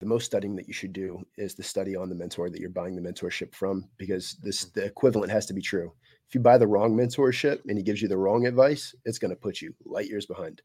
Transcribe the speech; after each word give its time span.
the 0.00 0.06
most 0.06 0.24
studying 0.24 0.56
that 0.56 0.66
you 0.66 0.72
should 0.72 0.92
do 0.92 1.22
is 1.36 1.54
the 1.54 1.62
study 1.62 1.94
on 1.94 2.08
the 2.08 2.14
mentor 2.14 2.50
that 2.50 2.60
you're 2.60 2.70
buying 2.70 2.96
the 2.96 3.02
mentorship 3.02 3.54
from 3.54 3.88
because 3.98 4.36
this 4.42 4.64
mm-hmm. 4.64 4.80
the 4.80 4.86
equivalent 4.86 5.30
has 5.30 5.46
to 5.46 5.54
be 5.54 5.62
true 5.62 5.92
if 6.28 6.34
you 6.34 6.40
buy 6.40 6.58
the 6.58 6.66
wrong 6.66 6.96
mentorship 6.96 7.60
and 7.68 7.76
he 7.76 7.84
gives 7.84 8.02
you 8.02 8.08
the 8.08 8.16
wrong 8.16 8.46
advice 8.46 8.94
it's 9.04 9.18
going 9.18 9.30
to 9.30 9.36
put 9.36 9.60
you 9.60 9.74
light 9.84 10.08
years 10.08 10.26
behind 10.26 10.62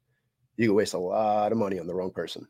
you 0.58 0.68
can 0.68 0.76
waste 0.76 0.94
a 0.94 0.98
lot 0.98 1.52
of 1.52 1.58
money 1.58 1.79
on 1.79 1.88
the 1.88 1.96
wrong 1.96 2.12
person 2.12 2.48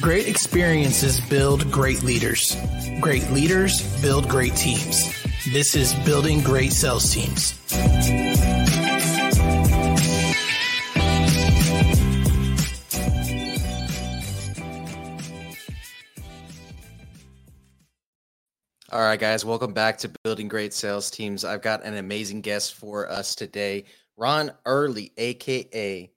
Great 0.00 0.26
experiences 0.26 1.20
build 1.20 1.70
great 1.70 2.02
leaders. 2.02 2.56
Great 3.00 3.30
leaders 3.30 4.02
build 4.02 4.28
great 4.28 4.56
teams. 4.56 5.14
This 5.52 5.76
is 5.76 5.94
Building 6.04 6.40
Great 6.40 6.72
Sales 6.72 7.14
Teams. 7.14 8.31
All 18.92 19.00
right, 19.00 19.18
guys, 19.18 19.42
welcome 19.42 19.72
back 19.72 19.96
to 19.98 20.10
Building 20.22 20.48
Great 20.48 20.74
Sales 20.74 21.10
Teams. 21.10 21.46
I've 21.46 21.62
got 21.62 21.82
an 21.82 21.96
amazing 21.96 22.42
guest 22.42 22.74
for 22.74 23.10
us 23.10 23.34
today, 23.34 23.86
Ron 24.18 24.52
Early, 24.66 25.14
aka 25.16 26.12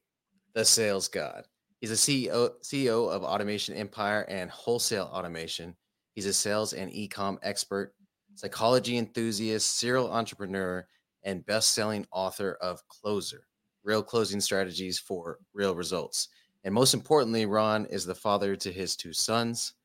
the 0.54 0.66
Sales 0.66 1.08
God. 1.08 1.46
He's 1.80 1.92
a 1.92 1.94
CEO 1.94 2.52
CEO 2.64 3.10
of 3.10 3.24
Automation 3.24 3.76
Empire 3.76 4.26
and 4.28 4.52
Wholesale 4.52 5.10
Automation. 5.14 5.74
He's 6.16 6.26
a 6.26 6.34
sales 6.34 6.74
and 6.74 6.94
e-com 6.94 7.40
expert, 7.44 7.94
psychology 8.34 8.98
enthusiast, 8.98 9.80
serial 9.80 10.12
entrepreneur, 10.12 10.86
and 11.24 11.46
best-selling 11.46 12.06
author 12.12 12.58
of 12.60 12.86
Closer: 12.90 13.48
Real 13.86 14.04
Closing 14.04 14.42
Strategies 14.42 15.00
for 15.00 15.40
Real 15.54 15.76
Results. 15.76 16.28
And 16.66 16.74
most 16.74 16.94
importantly, 16.94 17.46
Ron 17.46 17.86
is 17.86 18.06
the 18.06 18.16
father 18.16 18.58
to 18.58 18.70
his 18.70 18.98
two 18.98 19.14
sons. 19.14 19.76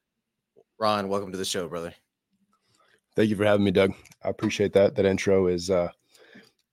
Ron, 0.76 1.08
welcome 1.08 1.30
to 1.30 1.38
the 1.38 1.44
show, 1.44 1.68
brother. 1.68 1.94
Thank 3.20 3.28
you 3.28 3.36
for 3.36 3.44
having 3.44 3.64
me, 3.64 3.70
Doug. 3.70 3.92
I 4.24 4.30
appreciate 4.30 4.72
that. 4.72 4.94
That 4.94 5.04
intro 5.04 5.46
is 5.48 5.68
uh, 5.68 5.90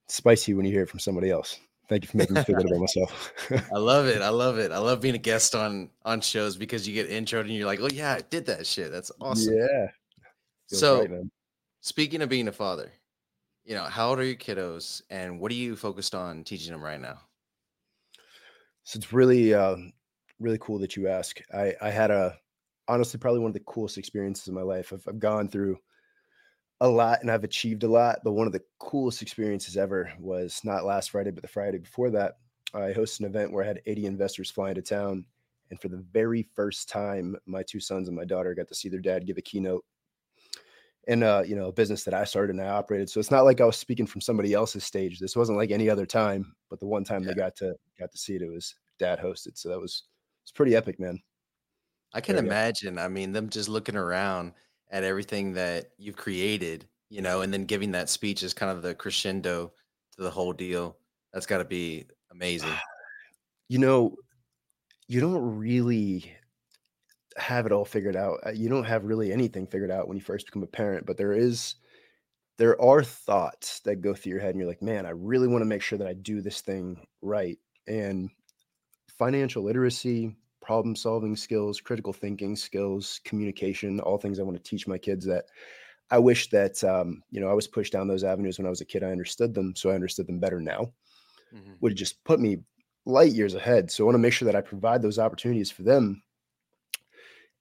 spicy 0.08 0.54
when 0.54 0.66
you 0.66 0.72
hear 0.72 0.84
it 0.84 0.90
from 0.90 1.02
somebody 1.02 1.30
else. 1.30 1.60
Thank 1.90 2.06
you 2.06 2.08
for 2.08 2.16
making 2.16 2.36
me 2.36 2.44
feel 2.46 2.56
good 2.56 2.68
about 2.68 2.80
myself. 2.96 3.34
I 3.52 3.78
love 3.78 4.06
it. 4.08 4.22
I 4.22 4.30
love 4.30 4.58
it. 4.58 4.72
I 4.72 4.78
love 4.78 5.02
being 5.02 5.16
a 5.16 5.18
guest 5.18 5.56
on 5.56 5.90
on 6.06 6.22
shows 6.22 6.56
because 6.56 6.88
you 6.88 6.94
get 6.94 7.10
introed 7.10 7.42
and 7.42 7.50
you're 7.50 7.66
like, 7.66 7.82
oh 7.82 7.90
yeah, 7.92 8.14
I 8.14 8.22
did 8.22 8.46
that 8.46 8.66
shit. 8.66 8.94
That's 8.94 9.12
awesome. 9.20 9.56
Yeah. 9.58 9.88
Feels 10.70 10.80
so, 10.80 11.00
right, 11.06 11.10
speaking 11.82 12.22
of 12.22 12.30
being 12.30 12.48
a 12.48 12.54
father, 12.54 12.94
you 13.66 13.76
know, 13.76 13.84
how 13.84 14.08
old 14.12 14.20
are 14.20 14.24
your 14.24 14.38
kiddos, 14.38 15.02
and 15.10 15.42
what 15.42 15.52
are 15.52 15.56
you 15.56 15.76
focused 15.76 16.16
on 16.16 16.46
teaching 16.46 16.72
them 16.72 16.82
right 16.82 17.02
now? 17.02 17.20
So 18.86 18.96
it's 18.96 19.12
really, 19.12 19.54
uh, 19.54 19.76
really 20.40 20.60
cool 20.62 20.80
that 20.80 20.96
you 20.96 21.10
ask. 21.10 21.42
I 21.54 21.76
I 21.82 21.90
had 21.90 22.10
a 22.10 22.38
honestly 22.88 23.20
probably 23.20 23.42
one 23.42 23.50
of 23.50 23.54
the 23.54 23.60
coolest 23.68 23.98
experiences 23.98 24.48
of 24.48 24.54
my 24.54 24.62
life. 24.62 24.94
I've, 24.94 25.06
I've 25.10 25.20
gone 25.20 25.50
through 25.50 25.78
a 26.82 26.88
lot 26.88 27.22
and 27.22 27.32
I've 27.32 27.44
achieved 27.44 27.84
a 27.84 27.88
lot. 27.88 28.20
But 28.24 28.34
one 28.34 28.48
of 28.48 28.54
the 28.54 28.64
coolest 28.80 29.22
experiences 29.22 29.78
ever 29.78 30.12
was 30.20 30.62
not 30.64 30.86
last 30.86 31.12
Friday, 31.12 31.32
but 31.32 31.42
the 31.42 31.50
Friday 31.50 31.80
before 31.80 32.10
that. 32.12 32.38
I 32.74 32.92
hosted 32.92 33.22
an 33.22 33.28
event 33.28 33.54
where 33.54 33.64
I 33.64 33.68
had 33.68 33.82
80 33.86 34.06
investors 34.06 34.52
fly 34.52 34.70
into 34.70 34.82
town. 34.82 35.26
And 35.70 35.80
for 35.80 35.88
the 35.88 36.04
very 36.12 36.48
first 36.54 36.90
time, 36.90 37.36
my 37.46 37.64
two 37.64 37.80
sons 37.80 38.08
and 38.08 38.16
my 38.16 38.26
daughter 38.26 38.54
got 38.54 38.68
to 38.68 38.76
see 38.76 38.90
their 38.90 39.00
dad 39.00 39.26
give 39.26 39.38
a 39.38 39.42
keynote 39.42 39.84
in 41.08 41.24
a 41.24 41.44
you 41.46 41.56
know 41.56 41.68
a 41.68 41.72
business 41.72 42.04
that 42.04 42.14
I 42.14 42.26
started 42.26 42.56
and 42.56 42.62
I 42.62 42.70
operated. 42.70 43.10
So 43.10 43.20
it's 43.20 43.32
not 43.32 43.46
like 43.46 43.62
I 43.62 43.66
was 43.66 43.78
speaking 43.78 44.06
from 44.08 44.22
somebody 44.22 44.54
else's 44.54 44.84
stage. 44.84 45.20
This 45.20 45.36
wasn't 45.36 45.58
like 45.58 45.72
any 45.72 45.90
other 45.90 46.06
time, 46.06 46.56
but 46.70 46.80
the 46.80 46.86
one 46.86 47.04
time 47.04 47.24
yeah. 47.24 47.30
they 47.30 47.36
got 47.36 47.56
to 47.58 47.76
got 48.00 48.12
to 48.12 48.18
see 48.18 48.36
it, 48.36 48.42
it 48.42 48.52
was 48.52 48.76
dad 49.00 49.20
hosted. 49.20 49.58
So 49.58 49.70
that 49.70 49.80
was 49.80 50.04
it's 50.44 50.52
pretty 50.52 50.76
epic, 50.76 51.00
man. 51.00 51.20
I 52.14 52.22
can 52.22 52.38
imagine. 52.38 52.98
I 52.98 53.10
mean, 53.10 53.34
them 53.34 53.50
just 53.50 53.68
looking 53.68 53.98
around 53.98 54.54
at 54.90 55.04
everything 55.04 55.54
that 55.54 55.92
you've 55.98 56.16
created, 56.16 56.88
you 57.10 57.22
know, 57.22 57.42
and 57.42 57.54
then 57.54 57.66
giving 57.66 57.92
that 57.92 58.10
speech 58.10 58.44
is 58.44 58.54
kind 58.54 58.72
of 58.72 58.82
the 58.82 58.96
crescendo 58.96 59.72
to 60.16 60.22
the 60.22 60.30
whole 60.30 60.54
deal. 60.54 60.98
That's 61.34 61.46
got 61.46 61.60
to 61.60 61.66
be 61.66 62.06
amazing. 62.32 62.74
You 63.70 63.80
know, 63.80 64.16
you 65.10 65.20
don't 65.20 65.58
really 65.58 66.34
have 67.38 67.66
it 67.66 67.72
all 67.72 67.86
figured 67.86 68.16
out. 68.16 68.40
Uh, 68.46 68.52
you 68.52 68.70
don't 68.70 68.86
have 68.86 69.06
really 69.06 69.32
anything 69.32 69.68
figured 69.68 69.92
out 69.92 70.08
when 70.08 70.18
you 70.18 70.24
first 70.24 70.46
become 70.46 70.64
a 70.64 70.68
parent, 70.68 71.06
but 71.06 71.18
there 71.18 71.34
is 71.34 71.76
there 72.58 72.82
are 72.82 73.04
thoughts 73.04 73.80
that 73.82 74.02
go 74.02 74.14
through 74.14 74.32
your 74.32 74.42
head 74.42 74.52
and 74.52 74.60
you're 74.60 74.70
like, 74.70 74.82
"Man, 74.82 75.06
I 75.06 75.12
really 75.12 75.48
want 75.48 75.62
to 75.62 75.68
make 75.68 75.82
sure 75.82 75.98
that 76.00 76.08
I 76.08 76.14
do 76.14 76.42
this 76.42 76.62
thing 76.62 77.06
right." 77.22 77.58
And 77.88 78.30
financial 79.18 79.64
literacy, 79.64 80.36
problem 80.68 80.98
solving 80.98 81.34
skills, 81.34 81.80
critical 81.80 82.12
thinking 82.12 82.54
skills, 82.54 83.22
communication, 83.24 84.02
all 84.02 84.18
things 84.18 84.38
I 84.38 84.44
want 84.44 84.58
to 84.58 84.70
teach 84.70 84.86
my 84.86 84.98
kids 84.98 85.26
that 85.26 85.46
I 86.12 86.20
wish 86.20 86.50
that 86.50 86.84
um, 86.84 87.24
you 87.32 87.40
know 87.40 87.48
I 87.48 87.54
was 87.54 87.68
pushed 87.68 87.94
down 87.94 88.10
those 88.10 88.26
avenues 88.26 88.58
when 88.58 88.68
I 88.68 88.70
was 88.70 88.82
a 88.82 88.86
kid. 88.86 89.02
I 89.02 89.12
understood 89.12 89.54
them, 89.54 89.74
so 89.78 89.90
I 89.90 89.96
understood 89.96 90.28
them 90.28 90.42
better 90.42 90.60
now. 90.60 90.92
Mm-hmm. 91.56 91.74
Would 91.80 91.96
just 91.96 92.22
put 92.26 92.42
me 92.42 92.58
light 93.06 93.32
years 93.32 93.56
ahead. 93.56 93.90
So 93.90 94.04
I 94.04 94.06
want 94.06 94.16
to 94.16 94.20
make 94.20 94.34
sure 94.34 94.46
that 94.46 94.58
I 94.58 94.62
provide 94.62 95.02
those 95.02 95.18
opportunities 95.18 95.72
for 95.72 95.84
them. 95.84 96.22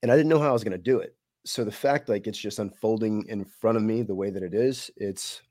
And 0.03 0.11
I 0.11 0.17
didn't 0.17 0.29
know 0.29 0.41
how 0.41 0.49
I 0.51 0.53
was 0.53 0.65
going 0.65 0.73
to 0.73 0.91
do 0.93 0.99
it. 0.99 1.15
So 1.45 1.63
the 1.63 1.71
fact 1.71 2.09
like 2.09 2.27
it's 2.27 2.39
just 2.39 2.59
unfolding 2.59 3.25
in 3.29 3.45
front 3.45 3.77
of 3.77 3.85
me 3.85 4.03
the 4.03 4.17
way 4.17 4.31
that 4.31 4.43
it 4.43 4.53
is, 4.53 4.91
it's 4.97 5.43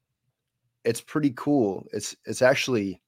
it's 0.83 0.99
pretty 0.99 1.31
cool. 1.37 1.87
It's 1.93 2.17
it's 2.25 2.41
actually 2.41 3.01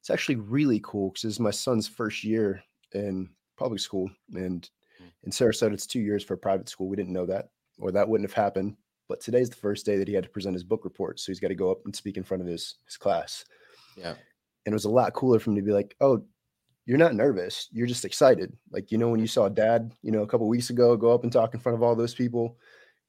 it's 0.00 0.10
actually 0.10 0.36
really 0.36 0.80
cool 0.82 1.10
because 1.10 1.22
this 1.22 1.34
is 1.34 1.40
my 1.40 1.52
son's 1.52 1.86
first 1.86 2.24
year 2.24 2.60
in 2.92 3.28
public 3.58 3.80
school, 3.80 4.10
and 4.34 4.68
mm. 5.02 5.10
in 5.24 5.30
Sarasota, 5.30 5.72
it's 5.72 5.86
two 5.86 6.00
years 6.00 6.24
for 6.24 6.34
a 6.34 6.38
private 6.38 6.68
school. 6.68 6.88
We 6.88 6.96
didn't 6.96 7.12
know 7.12 7.26
that, 7.26 7.48
or 7.78 7.90
that 7.92 8.08
wouldn't 8.08 8.28
have 8.28 8.36
happened. 8.36 8.76
But 9.08 9.20
today's 9.20 9.48
the 9.48 9.56
first 9.56 9.86
day 9.86 9.96
that 9.96 10.08
he 10.08 10.14
had 10.14 10.24
to 10.24 10.30
present 10.30 10.54
his 10.54 10.64
book 10.64 10.84
report, 10.84 11.18
so 11.18 11.32
he's 11.32 11.40
got 11.40 11.48
to 11.48 11.54
go 11.54 11.70
up 11.70 11.80
and 11.84 11.96
speak 11.96 12.16
in 12.16 12.24
front 12.24 12.42
of 12.42 12.46
his 12.46 12.76
his 12.86 12.96
class. 12.96 13.44
Yeah, 13.96 14.14
and 14.66 14.72
it 14.72 14.74
was 14.74 14.84
a 14.84 14.90
lot 14.90 15.14
cooler 15.14 15.38
for 15.38 15.50
him 15.50 15.56
to 15.56 15.62
be 15.62 15.72
like, 15.72 15.96
"Oh, 16.00 16.22
you're 16.86 16.98
not 16.98 17.14
nervous. 17.14 17.68
You're 17.72 17.86
just 17.86 18.04
excited. 18.04 18.56
Like 18.70 18.92
you 18.92 18.98
know 18.98 19.08
when 19.08 19.20
you 19.20 19.26
saw 19.26 19.48
Dad, 19.48 19.92
you 20.02 20.12
know, 20.12 20.22
a 20.22 20.26
couple 20.26 20.46
weeks 20.46 20.70
ago, 20.70 20.96
go 20.96 21.12
up 21.12 21.24
and 21.24 21.32
talk 21.32 21.54
in 21.54 21.60
front 21.60 21.76
of 21.76 21.82
all 21.82 21.96
those 21.96 22.14
people." 22.14 22.58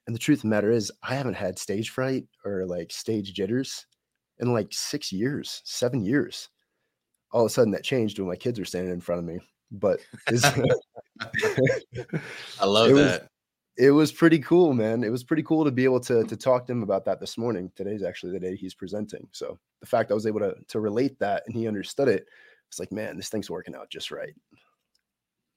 And 0.07 0.15
the 0.15 0.19
truth 0.19 0.39
of 0.39 0.43
the 0.43 0.47
matter 0.47 0.71
is, 0.71 0.91
I 1.03 1.13
haven't 1.13 1.35
had 1.35 1.59
stage 1.59 1.91
fright 1.91 2.25
or 2.43 2.65
like 2.65 2.91
stage 2.91 3.33
jitters 3.33 3.85
in 4.39 4.53
like 4.53 4.69
six 4.71 5.11
years, 5.11 5.61
seven 5.65 6.03
years. 6.03 6.49
All 7.31 7.41
of 7.41 7.47
a 7.47 7.49
sudden, 7.49 7.71
that 7.73 7.83
changed 7.83 8.17
when 8.17 8.27
my 8.27 8.35
kids 8.35 8.59
are 8.59 8.65
standing 8.65 8.91
in 8.91 9.01
front 9.01 9.19
of 9.19 9.25
me 9.25 9.39
but 9.71 9.99
I 12.59 12.65
love 12.65 12.89
it 12.89 12.93
that. 12.95 13.21
Was, 13.21 13.29
it 13.77 13.91
was 13.91 14.11
pretty 14.11 14.39
cool, 14.39 14.73
man. 14.73 15.03
It 15.03 15.09
was 15.09 15.23
pretty 15.23 15.43
cool 15.43 15.63
to 15.63 15.71
be 15.71 15.85
able 15.85 16.01
to 16.01 16.23
to 16.25 16.35
talk 16.35 16.65
to 16.67 16.73
him 16.73 16.83
about 16.83 17.05
that 17.05 17.19
this 17.19 17.37
morning. 17.37 17.71
Today's 17.75 18.03
actually 18.03 18.33
the 18.33 18.39
day 18.39 18.55
he's 18.55 18.73
presenting. 18.73 19.27
So 19.31 19.57
the 19.79 19.87
fact 19.87 20.11
I 20.11 20.15
was 20.15 20.27
able 20.27 20.41
to 20.41 20.55
to 20.67 20.79
relate 20.79 21.17
that 21.19 21.43
and 21.45 21.55
he 21.55 21.67
understood 21.67 22.09
it, 22.09 22.27
it's 22.67 22.79
like, 22.79 22.91
man, 22.91 23.15
this 23.15 23.29
thing's 23.29 23.49
working 23.49 23.75
out 23.75 23.89
just 23.89 24.11
right. 24.11 24.33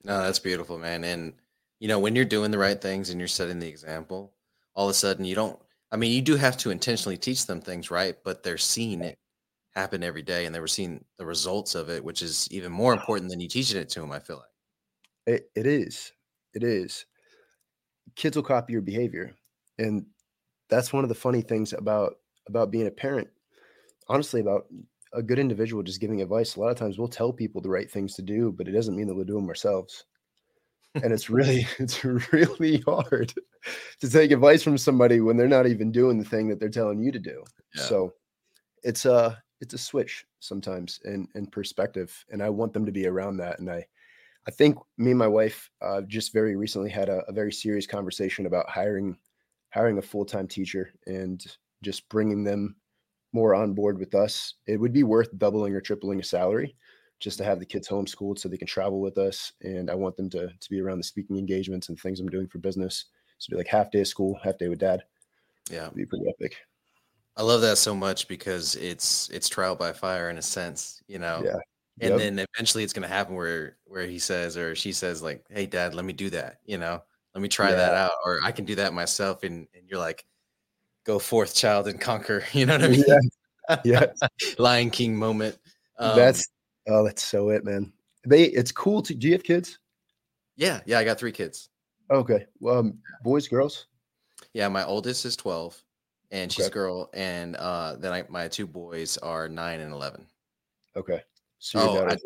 No, 0.05 0.23
that's 0.23 0.39
beautiful, 0.39 0.79
man. 0.79 1.05
And 1.05 1.35
you 1.81 1.89
know, 1.89 1.99
when 1.99 2.15
you're 2.15 2.25
doing 2.25 2.53
the 2.53 2.59
right 2.59 2.81
things 2.81 3.11
and 3.11 3.21
you're 3.21 3.29
setting 3.29 3.59
the 3.59 3.69
example, 3.69 4.33
all 4.75 4.87
of 4.87 4.91
a 4.91 4.95
sudden 4.95 5.25
you 5.25 5.35
don't 5.35 5.59
I 5.91 5.97
mean, 5.97 6.13
you 6.13 6.23
do 6.23 6.37
have 6.37 6.57
to 6.59 6.71
intentionally 6.71 7.19
teach 7.19 7.45
them 7.47 7.61
things, 7.61 7.91
right? 7.91 8.17
But 8.25 8.43
they're 8.43 8.57
seeing 8.57 9.03
it 9.03 9.19
happen 9.75 10.03
every 10.03 10.23
day 10.23 10.47
and 10.47 10.55
they 10.55 10.61
were 10.61 10.67
seeing 10.67 11.05
the 11.19 11.27
results 11.27 11.75
of 11.75 11.89
it, 11.89 12.05
which 12.05 12.23
is 12.23 12.49
even 12.51 12.71
more 12.71 12.93
important 12.93 13.31
than 13.31 13.41
you 13.41 13.49
teaching 13.49 13.81
it 13.81 13.89
to 13.91 14.01
them, 14.01 14.13
I 14.13 14.19
feel 14.19 14.37
like. 14.37 15.35
It, 15.35 15.51
it 15.55 15.67
is. 15.67 16.13
It 16.55 16.63
is. 16.63 17.07
Kids 18.17 18.37
will 18.37 18.43
copy 18.43 18.73
your 18.73 18.83
behavior. 18.83 19.35
And 19.79 20.07
that's 20.69 20.93
one 20.93 21.05
of 21.05 21.09
the 21.09 21.15
funny 21.15 21.43
things 21.43 21.73
about 21.73 22.17
about 22.49 22.71
being 22.71 22.87
a 22.87 22.91
parent. 22.91 23.29
Honestly, 24.09 24.41
about 24.41 24.67
a 25.13 25.23
good 25.23 25.39
individual 25.39 25.83
just 25.83 26.01
giving 26.01 26.21
advice. 26.21 26.57
A 26.57 26.61
lot 26.61 26.71
of 26.71 26.77
times 26.77 26.99
we'll 26.99 27.09
tell 27.09 27.33
people 27.33 27.61
the 27.61 27.69
right 27.69 27.91
things 27.91 28.15
to 28.15 28.23
do, 28.23 28.53
but 28.53 28.67
it 28.67 28.73
doesn't 28.73 28.97
mean 28.97 29.07
that 29.07 29.15
we'll 29.15 29.25
do 29.25 29.35
them 29.35 29.49
ourselves. 29.49 30.05
and 30.95 31.13
it's 31.13 31.31
really, 31.31 31.67
it's 31.79 32.05
really 32.05 32.79
hard 32.81 33.33
to 34.01 34.11
take 34.11 34.31
advice 34.31 34.63
from 34.63 34.77
somebody 34.77 35.21
when 35.21 35.37
they're 35.37 35.49
not 35.49 35.67
even 35.67 35.93
doing 35.93 36.19
the 36.19 36.25
thing 36.25 36.49
that 36.49 36.59
they're 36.59 36.69
telling 36.69 37.03
you 37.03 37.13
to 37.13 37.19
do. 37.19 37.45
Yeah. 37.75 37.83
So 37.85 38.15
it's 38.83 39.07
uh 39.07 39.37
it's 39.63 39.75
a 39.75 39.79
switch 39.79 40.27
sometimes 40.41 41.01
in 41.05 41.27
in 41.37 41.47
perspective 41.47 42.25
and 42.31 42.43
i 42.43 42.51
want 42.51 42.75
them 42.75 42.85
to 42.85 42.93
be 42.93 43.07
around 43.07 43.37
that 43.37 43.59
and 43.61 43.71
i 43.71 43.83
i 44.47 44.51
think 44.51 44.77
me 44.99 45.11
and 45.11 45.19
my 45.19 45.27
wife 45.27 45.71
uh, 45.81 46.03
just 46.03 46.33
very 46.33 46.57
recently 46.57 46.91
had 46.91 47.09
a, 47.09 47.23
a, 47.29 47.33
very 47.33 47.53
serious 47.53 47.87
conversation 47.87 48.45
about 48.47 48.69
hiring 48.69 49.17
hiring 49.71 49.99
a 49.99 50.03
full-time 50.03 50.49
teacher 50.49 50.93
and 51.07 51.57
just 51.83 52.07
bringing 52.09 52.45
them 52.45 52.77
more 53.33 53.55
on 53.55 53.73
board 53.73 53.99
with 53.99 54.15
us. 54.15 54.55
It 54.67 54.79
would 54.79 54.93
be 54.93 55.05
worth 55.05 55.37
doubling 55.39 55.75
or 55.75 55.81
tripling 55.81 56.21
a 56.21 56.25
salary 56.25 56.77
just 57.19 57.39
to 57.39 57.45
have 57.45 57.59
the 57.59 57.65
kids 57.65 57.89
homeschooled 57.89 58.39
so 58.39 58.49
they 58.49 58.59
can 58.59 58.67
travel 58.67 59.01
with 59.01 59.17
us 59.17 59.53
and 59.63 59.89
i 59.89 59.95
want 59.95 60.17
them 60.17 60.29
to 60.29 60.49
to 60.49 60.71
be 60.71 60.81
around 60.81 60.99
the 60.99 61.05
speaking 61.05 61.39
engagements 61.39 61.89
and 61.89 61.99
things 61.99 62.19
i'm 62.19 62.29
doing 62.29 62.49
for 62.49 62.59
business. 62.59 63.07
So 63.39 63.51
be 63.51 63.57
like 63.57 63.69
half 63.69 63.91
day 63.91 64.01
of 64.01 64.09
school 64.09 64.39
half 64.43 64.59
day 64.59 64.69
with 64.69 64.81
dad. 64.81 65.05
Yeah. 65.71 65.85
It'd 65.85 65.95
be 65.95 66.07
pretty 66.07 66.27
epic 66.29 66.57
I 67.37 67.43
love 67.43 67.63
that 67.63 67.79
so 67.79 67.95
much 67.95 68.29
because 68.29 68.75
it's 68.77 69.29
it's 69.31 69.49
trial 69.49 69.75
by 69.75 69.93
fire 69.93 70.29
in 70.31 70.39
a 70.39 70.43
sense, 70.43 71.03
you 71.09 71.19
know. 71.19 71.43
Yeah. 71.45 71.57
and 72.01 72.11
Yep. 72.11 72.19
then 72.19 72.47
eventually 72.55 72.85
it's 72.85 72.93
gonna 72.93 73.09
happen 73.09 73.35
where 73.35 73.77
where 73.85 74.07
he 74.07 74.19
says 74.19 74.57
or 74.57 74.75
she 74.75 74.93
says 74.93 75.23
like, 75.23 75.45
"Hey, 75.51 75.67
Dad, 75.67 75.95
let 75.95 76.05
me 76.05 76.13
do 76.13 76.31
that." 76.31 76.59
You 76.65 76.79
know, 76.79 77.03
let 77.35 77.41
me 77.43 77.49
try 77.49 77.73
that 77.73 77.95
out, 77.95 78.13
or 78.25 78.41
I 78.43 78.53
can 78.53 78.65
do 78.65 78.75
that 78.77 78.93
myself, 78.95 79.43
and 79.45 79.67
and 79.75 79.89
you're 79.89 79.99
like, 79.99 80.25
"Go 81.05 81.19
forth, 81.19 81.55
child, 81.55 81.89
and 81.89 82.01
conquer." 82.01 82.45
You 82.53 82.67
know 82.67 82.75
what 82.75 82.85
I 82.85 82.89
mean? 82.89 83.05
Yeah. 83.07 83.77
Yes. 83.85 84.19
Lion 84.59 84.91
King 84.91 85.17
moment. 85.17 85.59
Um, 85.99 86.17
that's 86.17 86.47
oh, 86.89 87.05
that's 87.05 87.23
so 87.23 87.51
it, 87.51 87.65
man. 87.65 87.93
They 88.27 88.45
it's 88.45 88.73
cool 88.73 89.03
to 89.03 89.15
do 89.15 89.29
you 89.29 89.33
have 89.35 89.43
kids? 89.45 89.79
yeah, 90.57 90.81
yeah. 90.87 90.99
I 90.99 91.05
got 91.05 91.19
three 91.19 91.33
kids. 91.33 91.69
Okay. 92.11 92.47
Well, 92.61 92.79
um, 92.79 92.99
boys, 93.23 93.49
girls? 93.49 93.87
Yeah, 94.53 94.69
my 94.69 94.85
oldest 94.85 95.25
is 95.25 95.37
twelve, 95.37 95.83
and 96.33 96.51
she's 96.51 96.67
a 96.67 96.71
girl, 96.71 97.09
and 97.15 97.55
uh, 97.57 97.95
then 97.97 98.13
I, 98.13 98.25
my 98.29 98.49
two 98.49 98.67
boys 98.67 99.19
are 99.19 99.49
nine 99.49 99.81
and 99.81 99.93
eleven. 99.93 100.27
Okay. 100.97 101.23
So 101.59 101.79
Oh, 101.79 102.07
I- 102.09 102.17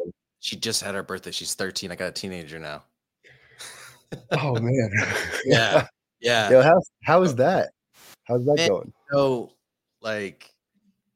She 0.41 0.57
just 0.57 0.83
had 0.83 0.95
her 0.95 1.03
birthday. 1.03 1.33
She's 1.33 1.55
thirteen. 1.55 1.91
I 1.93 1.97
got 1.97 2.09
a 2.09 2.13
teenager 2.13 2.59
now. 2.59 2.85
oh 4.33 4.55
man. 4.61 4.91
Yeah, 5.45 5.87
yeah. 6.21 6.51
Yo, 6.51 6.63
how 6.63 6.81
how 7.05 7.23
is 7.23 7.35
that? 7.37 7.71
How's 8.25 8.45
that 8.47 8.57
Man, 8.57 8.69
going? 8.69 8.93
So, 9.13 9.53
like, 10.01 10.51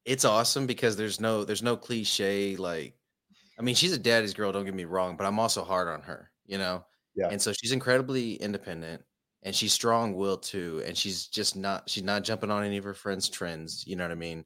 it's 0.04 0.25
awesome 0.25 0.66
because 0.66 0.96
there's 0.96 1.20
no 1.20 1.44
there's 1.44 1.62
no 1.62 1.76
cliche. 1.76 2.56
Like, 2.56 2.94
I 3.58 3.62
mean, 3.62 3.75
she's 3.75 3.93
a 3.93 3.98
daddy's 3.98 4.34
girl. 4.34 4.52
Don't 4.52 4.64
get 4.64 4.75
me 4.75 4.84
wrong, 4.84 5.16
but 5.16 5.26
I'm 5.26 5.38
also 5.38 5.64
hard 5.64 5.88
on 5.88 6.02
her. 6.02 6.31
You 6.46 6.58
know. 6.58 6.84
Yeah. 7.16 7.28
And 7.31 7.43
so 7.43 7.52
she's 7.52 7.72
incredibly 7.72 8.34
independent, 8.34 9.02
and 9.42 9.54
she's 9.54 9.72
strong 9.72 10.14
willed 10.14 10.42
too. 10.42 10.82
And 10.87 10.96
she's 10.96 11.26
just 11.26 11.56
not 11.56 11.88
she's 11.88 12.02
not 12.02 12.25
jumping 12.25 12.50
on 12.50 12.64
any 12.64 12.76
of 12.76 12.84
her 12.84 12.94
friends' 12.94 13.28
trends. 13.28 13.84
You 13.87 13.96
know 13.96 14.04
what 14.04 14.12
I 14.12 14.16
mean? 14.16 14.44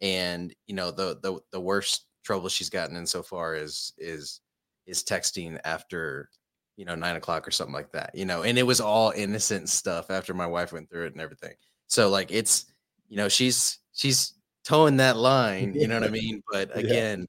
And 0.00 0.54
you 0.66 0.74
know 0.74 0.90
the 0.90 1.18
the 1.22 1.40
the 1.52 1.60
worst 1.60 2.06
trouble 2.24 2.48
she's 2.48 2.70
gotten 2.70 2.96
in 2.96 3.06
so 3.06 3.22
far 3.22 3.54
is 3.54 3.92
is 3.98 4.40
is 4.86 5.02
texting 5.04 5.58
after 5.64 6.28
you 6.76 6.84
know 6.84 6.94
nine 6.94 7.16
o'clock 7.16 7.46
or 7.46 7.50
something 7.50 7.74
like 7.74 7.92
that. 7.92 8.10
You 8.14 8.24
know, 8.24 8.42
and 8.42 8.58
it 8.58 8.64
was 8.64 8.80
all 8.80 9.12
innocent 9.14 9.68
stuff 9.68 10.10
after 10.10 10.34
my 10.34 10.46
wife 10.46 10.72
went 10.72 10.90
through 10.90 11.06
it 11.06 11.12
and 11.12 11.20
everything. 11.20 11.54
So 11.86 12.08
like 12.08 12.32
it's 12.32 12.66
you 13.08 13.16
know 13.16 13.28
she's 13.28 13.78
she's 13.92 14.34
towing 14.64 14.96
that 14.96 15.16
line. 15.16 15.74
You 15.74 15.86
know 15.86 16.00
what 16.00 16.08
I 16.08 16.10
mean? 16.12 16.42
But 16.50 16.76
again. 16.76 17.26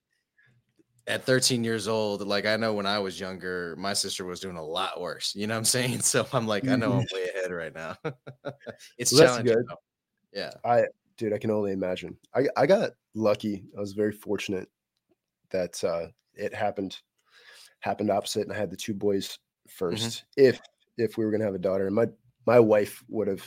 At 1.06 1.26
13 1.26 1.66
years 1.66 1.90
old, 1.90 2.26
like 2.26 2.46
I 2.46 2.56
know 2.56 2.74
when 2.74 2.86
I 2.86 2.98
was 3.00 3.20
younger, 3.20 3.76
my 3.78 3.92
sister 3.92 4.24
was 4.24 4.40
doing 4.40 4.56
a 4.56 4.64
lot 4.64 5.02
worse. 5.02 5.36
You 5.36 5.48
know 5.48 5.56
what 5.56 5.58
I'm 5.60 5.66
saying? 5.66 6.00
So 6.02 6.26
I'm 6.32 6.48
like, 6.48 6.70
I 6.70 6.78
know 6.78 6.94
I'm 6.94 7.06
way 7.14 7.28
ahead 7.28 7.52
right 7.52 7.74
now. 7.74 7.98
it's 8.98 9.12
Well, 9.12 9.26
challenging. 9.26 9.66
though. 9.68 9.76
Yeah. 10.32 10.52
I 10.64 10.86
dude, 11.18 11.34
I 11.34 11.40
can 11.40 11.52
only 11.52 11.74
imagine. 11.74 12.18
I 12.34 12.48
I 12.56 12.66
got 12.68 12.92
lucky. 13.16 13.66
I 13.78 13.82
was 13.82 13.92
very 13.92 14.14
fortunate 14.14 14.70
that 15.50 15.84
uh 15.84 16.08
it 16.36 16.54
happened 16.54 17.02
happened 17.82 18.10
opposite 18.10 18.44
and 18.44 18.54
I 18.54 18.58
had 18.58 18.72
the 18.72 18.78
two 18.78 18.94
boys 18.94 19.38
1st 19.68 20.24
If 20.38 20.62
if 20.98 21.18
we 21.18 21.26
were 21.26 21.32
gonna 21.32 21.44
have 21.44 21.54
a 21.56 21.60
daughter, 21.60 21.86
and 21.86 21.96
my 21.96 22.08
my 22.46 22.62
wife 22.62 23.04
would 23.10 23.28
have 23.28 23.44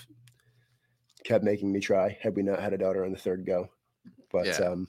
kept 1.25 1.43
making 1.43 1.73
me 1.73 1.81
try 1.81 2.19
had 2.21 2.37
we 2.37 2.43
not 2.43 2.61
had 2.61 2.75
a 2.75 2.79
daughter 2.79 3.03
on 3.05 3.13
the 3.13 3.19
third 3.19 3.47
go. 3.47 3.69
But 4.31 4.47
Yeah. 4.47 4.59
um 4.61 4.89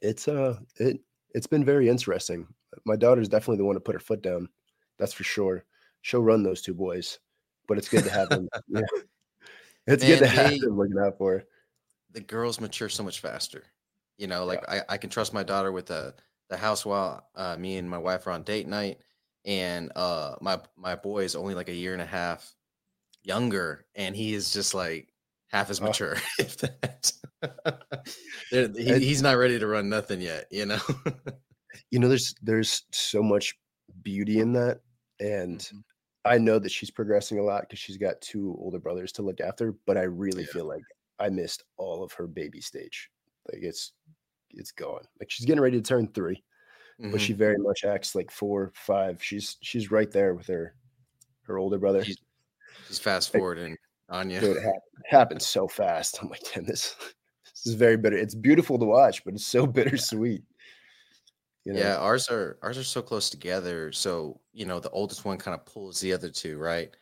it's 0.00 0.28
uh 0.28 0.60
it 0.76 1.00
it's 1.34 1.46
been 1.46 1.64
very 1.64 1.88
interesting. 1.88 2.46
My 2.84 2.96
daughter's 2.96 3.28
definitely 3.28 3.58
the 3.58 3.64
one 3.64 3.74
to 3.74 3.80
put 3.80 3.94
her 3.94 4.00
foot 4.00 4.22
down. 4.22 4.48
That's 4.98 5.12
for 5.12 5.24
sure. 5.24 5.64
She'll 6.02 6.22
run 6.22 6.42
those 6.42 6.62
two 6.62 6.74
boys, 6.74 7.18
but 7.66 7.78
it's 7.78 7.88
good 7.88 8.04
to 8.04 8.10
have 8.10 8.28
them. 8.28 8.48
yeah. 8.68 8.80
It's 9.86 10.04
good 10.04 10.18
to 10.18 10.24
Man, 10.26 10.34
have 10.34 10.50
they- 10.50 10.58
them 10.58 10.76
looking 10.78 10.98
out 10.98 11.18
for 11.18 11.32
her. 11.38 11.44
the 12.12 12.20
girls 12.20 12.60
mature 12.60 12.88
so 12.88 13.02
much 13.02 13.20
faster. 13.20 13.64
You 14.16 14.26
know, 14.26 14.44
like 14.44 14.68
I, 14.68 14.82
I 14.88 14.96
can 14.96 15.10
trust 15.10 15.32
my 15.32 15.42
daughter 15.42 15.70
with 15.72 15.86
the 15.86 16.14
the 16.50 16.56
house 16.56 16.84
while 16.84 17.28
uh, 17.36 17.56
me 17.58 17.76
and 17.76 17.88
my 17.88 17.98
wife 17.98 18.26
are 18.26 18.32
on 18.32 18.42
date 18.42 18.66
night, 18.66 18.98
and 19.44 19.92
uh, 19.94 20.34
my 20.40 20.58
my 20.76 20.96
boy 20.96 21.24
is 21.24 21.36
only 21.36 21.54
like 21.54 21.68
a 21.68 21.74
year 21.74 21.92
and 21.92 22.02
a 22.02 22.06
half 22.06 22.54
younger, 23.22 23.86
and 23.94 24.16
he 24.16 24.34
is 24.34 24.50
just 24.52 24.74
like 24.74 25.08
half 25.48 25.70
as 25.70 25.80
Oh. 25.80 25.84
mature. 25.84 26.16
if 26.38 26.56
that. 26.58 27.12
He, 28.50 28.66
he's 29.00 29.22
not 29.22 29.36
ready 29.36 29.58
to 29.58 29.66
run 29.66 29.88
nothing 29.88 30.20
yet. 30.20 30.46
You 30.50 30.66
know. 30.66 30.78
you 31.90 31.98
know 31.98 32.08
there's 32.08 32.34
there's 32.42 32.82
so 32.92 33.22
much 33.22 33.54
beauty 34.02 34.40
in 34.40 34.52
that 34.54 34.80
and 35.20 35.58
Mhm. 35.60 35.82
i 36.24 36.38
know 36.38 36.58
that 36.58 36.70
she's 36.72 36.90
progressing 36.90 37.38
a 37.38 37.42
lot 37.42 37.62
because 37.62 37.78
she's 37.78 37.96
got 37.96 38.20
two 38.20 38.56
older 38.58 38.78
brothers 38.78 39.12
to 39.12 39.22
look 39.22 39.40
after 39.40 39.72
but 39.86 39.96
i 39.96 40.02
really 40.02 40.42
Yeah. 40.42 40.52
feel 40.52 40.64
like 40.66 40.82
i 41.18 41.28
missed 41.28 41.64
all 41.76 42.02
of 42.02 42.12
her 42.12 42.26
baby 42.26 42.60
stage 42.60 43.10
like 43.52 43.62
it's 43.62 43.92
it's 44.50 44.72
gone 44.72 45.02
like 45.20 45.30
she's 45.30 45.46
getting 45.46 45.62
ready 45.62 45.76
to 45.80 45.82
turn 45.86 46.08
3 46.08 46.42
but 46.98 47.10
Mhm. 47.12 47.20
she 47.20 47.32
very 47.32 47.58
much 47.58 47.84
acts 47.84 48.14
like 48.14 48.30
four 48.30 48.72
five 48.74 49.22
she's 49.22 49.56
she's 49.62 49.90
right 49.90 50.10
there 50.10 50.34
with 50.34 50.46
her 50.48 50.74
her 51.42 51.58
older 51.58 51.78
brother 51.78 52.04
She's- 52.04 52.18
She's 52.86 52.98
fast 52.98 53.32
forwarding 53.32 53.76
on 54.08 54.30
you. 54.30 54.40
Dude, 54.40 54.56
it 54.56 54.62
hap- 54.62 54.74
happened 55.06 55.42
so 55.42 55.66
fast 55.68 56.18
i'm 56.20 56.28
like 56.28 56.42
damn 56.52 56.64
this 56.64 56.94
this 57.44 57.66
is 57.66 57.74
very 57.74 57.96
bitter 57.96 58.16
it's 58.16 58.34
beautiful 58.34 58.78
to 58.78 58.84
watch 58.84 59.24
but 59.24 59.34
it's 59.34 59.46
so 59.46 59.66
bittersweet 59.66 60.42
you 61.64 61.72
know 61.72 61.80
Yeah, 61.80 61.96
ours 61.96 62.28
are 62.30 62.58
ours 62.62 62.78
are 62.78 62.84
so 62.84 63.02
close 63.02 63.30
together. 63.30 63.92
So, 63.92 64.40
you 64.52 64.64
know, 64.66 64.80
the 64.80 64.90
oldest 64.90 65.24
one 65.24 65.38
kind 65.38 65.54
of 65.54 65.66
pulls 65.66 66.00
the 66.00 66.12
other 66.12 66.30
two, 66.30 66.58
right? 66.58 66.94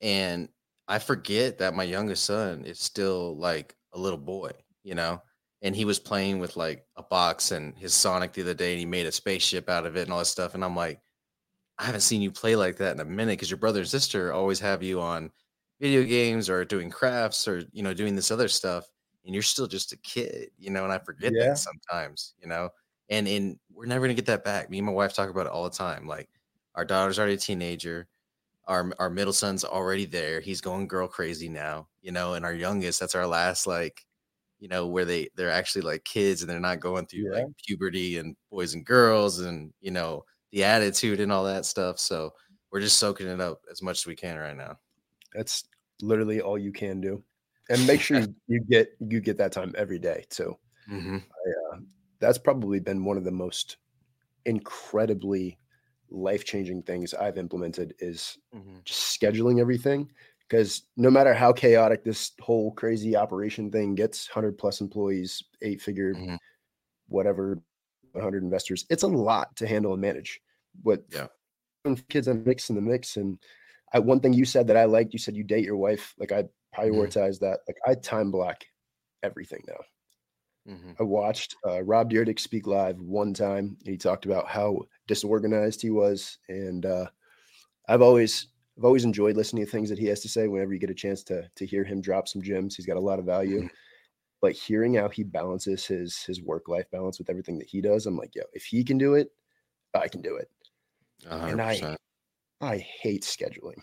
And 0.00 0.48
I 0.88 0.98
forget 0.98 1.58
that 1.58 1.74
my 1.74 1.84
youngest 1.84 2.24
son 2.24 2.64
is 2.64 2.78
still 2.78 3.36
like 3.36 3.74
a 3.92 3.98
little 3.98 4.18
boy, 4.18 4.52
you 4.82 4.94
know, 4.94 5.22
and 5.62 5.74
he 5.74 5.84
was 5.84 5.98
playing 5.98 6.38
with 6.38 6.56
like 6.56 6.86
a 6.96 7.02
box 7.02 7.50
and 7.52 7.76
his 7.78 7.94
Sonic 7.94 8.32
the 8.32 8.42
other 8.42 8.54
day 8.54 8.72
and 8.72 8.80
he 8.80 8.86
made 8.86 9.06
a 9.06 9.12
spaceship 9.12 9.68
out 9.68 9.86
of 9.86 9.96
it 9.96 10.02
and 10.02 10.12
all 10.12 10.18
that 10.20 10.26
stuff. 10.26 10.54
And 10.54 10.64
I'm 10.64 10.76
like, 10.76 11.00
I 11.78 11.84
haven't 11.84 12.02
seen 12.02 12.22
you 12.22 12.30
play 12.30 12.56
like 12.56 12.76
that 12.76 12.94
in 12.94 13.00
a 13.00 13.04
minute 13.04 13.32
because 13.32 13.50
your 13.50 13.58
brother 13.58 13.80
and 13.80 13.88
sister 13.88 14.32
always 14.32 14.60
have 14.60 14.82
you 14.82 15.00
on 15.00 15.30
video 15.80 16.04
games 16.04 16.48
or 16.50 16.64
doing 16.64 16.90
crafts 16.90 17.46
or, 17.48 17.64
you 17.72 17.82
know, 17.82 17.94
doing 17.94 18.14
this 18.16 18.30
other 18.30 18.48
stuff. 18.48 18.86
And 19.24 19.34
you're 19.34 19.42
still 19.42 19.66
just 19.66 19.92
a 19.92 19.96
kid, 19.98 20.50
you 20.58 20.70
know, 20.70 20.84
and 20.84 20.92
I 20.92 20.98
forget 20.98 21.34
Yeah. 21.34 21.40
that 21.40 21.58
sometimes, 21.58 22.34
you 22.40 22.48
know 22.48 22.70
and 23.10 23.28
and 23.28 23.58
we're 23.70 23.84
never 23.86 24.06
gonna 24.06 24.14
get 24.14 24.26
that 24.26 24.44
back. 24.44 24.70
Me 24.70 24.78
and 24.78 24.86
my 24.86 24.92
wife 24.92 25.12
talk 25.14 25.28
about 25.30 25.46
it 25.46 25.52
all 25.52 25.64
the 25.64 25.70
time. 25.76 26.06
Like 26.06 26.30
our 26.74 26.84
daughter's 26.86 27.18
already 27.18 27.34
a 27.34 27.38
teenager, 27.38 28.08
our 28.66 28.92
our 28.98 29.10
middle 29.10 29.32
son's 29.32 29.64
already 29.64 30.06
there. 30.06 30.40
He's 30.40 30.60
going 30.60 30.88
girl 30.88 31.08
crazy 31.08 31.48
now, 31.48 31.88
you 32.02 32.12
know, 32.12 32.34
and 32.34 32.44
our 32.44 32.54
youngest, 32.54 33.00
that's 33.00 33.14
our 33.14 33.26
last 33.26 33.66
like, 33.66 34.06
you 34.60 34.68
know, 34.68 34.86
where 34.88 35.04
they 35.06 35.30
they're 35.36 35.50
actually 35.50 35.82
like 35.82 36.04
kids 36.04 36.42
and 36.42 36.50
they're 36.50 36.60
not 36.60 36.80
going 36.80 37.06
through 37.06 37.24
Yeah. 37.24 37.30
like 37.30 37.46
puberty 37.66 38.18
and 38.18 38.36
boys 38.50 38.74
and 38.74 38.86
girls 38.86 39.40
and 39.40 39.72
you 39.80 39.90
know 39.90 40.24
the 40.52 40.64
attitude 40.64 41.20
and 41.20 41.32
all 41.32 41.44
that 41.44 41.66
stuff. 41.66 41.98
So 42.00 42.32
we're 42.72 42.80
just 42.80 42.98
soaking 42.98 43.28
it 43.28 43.40
up 43.40 43.62
as 43.70 43.82
much 43.82 44.00
as 44.02 44.06
we 44.06 44.16
can 44.16 44.38
right 44.38 44.56
now. 44.56 44.78
That's 45.34 45.64
literally 46.00 46.40
all 46.40 46.58
you 46.58 46.72
can 46.72 47.00
do. 47.00 47.22
And 47.70 47.86
make 47.86 48.00
sure 48.00 48.20
you, 48.46 48.60
get 48.60 48.88
you 49.00 49.20
get 49.20 49.38
that 49.38 49.52
time 49.52 49.74
every 49.76 49.98
day 49.98 50.24
too. 50.28 50.56
Mm-hmm. 50.90 51.18
That's 52.20 52.38
probably 52.38 52.80
been 52.80 53.04
one 53.04 53.16
of 53.16 53.24
the 53.24 53.30
most 53.32 53.78
incredibly 54.46 55.58
life-changing 56.10 56.82
things 56.82 57.14
I've 57.14 57.38
implemented 57.38 57.94
is 57.98 58.38
Mm-hmm. 58.54 58.76
just 58.84 59.18
scheduling 59.20 59.60
everything 59.60 60.10
because 60.48 60.82
no 60.96 61.10
matter 61.10 61.34
how 61.34 61.52
chaotic 61.52 62.04
this 62.04 62.32
whole 62.40 62.70
crazy 62.72 63.16
operation 63.16 63.70
thing 63.70 63.94
gets 63.96 64.28
100 64.28 64.56
plus 64.58 64.80
employees 64.80 65.42
eight 65.62 65.80
figure 65.82 66.14
Mhm. 66.14 66.38
whatever 67.08 67.60
100 68.12 68.44
investors 68.44 68.86
it's 68.90 69.02
a 69.02 69.08
lot 69.08 69.56
to 69.56 69.66
handle 69.66 69.92
and 69.92 70.02
manage 70.02 70.40
what 70.82 71.04
Yeah. 71.10 71.26
kids 72.10 72.28
and 72.28 72.46
mix 72.46 72.68
in 72.70 72.76
the 72.76 72.82
mix 72.82 73.16
and 73.16 73.42
I, 73.94 73.98
one 74.00 74.20
thing 74.20 74.32
you 74.34 74.44
said 74.44 74.66
that 74.66 74.76
i 74.76 74.84
liked 74.84 75.12
you 75.14 75.18
said 75.18 75.36
you 75.36 75.44
date 75.44 75.64
your 75.64 75.76
wife 75.78 76.14
like 76.18 76.32
i 76.32 76.44
prioritize 76.76 77.38
that 77.40 77.60
like 77.66 77.78
i 77.86 77.94
time 77.94 78.30
block 78.30 78.64
everything 79.22 79.62
now 79.66 79.80
Mm-hmm. 80.66 80.92
I 80.98 81.02
watched 81.02 81.56
uh, 81.68 81.82
Rob 81.82 82.10
Dyrdek 82.10 82.40
speak 82.40 82.66
live 82.66 82.98
one 82.98 83.34
time. 83.34 83.76
and 83.80 83.86
He 83.86 83.98
talked 83.98 84.24
about 84.24 84.48
how 84.48 84.78
disorganized 85.06 85.82
he 85.82 85.90
was, 85.90 86.38
and 86.48 86.86
uh, 86.86 87.06
I've 87.86 88.00
always 88.00 88.46
I've 88.78 88.84
always 88.86 89.04
enjoyed 89.04 89.36
listening 89.36 89.66
to 89.66 89.70
things 89.70 89.90
that 89.90 89.98
he 89.98 90.06
has 90.06 90.20
to 90.20 90.28
say. 90.30 90.48
Whenever 90.48 90.72
you 90.72 90.78
get 90.78 90.88
a 90.88 90.94
chance 90.94 91.22
to 91.24 91.46
to 91.54 91.66
hear 91.66 91.84
him 91.84 92.00
drop 92.00 92.28
some 92.28 92.40
gems, 92.40 92.76
he's 92.76 92.86
got 92.86 92.96
a 92.96 93.00
lot 93.00 93.18
of 93.18 93.26
value. 93.26 93.60
Mhm. 93.64 93.70
But 94.40 94.52
hearing 94.52 94.94
how 94.94 95.10
he 95.10 95.22
balances 95.22 95.84
his 95.84 96.22
his 96.24 96.40
work 96.40 96.66
life 96.66 96.90
balance 96.90 97.18
with 97.18 97.28
everything 97.28 97.58
that 97.58 97.68
he 97.68 97.82
does, 97.82 98.06
I'm 98.06 98.16
like, 98.16 98.34
yo, 98.34 98.44
if 98.54 98.64
he 98.64 98.82
can 98.84 98.96
do 98.96 99.16
it, 99.16 99.30
I 99.92 100.08
can 100.08 100.22
do 100.22 100.36
it. 100.36 100.48
hundred 101.28 101.60
I- 101.60 101.74
percent. 101.74 102.00
I 102.60 102.78
hate 102.78 103.22
scheduling, 103.22 103.82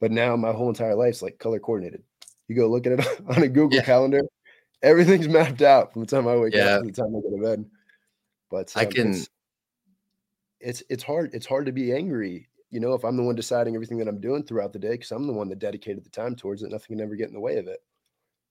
but 0.00 0.10
now 0.10 0.36
my 0.36 0.52
whole 0.52 0.68
entire 0.68 0.94
life's 0.94 1.22
like 1.22 1.38
color 1.38 1.58
coordinated. 1.58 2.02
You 2.48 2.56
go 2.56 2.68
look 2.68 2.86
at 2.86 2.98
it 2.98 3.20
on 3.28 3.42
a 3.42 3.48
Google 3.48 3.76
Yeah. 3.78 3.84
Calendar, 3.84 4.20
everything's 4.82 5.28
mapped 5.38 5.62
out 5.62 5.92
from 5.92 6.02
the 6.02 6.06
time 6.06 6.28
I 6.28 6.36
wake 6.36 6.54
Yeah. 6.54 6.76
up 6.76 6.82
to 6.82 6.86
the 6.86 6.92
time 6.92 7.14
I 7.16 7.20
go 7.20 7.36
to 7.36 7.42
bed. 7.42 7.64
But 8.50 8.72
I 8.76 8.84
um, 8.84 8.90
can- 8.92 9.10
It's, 9.14 9.28
it's 10.60 10.82
it's 10.88 11.02
hard. 11.02 11.30
It's 11.34 11.46
hard 11.46 11.66
to 11.66 11.72
be 11.72 11.92
angry. 11.92 12.48
You 12.70 12.80
know, 12.80 12.94
if 12.94 13.04
I'm 13.04 13.16
the 13.16 13.22
one 13.22 13.34
deciding 13.36 13.74
everything 13.74 13.98
that 13.98 14.08
I'm 14.08 14.20
doing 14.20 14.42
throughout 14.42 14.72
the 14.72 14.78
day, 14.78 14.92
because 14.92 15.12
I'm 15.12 15.26
the 15.26 15.32
one 15.32 15.48
that 15.50 15.58
dedicated 15.58 16.04
the 16.04 16.10
time 16.10 16.34
towards 16.34 16.62
it, 16.62 16.70
nothing 16.70 16.96
can 16.96 17.00
ever 17.04 17.14
get 17.14 17.28
in 17.28 17.34
the 17.34 17.40
way 17.40 17.58
of 17.58 17.68
it. 17.68 17.80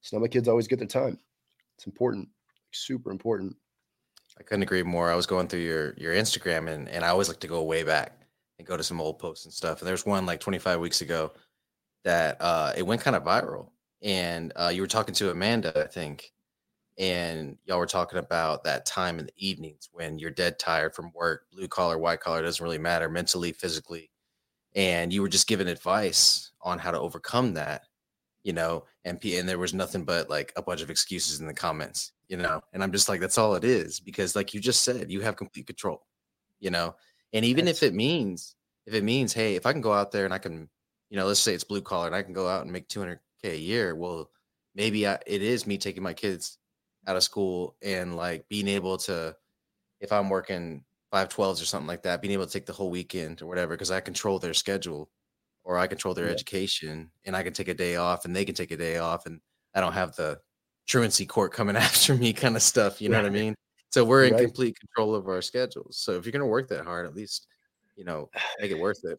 So 0.01 0.15
now 0.17 0.21
my 0.21 0.27
kids 0.27 0.47
always 0.47 0.67
get 0.67 0.79
their 0.79 0.87
time. 0.87 1.19
It's 1.77 1.87
important, 1.87 2.29
super 2.71 3.11
important. 3.11 3.55
I 4.39 4.43
couldn't 4.43 4.63
agree 4.63 4.83
more. 4.83 5.11
I 5.11 5.15
was 5.15 5.25
going 5.25 5.47
through 5.47 5.61
your 5.61 5.93
your 5.97 6.13
Instagram 6.13 6.69
and 6.69 6.87
and 6.89 7.03
I 7.03 7.09
always 7.09 7.27
like 7.27 7.39
to 7.41 7.47
go 7.47 7.63
way 7.63 7.83
back 7.83 8.17
and 8.57 8.67
go 8.67 8.77
to 8.77 8.83
some 8.83 9.01
old 9.01 9.19
posts 9.19 9.45
and 9.45 9.53
stuff. 9.53 9.79
And 9.79 9.87
there's 9.87 10.05
one 10.05 10.25
like 10.25 10.39
25 10.39 10.79
weeks 10.79 11.01
ago 11.01 11.31
that 12.03 12.37
uh 12.39 12.73
it 12.77 12.83
went 12.85 13.01
kind 13.01 13.15
of 13.15 13.23
viral. 13.23 13.69
And 14.01 14.53
uh 14.55 14.71
you 14.73 14.81
were 14.81 14.87
talking 14.87 15.15
to 15.15 15.31
Amanda, 15.31 15.83
I 15.83 15.87
think, 15.87 16.31
and 16.97 17.57
y'all 17.65 17.79
were 17.79 17.85
talking 17.85 18.19
about 18.19 18.63
that 18.63 18.85
time 18.85 19.19
in 19.19 19.25
the 19.25 19.33
evenings 19.37 19.89
when 19.91 20.17
you're 20.17 20.31
dead 20.31 20.57
tired 20.59 20.95
from 20.95 21.11
work, 21.13 21.45
blue 21.51 21.67
collar, 21.67 21.97
white 21.97 22.21
collar, 22.21 22.41
doesn't 22.41 22.63
really 22.63 22.77
matter, 22.77 23.09
mentally, 23.09 23.51
physically. 23.51 24.09
And 24.75 25.11
you 25.11 25.21
were 25.21 25.29
just 25.29 25.47
giving 25.47 25.67
advice 25.67 26.51
on 26.61 26.79
how 26.79 26.91
to 26.91 26.99
overcome 26.99 27.53
that, 27.55 27.83
you 28.43 28.53
know, 28.53 28.85
and 29.03 29.23
and 29.23 29.47
there 29.47 29.59
was 29.59 29.73
nothing 29.73 30.05
but 30.05 30.29
like 30.29 30.53
a 30.55 30.61
bunch 30.61 30.81
of 30.81 30.89
excuses 30.89 31.41
in 31.41 31.47
the 31.47 31.53
comments, 31.53 32.13
you 32.29 32.37
know. 32.37 32.61
And 32.73 32.81
I'm 32.81 32.91
just 32.91 33.09
like, 33.09 33.19
that's 33.19 33.37
all 33.37 33.55
it 33.55 33.63
is, 33.65 33.99
because 33.99 34.35
like 34.35 34.53
you 34.53 34.59
just 34.61 34.83
said, 34.83 35.11
you 35.11 35.21
have 35.21 35.35
complete 35.35 35.67
control, 35.67 36.05
you 36.59 36.69
know. 36.71 36.95
And 37.35 37.45
even 37.45 37.65
that's- 37.65 37.83
if 37.83 37.89
it 37.89 37.93
means, 37.93 38.55
if 38.87 38.93
it 38.93 39.03
means, 39.03 39.33
hey, 39.33 39.55
if 39.55 39.65
I 39.65 39.73
can 39.73 39.81
go 39.81 39.93
out 39.93 40.11
there 40.11 40.25
and 40.25 40.33
I 40.33 40.39
can, 40.39 40.69
you 41.09 41.17
know, 41.17 41.27
let's 41.27 41.39
say 41.39 41.53
it's 41.53 41.63
blue 41.63 41.81
collar 41.81 42.07
and 42.07 42.15
I 42.15 42.23
can 42.23 42.33
go 42.33 42.47
out 42.47 42.63
and 42.63 42.71
make 42.71 42.87
200k 42.87 43.19
a 43.43 43.57
year, 43.57 43.93
well, 43.95 44.31
maybe 44.73 45.07
I, 45.07 45.19
it 45.27 45.41
is 45.41 45.67
me 45.67 45.77
taking 45.77 46.01
my 46.01 46.13
kids 46.13 46.57
out 47.07 47.17
of 47.17 47.23
school 47.23 47.75
and 47.83 48.15
like 48.15 48.47
being 48.49 48.67
able 48.67 48.97
to, 48.99 49.35
if 49.99 50.11
I'm 50.11 50.29
working 50.29 50.85
five 51.11 51.29
twelves 51.29 51.61
or 51.61 51.65
something 51.65 51.87
like 51.87 52.03
that, 52.03 52.21
being 52.21 52.33
able 52.33 52.45
to 52.45 52.51
take 52.51 52.65
the 52.65 52.73
whole 52.73 52.89
weekend 52.89 53.41
or 53.41 53.47
whatever, 53.47 53.75
because 53.75 53.91
I 53.91 53.99
control 53.99 54.39
their 54.39 54.53
schedule 54.53 55.09
or 55.63 55.77
I 55.77 55.87
control 55.87 56.13
their 56.13 56.25
yeah. 56.27 56.33
education 56.33 57.11
and 57.25 57.35
I 57.35 57.43
can 57.43 57.53
take 57.53 57.67
a 57.67 57.73
day 57.73 57.97
off 57.97 58.25
and 58.25 58.35
they 58.35 58.45
can 58.45 58.55
take 58.55 58.71
a 58.71 58.77
day 58.77 58.97
off 58.97 59.25
and 59.25 59.41
I 59.73 59.81
don't 59.81 59.93
have 59.93 60.15
the 60.15 60.39
truancy 60.87 61.25
court 61.25 61.53
coming 61.53 61.75
after 61.75 62.15
me 62.15 62.33
kind 62.33 62.55
of 62.55 62.61
stuff. 62.61 63.01
You 63.01 63.09
know 63.09 63.17
right. 63.17 63.23
what 63.23 63.31
I 63.31 63.33
mean? 63.33 63.55
So 63.95 64.03
we're 64.03 64.25
in 64.25 64.33
right. 64.33 64.43
complete 64.43 64.77
control 64.77 65.15
of 65.15 65.29
our 65.29 65.41
schedules. 65.41 65.95
So 65.95 66.17
if 66.17 66.25
you're 66.25 66.33
going 66.33 66.41
to 66.41 66.47
work 66.47 66.67
that 66.67 66.83
hard, 66.83 67.05
at 67.05 67.15
least, 67.15 67.47
you 67.95 68.03
know, 68.03 68.29
make 68.59 68.69
it 68.69 68.77
worth 68.77 68.99
it. 69.05 69.17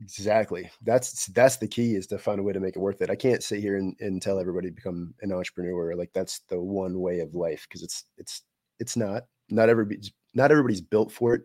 Exactly. 0.00 0.70
That's 0.80 1.26
that's 1.26 1.58
the 1.58 1.68
key 1.68 1.94
is 1.94 2.06
to 2.06 2.16
find 2.16 2.40
a 2.40 2.42
way 2.42 2.54
to 2.54 2.58
make 2.58 2.74
it 2.74 2.78
worth 2.78 3.02
it. 3.02 3.10
I 3.10 3.16
can't 3.16 3.42
sit 3.42 3.60
here 3.60 3.76
and, 3.76 3.94
and 4.00 4.22
tell 4.22 4.40
everybody 4.40 4.68
to 4.68 4.74
become 4.74 5.12
an 5.20 5.30
entrepreneur. 5.30 5.94
Like 5.94 6.10
that's 6.14 6.38
the 6.48 6.58
one 6.58 7.00
way 7.00 7.20
of 7.20 7.34
life 7.34 7.66
because 7.68 7.82
it's 7.82 8.04
it's 8.16 8.40
it's 8.78 8.96
not. 8.96 9.24
Not 9.50 9.68
everybody's 9.68 10.10
not 10.32 10.50
everybody's 10.50 10.80
built 10.80 11.12
for 11.12 11.34
it. 11.34 11.42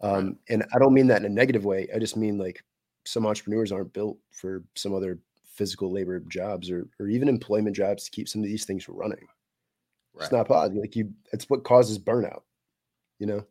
Um, 0.00 0.38
and 0.48 0.64
I 0.72 0.78
don't 0.78 0.94
mean 0.94 1.08
that 1.08 1.22
in 1.22 1.26
a 1.26 1.34
negative 1.34 1.64
way. 1.64 1.88
I 1.92 1.98
just 1.98 2.16
mean 2.16 2.38
like 2.38 2.62
some 3.04 3.26
entrepreneurs 3.26 3.72
aren't 3.72 3.92
built 3.92 4.16
for 4.30 4.62
some 4.76 4.94
other 4.94 5.18
physical 5.44 5.90
labor 5.90 6.20
jobs 6.20 6.70
or 6.70 6.86
or 7.00 7.08
even 7.08 7.28
employment 7.28 7.74
jobs 7.74 8.04
to 8.04 8.12
keep 8.12 8.28
some 8.28 8.42
of 8.42 8.46
these 8.46 8.64
things 8.64 8.88
running. 8.88 9.26
Right. 10.16 10.24
It's 10.24 10.32
not 10.32 10.48
positive. 10.48 10.80
Like 10.80 10.96
you, 10.96 11.12
it's 11.32 11.48
what 11.50 11.64
causes 11.64 11.98
burnout, 11.98 12.42
you 13.18 13.26
know. 13.26 13.44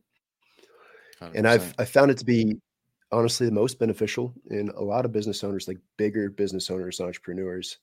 100%. 1.22 1.32
And 1.36 1.48
I've 1.48 1.74
I 1.78 1.86
found 1.86 2.12
it 2.12 2.18
to 2.18 2.26
be 2.26 2.58
honestly 3.12 3.46
the 3.46 3.54
most 3.54 3.80
beneficial 3.80 4.34
in 4.50 4.70
a 4.70 4.82
lot 4.82 5.06
of 5.06 5.12
business 5.12 5.44
owners, 5.44 5.68
like 5.68 5.78
bigger 5.98 6.30
business 6.30 6.70
owners, 6.70 7.00
entrepreneurs. 7.00 7.78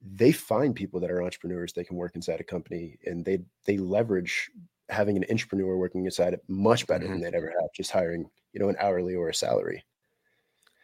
They 0.00 0.32
find 0.32 0.74
people 0.74 1.00
that 1.00 1.10
are 1.10 1.22
entrepreneurs 1.22 1.72
they 1.72 1.84
can 1.84 1.96
work 1.96 2.14
inside 2.14 2.40
a 2.40 2.44
company, 2.44 2.98
and 3.04 3.24
they 3.24 3.40
they 3.66 3.76
leverage 3.76 4.50
having 4.88 5.16
an 5.16 5.24
entrepreneur 5.30 5.76
working 5.76 6.04
inside 6.04 6.32
it 6.32 6.42
much 6.48 6.86
better 6.86 7.04
mm-hmm. 7.04 7.14
than 7.14 7.22
they'd 7.22 7.36
ever 7.36 7.52
have 7.60 7.70
just 7.74 7.90
hiring 7.90 8.30
you 8.52 8.60
know 8.60 8.68
an 8.68 8.76
hourly 8.78 9.14
or 9.14 9.28
a 9.28 9.34
salary. 9.34 9.84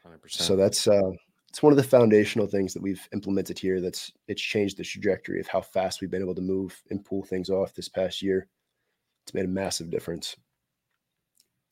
100%. 0.06 0.30
So 0.30 0.54
that's 0.56 0.86
uh, 0.86 1.10
it's 1.56 1.62
one 1.62 1.72
of 1.72 1.78
the 1.78 1.82
foundational 1.82 2.46
things 2.46 2.74
that 2.74 2.82
we've 2.82 3.08
implemented 3.14 3.58
here. 3.58 3.80
That's 3.80 4.12
it's 4.28 4.42
changed 4.42 4.76
the 4.76 4.84
trajectory 4.84 5.40
of 5.40 5.46
how 5.46 5.62
fast 5.62 6.02
we've 6.02 6.10
been 6.10 6.20
able 6.20 6.34
to 6.34 6.42
move 6.42 6.78
and 6.90 7.02
pull 7.02 7.22
things 7.22 7.48
off 7.48 7.72
this 7.72 7.88
past 7.88 8.20
year. 8.20 8.46
It's 9.24 9.32
made 9.32 9.46
a 9.46 9.48
massive 9.48 9.88
difference. 9.88 10.36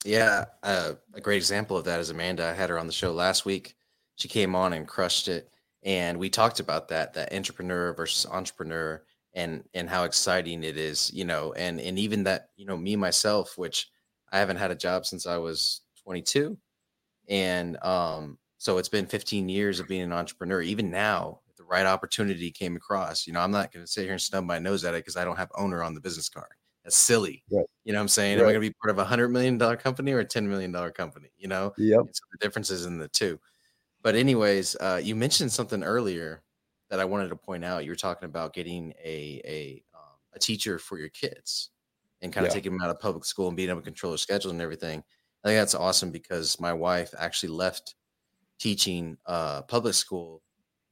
Yeah, 0.03 0.47
uh, 0.63 0.95
a 1.13 1.21
great 1.21 1.37
example 1.37 1.77
of 1.77 1.85
that 1.85 2.01
is 2.01 2.09
Amanda. 2.09 2.47
I 2.47 2.55
had 2.55 2.71
her 2.71 2.79
on 2.79 2.87
the 2.87 2.95
show 2.95 3.13
last 3.13 3.45
week. 3.45 3.75
She 4.17 4.27
came 4.27 4.55
on 4.55 4.73
and 4.73 4.89
crushed 4.89 5.29
it, 5.29 5.53
and 5.83 6.19
we 6.19 6.31
talked 6.31 6.61
about 6.61 6.89
that 6.89 7.13
that 7.13 7.35
entrepreneur 7.35 7.93
versus 7.93 8.25
entrepreneur 8.33 9.03
and 9.35 9.65
and 9.75 9.91
how 9.91 10.05
exciting 10.05 10.65
it 10.65 10.79
is, 10.79 11.11
you 11.13 11.27
know, 11.27 11.53
and 11.59 11.79
and 11.79 11.99
even 11.99 12.25
that 12.25 12.49
you 12.57 12.65
know 12.65 12.79
me 12.79 12.97
myself, 12.97 13.59
which 13.59 13.91
I 14.33 14.39
haven't 14.39 14.57
had 14.57 14.71
a 14.71 14.77
job 14.77 15.05
since 15.05 15.27
I 15.27 15.37
was 15.37 15.83
22, 16.03 16.57
and 17.29 17.77
um, 17.85 18.39
so 18.65 18.79
it's 18.79 18.89
been 18.89 19.05
15 19.05 19.51
years 19.51 19.79
of 19.79 19.87
being 19.87 20.01
an 20.01 20.13
entrepreneur. 20.13 20.63
Even 20.63 20.91
now, 20.91 21.41
if 21.51 21.55
the 21.55 21.65
right 21.65 21.85
opportunity 21.85 22.51
came 22.51 22.77
across, 22.77 23.27
you 23.27 23.35
know, 23.35 23.41
I'm 23.41 23.51
not 23.51 23.71
going 23.71 23.85
to 23.85 23.91
sit 23.91 24.05
here 24.05 24.13
and 24.13 24.21
snub 24.21 24.45
my 24.45 24.59
nose 24.59 24.87
at 24.87 24.95
it 24.95 25.05
because 25.05 25.19
I 25.19 25.25
don't 25.27 25.37
have 25.37 25.51
owner 25.55 25.83
on 25.83 25.93
the 25.93 26.01
business 26.01 26.31
card. 26.31 26.55
That's 26.83 26.97
silly. 26.97 27.45
Right. 27.51 27.67
You 27.85 27.93
know 27.93 27.99
what 27.99 28.05
I'm 28.05 28.09
saying? 28.09 28.39
Right. 28.39 28.45
Am 28.45 28.49
I 28.49 28.53
going 28.53 28.63
to 28.63 28.71
be 28.71 28.75
part 28.83 28.91
of 28.91 28.99
a 28.99 29.05
hundred 29.05 29.29
million 29.29 29.59
dollar 29.59 29.77
company 29.77 30.13
or 30.13 30.21
a 30.21 30.25
$10 30.25 30.45
million 30.45 30.73
company? 30.93 31.29
You 31.37 31.49
know? 31.49 31.75
Yep. 31.77 32.05
so 32.11 32.23
the 32.33 32.39
differences 32.41 32.87
in 32.87 32.97
the 32.97 33.09
two. 33.09 33.39
But 34.03 34.15
anyways, 34.15 34.77
uh, 34.81 34.99
you 35.05 35.15
mentioned 35.15 35.53
something 35.53 35.83
earlier 35.83 36.43
that 36.89 37.01
I 37.01 37.05
wanted 37.05 37.29
to 37.29 37.37
point 37.37 37.67
out. 37.67 37.85
You 37.85 37.91
were 37.91 37.97
talking 37.97 38.25
about 38.31 38.55
getting 38.55 38.95
a, 39.05 39.43
a, 39.45 39.85
um, 39.95 40.17
a 40.33 40.39
teacher 40.39 40.79
for 40.79 40.99
your 40.99 41.11
kids 41.11 41.69
and 42.23 42.33
kind 42.33 42.47
of 42.47 42.51
yeah. 42.53 42.55
taking 42.55 42.73
them 42.73 42.81
out 42.81 42.89
of 42.89 42.99
public 42.99 43.27
school 43.27 43.49
and 43.49 43.59
being 43.59 43.69
able 43.69 43.81
to 43.81 43.85
control 43.85 44.13
their 44.13 44.19
schedule 44.19 44.53
and 44.53 44.63
everything. 44.63 45.05
I 45.45 45.49
think 45.49 45.61
that's 45.61 45.75
awesome 45.75 46.11
because 46.11 46.59
my 46.59 46.73
wife 46.73 47.13
actually 47.19 47.51
left 47.51 47.97
teaching 48.59 49.17
uh, 49.27 49.63
public 49.63 49.95
school 49.95 50.43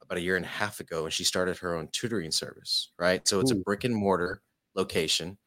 about 0.01 0.17
a 0.17 0.21
year 0.21 0.35
and 0.35 0.45
a 0.45 0.49
half 0.49 0.79
ago 0.79 1.05
and 1.05 1.13
she 1.13 1.23
started 1.23 1.57
her 1.57 1.75
own 1.75 1.87
tutoring 1.91 2.31
service, 2.31 2.91
right? 2.99 3.27
So 3.27 3.39
it's 3.39 3.51
Ooh. 3.51 3.57
a 3.57 3.63
brick 3.63 3.83
and 3.83 3.95
mortar 3.95 4.41
location 4.75 5.37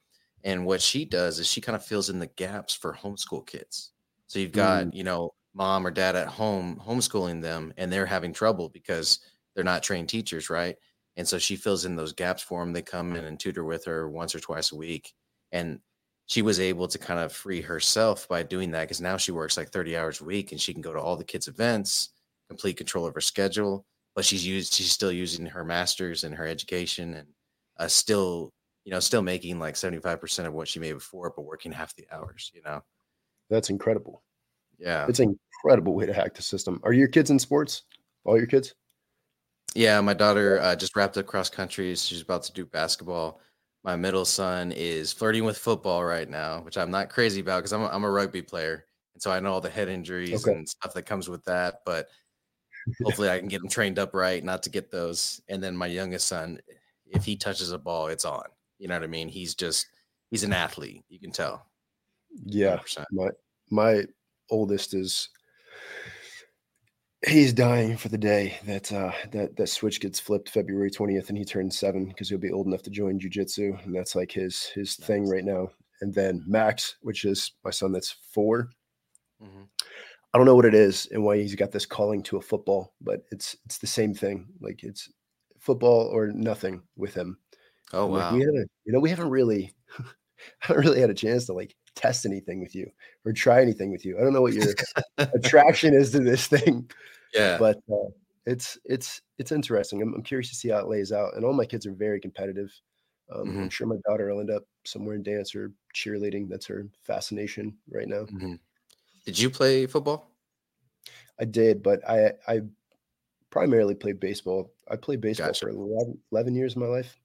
and 0.46 0.64
what 0.64 0.80
she 0.80 1.04
does 1.04 1.40
is 1.40 1.48
she 1.48 1.60
kind 1.60 1.74
of 1.74 1.84
fills 1.84 2.08
in 2.08 2.20
the 2.20 2.28
gaps 2.28 2.72
for 2.72 2.94
homeschool 2.94 3.46
kids. 3.46 3.90
So 4.28 4.38
you've 4.38 4.52
got, 4.52 4.86
mm. 4.86 4.94
you 4.94 5.02
know, 5.04 5.34
mom 5.54 5.86
or 5.86 5.90
dad 5.90 6.14
at 6.14 6.28
home 6.28 6.80
homeschooling 6.86 7.42
them 7.42 7.74
and 7.76 7.92
they're 7.92 8.06
having 8.06 8.32
trouble 8.32 8.68
because 8.68 9.18
they're 9.54 9.64
not 9.64 9.82
trained 9.82 10.08
teachers, 10.08 10.48
right? 10.48 10.76
And 11.16 11.26
so 11.26 11.38
she 11.38 11.56
fills 11.56 11.84
in 11.84 11.96
those 11.96 12.12
gaps 12.12 12.42
for 12.42 12.60
them. 12.60 12.72
They 12.72 12.82
come 12.82 13.16
in 13.16 13.24
and 13.24 13.40
tutor 13.40 13.64
with 13.64 13.84
her 13.86 14.08
once 14.08 14.34
or 14.34 14.40
twice 14.40 14.70
a 14.70 14.76
week. 14.76 15.14
And 15.50 15.80
she 16.26 16.42
was 16.42 16.60
able 16.60 16.88
to 16.88 16.98
kind 16.98 17.20
of 17.20 17.32
free 17.32 17.60
herself 17.60 18.28
by 18.28 18.42
doing 18.42 18.70
that 18.72 18.82
because 18.82 19.00
now 19.00 19.16
she 19.16 19.32
works 19.32 19.56
like 19.56 19.70
30 19.70 19.96
hours 19.96 20.20
a 20.20 20.24
week 20.24 20.52
and 20.52 20.60
she 20.60 20.72
can 20.72 20.82
go 20.82 20.92
to 20.92 21.00
all 21.00 21.16
the 21.16 21.24
kids' 21.24 21.48
events, 21.48 22.10
complete 22.48 22.76
control 22.76 23.06
of 23.06 23.14
her 23.14 23.20
schedule. 23.20 23.84
But 24.14 24.24
she's 24.24 24.46
used, 24.46 24.74
she's 24.74 24.90
still 24.90 25.12
using 25.12 25.46
her 25.46 25.64
master's 25.64 26.24
and 26.24 26.34
her 26.34 26.46
education 26.46 27.14
and 27.14 27.28
uh, 27.78 27.88
still 27.88 28.52
you 28.86 28.92
know, 28.92 29.00
still 29.00 29.20
making 29.20 29.58
like 29.58 29.74
75% 29.74 30.46
of 30.46 30.54
what 30.54 30.68
she 30.68 30.78
made 30.78 30.92
before, 30.92 31.32
but 31.34 31.42
working 31.42 31.72
half 31.72 31.94
the 31.96 32.06
hours, 32.12 32.52
you 32.54 32.62
know? 32.62 32.82
That's 33.50 33.68
incredible. 33.68 34.22
Yeah. 34.78 35.06
It's 35.08 35.18
an 35.18 35.36
incredible 35.64 35.92
way 35.94 36.06
to 36.06 36.12
hack 36.12 36.34
the 36.34 36.42
system. 36.42 36.80
Are 36.84 36.92
your 36.92 37.08
kids 37.08 37.30
in 37.30 37.38
sports? 37.40 37.82
All 38.24 38.38
your 38.38 38.46
kids? 38.46 38.74
Yeah. 39.74 40.00
My 40.00 40.14
daughter 40.14 40.60
uh, 40.60 40.76
just 40.76 40.94
wrapped 40.94 41.18
up 41.18 41.26
cross 41.26 41.50
country. 41.50 41.96
She's 41.96 42.22
about 42.22 42.44
to 42.44 42.52
do 42.52 42.64
basketball. 42.64 43.40
My 43.86 43.94
middle 43.94 44.24
son 44.24 44.72
is 44.72 45.12
flirting 45.12 45.44
with 45.44 45.56
football 45.56 46.04
right 46.04 46.28
now, 46.28 46.60
which 46.62 46.76
I'm 46.76 46.90
not 46.90 47.08
crazy 47.08 47.40
about 47.40 47.58
because 47.58 47.72
I'm, 47.72 47.82
a, 47.82 47.86
I'm 47.86 48.02
a 48.02 48.10
rugby 48.10 48.42
player. 48.42 48.84
And 49.14 49.22
so 49.22 49.30
I 49.30 49.38
know 49.38 49.52
all 49.52 49.60
the 49.60 49.70
head 49.70 49.88
injuries 49.88 50.44
okay. 50.44 50.56
and 50.56 50.68
stuff 50.68 50.92
that 50.92 51.06
comes 51.06 51.28
with 51.28 51.44
that. 51.44 51.82
But 51.86 52.08
hopefully 53.04 53.30
I 53.30 53.38
can 53.38 53.46
get 53.46 53.62
him 53.62 53.68
trained 53.68 54.00
up 54.00 54.12
right, 54.12 54.42
not 54.42 54.64
to 54.64 54.70
get 54.70 54.90
those. 54.90 55.40
And 55.48 55.62
then 55.62 55.76
my 55.76 55.86
youngest 55.86 56.26
son, 56.26 56.58
if 57.06 57.24
he 57.24 57.36
touches 57.36 57.70
a 57.70 57.78
ball, 57.78 58.08
it's 58.08 58.24
on. 58.24 58.46
You 58.80 58.88
know 58.88 58.96
what 58.96 59.04
I 59.04 59.06
mean? 59.06 59.28
He's 59.28 59.54
just 59.54 59.86
he's 60.32 60.42
an 60.42 60.52
athlete. 60.52 61.04
You 61.08 61.20
can 61.20 61.30
tell. 61.30 61.64
Yeah. 62.44 62.78
100%. 62.78 63.04
My 63.12 63.28
my 63.70 64.04
oldest 64.50 64.94
is 64.94 65.28
he's 67.26 67.52
dying 67.52 67.96
for 67.96 68.08
the 68.08 68.18
day 68.18 68.58
that 68.66 68.92
uh 68.92 69.12
that 69.32 69.56
that 69.56 69.68
switch 69.68 70.00
gets 70.00 70.20
flipped 70.20 70.50
February 70.50 70.90
20th 70.90 71.28
and 71.28 71.38
he 71.38 71.44
turns 71.44 71.78
seven 71.78 72.06
because 72.06 72.28
he'll 72.28 72.38
be 72.38 72.52
old 72.52 72.66
enough 72.66 72.82
to 72.82 72.90
join 72.90 73.18
jujitsu. 73.18 73.82
And 73.84 73.94
that's 73.94 74.14
like 74.14 74.32
his 74.32 74.66
his 74.74 74.98
nice. 74.98 75.06
thing 75.06 75.28
right 75.28 75.44
now. 75.44 75.70
And 76.00 76.12
then 76.12 76.44
Max, 76.46 76.96
which 77.00 77.24
is 77.24 77.52
my 77.64 77.70
son 77.70 77.92
that's 77.92 78.16
4 78.32 78.68
mm-hmm. 79.42 79.62
I 80.34 80.38
don't 80.38 80.46
know 80.46 80.54
what 80.54 80.66
it 80.66 80.74
is 80.74 81.08
and 81.12 81.24
why 81.24 81.38
he's 81.38 81.54
got 81.54 81.72
this 81.72 81.86
calling 81.86 82.22
to 82.24 82.36
a 82.36 82.42
football, 82.42 82.92
but 83.00 83.22
it's 83.30 83.56
it's 83.64 83.78
the 83.78 83.86
same 83.86 84.12
thing. 84.12 84.46
Like 84.60 84.82
it's 84.82 85.10
football 85.58 86.08
or 86.12 86.28
nothing 86.28 86.82
with 86.96 87.14
him. 87.14 87.38
Oh 87.92 88.06
wow! 88.06 88.16
Like, 88.18 88.32
we 88.34 88.40
haven't, 88.40 88.70
you 88.84 88.92
know, 88.92 89.00
we 89.00 89.10
haven't 89.10 89.30
really, 89.30 89.74
I 89.98 90.04
haven't 90.58 90.84
really 90.84 91.00
had 91.00 91.10
a 91.10 91.14
chance 91.14 91.46
to 91.46 91.54
like 91.54 91.74
test 91.96 92.26
anything 92.26 92.60
with 92.60 92.74
you 92.74 92.88
or 93.24 93.32
try 93.32 93.60
anything 93.60 93.90
with 93.90 94.04
you. 94.04 94.16
I 94.16 94.20
don't 94.20 94.32
know 94.32 94.42
what 94.42 94.52
your 94.52 94.72
attraction 95.18 95.94
is 95.94 96.12
to 96.12 96.20
this 96.20 96.46
thing. 96.46 96.88
Yeah, 97.34 97.58
but 97.58 97.78
uh, 97.90 98.10
it's 98.46 98.78
it's 98.84 99.20
it's 99.38 99.50
interesting. 99.50 100.00
I'm, 100.00 100.14
I'm 100.14 100.22
curious 100.22 100.48
to 100.50 100.54
see 100.54 100.68
how 100.68 100.78
it 100.78 100.88
lays 100.88 101.10
out. 101.10 101.34
And 101.34 101.44
all 101.44 101.52
my 101.52 101.66
kids 101.66 101.86
are 101.86 101.92
very 101.92 102.20
competitive. 102.20 102.70
Um, 103.34 103.48
mm-hmm. 103.48 103.62
I'm 103.62 103.70
sure 103.70 103.88
my 103.88 103.96
daughter 104.08 104.32
will 104.32 104.40
end 104.40 104.50
up 104.50 104.62
somewhere 104.84 105.16
in 105.16 105.22
dance 105.24 105.54
or 105.54 105.72
cheerleading. 105.94 106.48
That's 106.48 106.66
her 106.66 106.86
fascination 107.02 107.76
right 107.90 108.06
now. 108.06 108.22
Mm-hmm. 108.22 108.54
Did 109.24 109.38
you 109.38 109.50
play 109.50 109.86
football? 109.86 110.30
I 111.40 111.44
did, 111.44 111.82
but 111.82 112.08
I 112.08 112.32
I 112.46 112.60
primarily 113.50 113.94
played 113.94 114.20
baseball. 114.20 114.72
I 114.88 114.96
played 114.96 115.20
baseball 115.20 115.48
gotcha. 115.48 115.66
for 115.66 115.70
11, 115.70 116.18
11 116.30 116.54
years 116.54 116.76
of 116.76 116.82
my 116.82 116.86
life. 116.86 117.18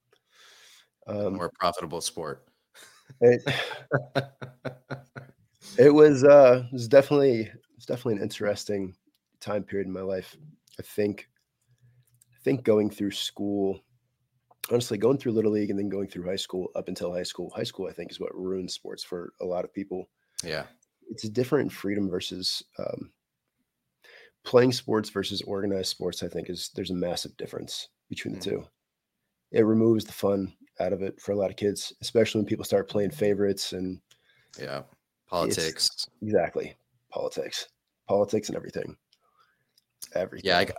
Um, 1.07 1.35
more 1.35 1.51
profitable 1.59 2.01
sport. 2.01 2.45
It, 3.19 3.43
it 5.77 5.93
was 5.93 6.23
uh 6.23 6.63
it 6.65 6.73
was 6.73 6.87
definitely 6.87 7.51
it's 7.75 7.85
definitely 7.85 8.15
an 8.15 8.23
interesting 8.23 8.95
time 9.39 9.63
period 9.63 9.87
in 9.87 9.93
my 9.93 10.01
life. 10.01 10.37
I 10.79 10.83
think 10.83 11.27
I 12.31 12.37
think 12.43 12.63
going 12.63 12.89
through 12.89 13.11
school, 13.11 13.81
honestly, 14.71 14.97
going 14.97 15.17
through 15.17 15.33
little 15.33 15.51
league 15.51 15.69
and 15.69 15.77
then 15.77 15.89
going 15.89 16.07
through 16.07 16.25
high 16.25 16.35
school 16.35 16.69
up 16.75 16.87
until 16.87 17.13
high 17.13 17.23
school. 17.23 17.51
High 17.55 17.63
school, 17.63 17.87
I 17.87 17.93
think, 17.93 18.11
is 18.11 18.19
what 18.19 18.35
ruins 18.35 18.73
sports 18.73 19.03
for 19.03 19.33
a 19.41 19.45
lot 19.45 19.65
of 19.65 19.73
people. 19.73 20.09
Yeah, 20.43 20.65
it's 21.09 21.23
a 21.23 21.29
different 21.29 21.71
freedom 21.71 22.09
versus 22.09 22.63
um, 22.79 23.11
playing 24.43 24.71
sports 24.71 25.09
versus 25.09 25.41
organized 25.43 25.89
sports. 25.89 26.23
I 26.23 26.27
think 26.27 26.49
is 26.49 26.71
there's 26.75 26.91
a 26.91 26.95
massive 26.95 27.35
difference 27.37 27.89
between 28.09 28.33
the 28.33 28.39
mm-hmm. 28.39 28.61
two. 28.61 28.67
It 29.51 29.65
removes 29.65 30.05
the 30.05 30.13
fun 30.13 30.53
out 30.79 30.93
of 30.93 31.01
it 31.01 31.19
for 31.19 31.31
a 31.31 31.35
lot 31.35 31.49
of 31.49 31.57
kids, 31.57 31.93
especially 32.01 32.39
when 32.39 32.47
people 32.47 32.65
start 32.65 32.89
playing 32.89 33.11
favorites 33.11 33.73
and 33.73 33.99
yeah, 34.59 34.81
politics. 35.29 36.07
Exactly, 36.21 36.75
politics, 37.09 37.67
politics, 38.07 38.49
and 38.49 38.55
everything. 38.55 38.95
Everything. 40.13 40.49
Yeah, 40.49 40.57
I 40.57 40.65
got, 40.65 40.77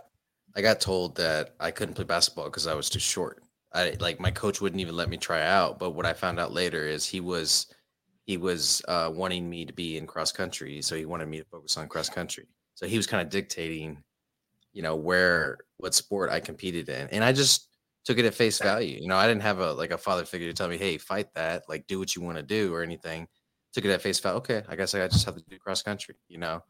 I 0.55 0.61
got 0.61 0.79
told 0.79 1.15
that 1.15 1.55
I 1.59 1.71
couldn't 1.71 1.95
play 1.95 2.03
basketball 2.03 2.45
because 2.45 2.67
I 2.67 2.73
was 2.73 2.89
too 2.89 2.99
short. 2.99 3.43
I 3.73 3.95
like 3.99 4.19
my 4.19 4.31
coach 4.31 4.61
wouldn't 4.61 4.81
even 4.81 4.95
let 4.95 5.09
me 5.09 5.17
try 5.17 5.41
out. 5.41 5.79
But 5.79 5.91
what 5.91 6.05
I 6.05 6.13
found 6.13 6.39
out 6.39 6.53
later 6.53 6.87
is 6.87 7.05
he 7.05 7.19
was 7.19 7.67
he 8.25 8.37
was 8.37 8.81
uh, 8.87 9.11
wanting 9.13 9.49
me 9.49 9.65
to 9.65 9.73
be 9.73 9.97
in 9.97 10.07
cross 10.07 10.31
country, 10.31 10.81
so 10.81 10.95
he 10.95 11.05
wanted 11.05 11.27
me 11.27 11.39
to 11.39 11.45
focus 11.45 11.77
on 11.77 11.87
cross 11.87 12.09
country. 12.09 12.47
So 12.75 12.85
he 12.87 12.97
was 12.97 13.07
kind 13.07 13.21
of 13.21 13.29
dictating, 13.29 14.03
you 14.73 14.81
know, 14.81 14.95
where 14.95 15.57
what 15.77 15.93
sport 15.93 16.29
I 16.29 16.39
competed 16.39 16.89
in, 16.89 17.07
and 17.09 17.23
I 17.23 17.31
just 17.31 17.69
took 18.05 18.17
it 18.17 18.25
at 18.25 18.33
face 18.33 18.59
value. 18.59 18.99
You 18.99 19.07
know, 19.07 19.17
I 19.17 19.27
didn't 19.27 19.43
have 19.43 19.59
a 19.59 19.73
like 19.73 19.91
a 19.91 19.97
father 19.97 20.25
figure 20.25 20.47
to 20.47 20.53
tell 20.53 20.67
me, 20.67 20.77
"Hey, 20.77 20.97
fight 20.97 21.33
that," 21.35 21.63
like 21.69 21.87
do 21.87 21.99
what 21.99 22.15
you 22.15 22.21
want 22.21 22.37
to 22.37 22.43
do 22.43 22.73
or 22.73 22.83
anything. 22.83 23.27
Took 23.73 23.85
it 23.85 23.91
at 23.91 24.01
face 24.01 24.19
value. 24.19 24.37
Okay, 24.37 24.63
I 24.67 24.75
guess 24.75 24.93
I 24.93 25.07
just 25.07 25.25
have 25.25 25.35
to 25.35 25.43
do 25.49 25.57
cross 25.57 25.81
country. 25.81 26.15
You 26.27 26.39
know, 26.39 26.61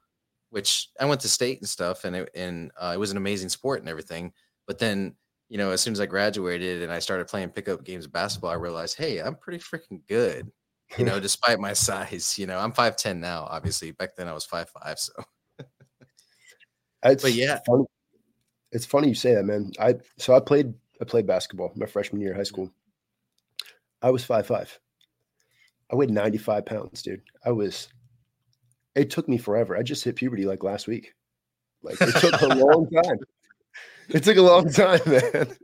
which 0.49 0.89
I 0.99 1.05
went 1.05 1.21
to 1.21 1.29
state 1.29 1.59
and 1.59 1.69
stuff, 1.69 2.05
and 2.05 2.15
it 2.15 2.29
and 2.35 2.71
uh, 2.79 2.91
it 2.93 2.99
was 2.99 3.11
an 3.11 3.17
amazing 3.17 3.49
sport 3.49 3.79
and 3.79 3.89
everything. 3.89 4.33
But 4.67 4.79
then, 4.79 5.15
you 5.49 5.57
know, 5.57 5.71
as 5.71 5.81
soon 5.81 5.93
as 5.93 5.99
I 5.99 6.05
graduated 6.05 6.83
and 6.83 6.91
I 6.91 6.99
started 6.99 7.27
playing 7.27 7.49
pickup 7.49 7.83
games 7.83 8.05
of 8.05 8.13
basketball, 8.13 8.51
I 8.51 8.55
realized, 8.55 8.97
hey, 8.97 9.19
I'm 9.19 9.35
pretty 9.35 9.59
freaking 9.59 10.01
good 10.07 10.51
you 10.97 11.05
know, 11.05 11.19
despite 11.19 11.59
my 11.59 11.73
size. 11.87 12.37
You 12.37 12.47
know, 12.47 12.59
I'm 12.59 12.71
five 12.71 12.95
ten 12.95 13.19
now. 13.19 13.47
Obviously, 13.49 13.91
back 13.91 14.15
then 14.15 14.27
I 14.27 14.33
was 14.33 14.45
five 14.45 14.69
five. 14.69 14.99
So, 14.99 15.13
but 17.01 17.33
yeah, 17.33 17.59
funny. 17.65 17.85
it's 18.71 18.85
funny 18.85 19.09
you 19.09 19.15
say 19.15 19.35
that, 19.35 19.43
man. 19.43 19.71
I 19.79 19.95
so 20.17 20.35
I 20.35 20.39
played 20.39 20.73
I 21.01 21.05
played 21.05 21.27
basketball 21.27 21.71
my 21.75 21.85
freshman 21.85 22.21
year 22.21 22.31
of 22.31 22.37
high 22.37 22.43
school. 22.43 22.71
I 24.01 24.09
was 24.09 24.23
five 24.23 24.47
five. 24.47 24.77
I 25.91 25.95
weighed 25.95 26.09
95 26.09 26.65
pounds, 26.65 27.01
dude. 27.01 27.21
I 27.45 27.51
was. 27.51 27.87
It 28.95 29.09
took 29.09 29.27
me 29.27 29.37
forever. 29.37 29.75
I 29.75 29.83
just 29.83 30.03
hit 30.03 30.15
puberty 30.15 30.45
like 30.45 30.63
last 30.63 30.87
week. 30.87 31.13
Like 31.81 31.97
it 31.99 32.15
took 32.15 32.41
a 32.41 32.47
long 32.55 32.89
time. 32.89 33.17
It 34.09 34.23
took 34.23 34.37
a 34.37 34.41
long 34.41 34.69
time, 34.69 35.01
man. 35.05 35.55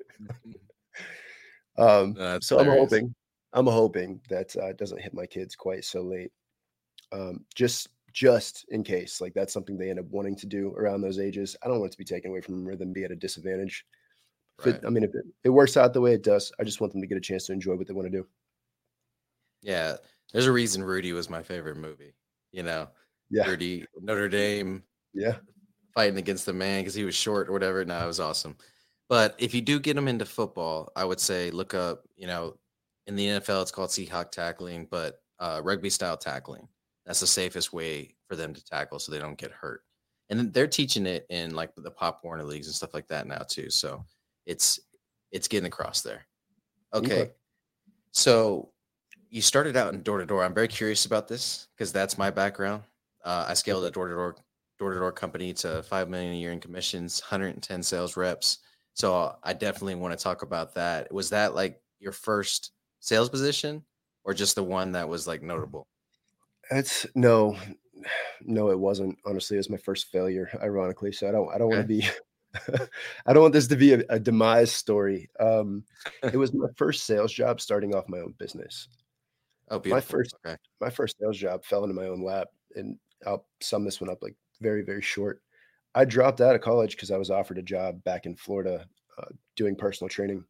Um, 1.77 2.13
no, 2.17 2.39
so 2.41 2.57
hilarious. 2.57 2.73
I'm 2.73 2.79
hoping 2.79 3.15
I'm 3.53 3.67
hoping 3.67 4.21
that 4.29 4.55
uh, 4.55 4.73
doesn't 4.73 5.01
hit 5.01 5.13
my 5.13 5.25
kids 5.25 5.55
quite 5.55 5.83
so 5.83 6.01
late. 6.01 6.31
Um, 7.11 7.45
just 7.55 7.89
just 8.13 8.65
in 8.69 8.83
case, 8.83 9.21
like 9.21 9.33
that's 9.33 9.53
something 9.53 9.77
they 9.77 9.89
end 9.89 9.99
up 9.99 10.09
wanting 10.09 10.35
to 10.37 10.45
do 10.45 10.73
around 10.75 11.01
those 11.01 11.19
ages. 11.19 11.55
I 11.63 11.67
don't 11.67 11.79
want 11.79 11.89
it 11.89 11.93
to 11.93 11.97
be 11.97 12.05
taken 12.05 12.31
away 12.31 12.41
from 12.41 12.55
them 12.55 12.67
or 12.67 12.75
them 12.75 12.93
be 12.93 13.03
at 13.03 13.11
a 13.11 13.15
disadvantage. 13.15 13.85
Right. 14.65 14.75
It, 14.75 14.83
I 14.85 14.89
mean, 14.89 15.03
if 15.03 15.13
it, 15.13 15.25
it 15.43 15.49
works 15.49 15.77
out 15.77 15.93
the 15.93 16.01
way 16.01 16.13
it 16.13 16.23
does, 16.23 16.51
I 16.59 16.63
just 16.63 16.81
want 16.81 16.93
them 16.93 17.01
to 17.01 17.07
get 17.07 17.17
a 17.17 17.21
chance 17.21 17.45
to 17.45 17.53
enjoy 17.53 17.75
what 17.75 17.87
they 17.87 17.93
want 17.93 18.11
to 18.11 18.17
do. 18.17 18.27
Yeah, 19.61 19.97
there's 20.31 20.45
a 20.45 20.51
reason 20.51 20.83
Rudy 20.83 21.13
was 21.13 21.29
my 21.29 21.43
favorite 21.43 21.77
movie. 21.77 22.13
You 22.51 22.63
know, 22.63 22.87
yeah, 23.29 23.47
Rudy 23.47 23.85
Notre 23.99 24.29
Dame. 24.29 24.83
Yeah, 25.13 25.37
fighting 25.93 26.17
against 26.17 26.45
the 26.45 26.53
man 26.53 26.81
because 26.81 26.93
he 26.93 27.03
was 27.03 27.15
short 27.15 27.49
or 27.49 27.53
whatever. 27.53 27.83
No, 27.83 28.03
it 28.03 28.07
was 28.07 28.19
awesome. 28.19 28.57
But 29.07 29.35
if 29.37 29.53
you 29.53 29.61
do 29.61 29.79
get 29.79 29.95
them 29.95 30.07
into 30.07 30.25
football, 30.25 30.91
I 30.95 31.03
would 31.03 31.19
say 31.19 31.51
look 31.51 31.73
up. 31.73 32.03
You 32.15 32.27
know, 32.27 32.57
in 33.07 33.15
the 33.15 33.25
NFL, 33.25 33.63
it's 33.63 33.71
called 33.71 33.89
Seahawk 33.89 34.31
tackling, 34.31 34.87
but 34.89 35.21
uh, 35.39 35.61
rugby 35.63 35.89
style 35.89 36.17
tackling. 36.17 36.67
That's 37.05 37.19
the 37.19 37.27
safest 37.27 37.73
way 37.73 38.15
for 38.27 38.35
them 38.35 38.53
to 38.53 38.63
tackle 38.63 38.99
so 38.99 39.11
they 39.11 39.19
don't 39.19 39.37
get 39.37 39.51
hurt. 39.51 39.81
And 40.29 40.53
they're 40.53 40.67
teaching 40.67 41.07
it 41.07 41.25
in 41.29 41.55
like 41.55 41.71
the 41.75 41.89
Pop 41.89 42.21
Warner 42.23 42.43
leagues 42.43 42.67
and 42.67 42.75
stuff 42.75 42.93
like 42.93 43.07
that 43.07 43.25
now 43.25 43.41
too. 43.47 43.71
So 43.71 44.05
it's 44.45 44.79
it's 45.31 45.47
getting 45.47 45.67
across 45.67 46.01
there. 46.01 46.25
Okay. 46.93 47.21
okay. 47.21 47.31
So 48.11 48.71
you 49.29 49.41
started 49.41 49.77
out 49.77 49.93
in 49.93 50.01
door 50.01 50.19
to 50.19 50.25
door. 50.25 50.43
I'm 50.43 50.53
very 50.53 50.67
curious 50.67 51.05
about 51.05 51.27
this 51.27 51.67
because 51.75 51.91
that's 51.91 52.17
my 52.17 52.31
background. 52.31 52.83
Uh, 53.23 53.45
I 53.47 53.53
scaled 53.53 53.83
a 53.85 53.91
door 53.91 54.07
to 54.07 54.13
door 54.13 54.35
door 54.79 54.93
to 54.93 54.99
door 54.99 55.11
company 55.11 55.53
to 55.53 55.83
five 55.83 56.09
million 56.09 56.33
a 56.33 56.37
year 56.37 56.51
in 56.51 56.59
commissions, 56.59 57.21
110 57.21 57.83
sales 57.83 58.17
reps. 58.17 58.59
So 58.93 59.35
I 59.43 59.53
definitely 59.53 59.95
want 59.95 60.17
to 60.17 60.23
talk 60.23 60.41
about 60.41 60.73
that. 60.75 61.13
Was 61.13 61.29
that 61.29 61.53
like 61.53 61.81
your 61.99 62.11
first 62.11 62.71
sales 62.99 63.29
position 63.29 63.83
or 64.23 64.33
just 64.33 64.55
the 64.55 64.63
one 64.63 64.93
that 64.93 65.07
was 65.07 65.27
like 65.27 65.41
notable? 65.41 65.87
That's 66.69 67.05
no, 67.15 67.55
no, 68.41 68.69
it 68.71 68.79
wasn't. 68.79 69.17
Honestly, 69.25 69.57
it 69.57 69.59
was 69.59 69.69
my 69.69 69.77
first 69.77 70.07
failure, 70.07 70.49
ironically. 70.61 71.11
So 71.11 71.27
I 71.27 71.31
don't, 71.31 71.49
I 71.53 71.57
don't 71.57 71.67
okay. 71.67 71.77
want 71.77 71.87
to 71.87 71.93
be, 72.01 72.07
I 73.25 73.33
don't 73.33 73.41
want 73.41 73.53
this 73.53 73.67
to 73.67 73.75
be 73.75 73.93
a, 73.93 74.03
a 74.09 74.19
demise 74.19 74.71
story. 74.71 75.29
Um, 75.39 75.83
it 76.23 76.37
was 76.37 76.53
my 76.53 76.67
first 76.75 77.05
sales 77.05 77.33
job 77.33 77.61
starting 77.61 77.93
off 77.93 78.09
my 78.09 78.19
own 78.19 78.33
business. 78.37 78.87
Oh, 79.69 79.79
beautiful. 79.79 79.97
My 79.97 80.01
first, 80.01 80.35
okay. 80.45 80.57
my 80.81 80.89
first 80.89 81.17
sales 81.19 81.37
job 81.37 81.63
fell 81.63 81.83
into 81.83 81.95
my 81.95 82.07
own 82.07 82.23
lap, 82.23 82.47
and 82.75 82.97
I'll 83.25 83.45
sum 83.61 83.85
this 83.85 84.01
one 84.01 84.09
up 84.09 84.19
like 84.21 84.35
very, 84.61 84.83
very 84.83 85.01
short. 85.01 85.41
I 85.95 86.05
dropped 86.05 86.41
out 86.41 86.55
of 86.55 86.61
college 86.61 86.95
because 86.95 87.11
I 87.11 87.17
was 87.17 87.29
offered 87.29 87.57
a 87.57 87.63
job 87.63 88.03
back 88.03 88.25
in 88.25 88.35
Florida 88.35 88.85
uh, 89.17 89.25
doing 89.55 89.75
personal 89.75 90.09
training. 90.09 90.43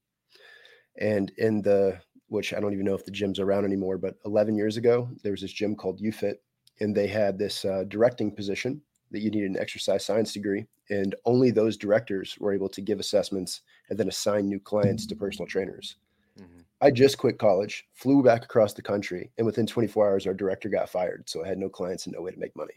And 1.00 1.32
in 1.38 1.62
the 1.62 2.00
which 2.28 2.54
I 2.54 2.60
don't 2.60 2.74
even 2.74 2.86
know 2.86 2.94
if 2.94 3.06
the 3.06 3.12
gym's 3.12 3.40
around 3.40 3.66
anymore, 3.66 3.98
but 3.98 4.16
11 4.24 4.56
years 4.56 4.78
ago, 4.78 5.10
there 5.24 5.32
was 5.32 5.42
this 5.42 5.52
gym 5.52 5.76
called 5.76 6.00
Youfit, 6.00 6.36
and 6.80 6.96
they 6.96 7.08
had 7.08 7.38
this 7.38 7.66
uh, 7.66 7.86
directing 7.88 8.36
position 8.36 8.82
that 9.12 9.22
you 9.22 9.30
needed 9.32 9.52
an 9.52 9.60
exercise 9.60 10.06
science 10.06 10.34
degree, 10.34 10.66
and 10.90 11.16
only 11.26 11.52
those 11.52 11.78
directors 11.78 12.38
were 12.40 12.54
able 12.54 12.70
to 12.70 12.82
give 12.82 13.00
assessments 13.00 13.62
and 13.90 14.00
then 14.00 14.08
assign 14.08 14.48
new 14.48 14.60
clients 14.60 15.06
to 15.08 15.16
personal 15.16 15.48
trainers. 15.48 15.96
Mm-hmm. 16.40 16.62
I 16.82 16.92
just 16.92 17.18
quit 17.18 17.40
college, 17.40 17.88
flew 17.94 18.24
back 18.24 18.44
across 18.44 18.74
the 18.74 18.82
country, 18.82 19.32
and 19.38 19.46
within 19.46 19.66
24 19.66 20.08
hours, 20.08 20.28
our 20.28 20.34
director 20.34 20.70
got 20.70 20.90
fired. 20.90 21.30
So 21.30 21.44
I 21.44 21.48
had 21.48 21.58
no 21.58 21.70
clients 21.70 22.06
and 22.06 22.16
no 22.16 22.22
way 22.22 22.32
to 22.32 22.40
make 22.40 22.56
money. 22.56 22.76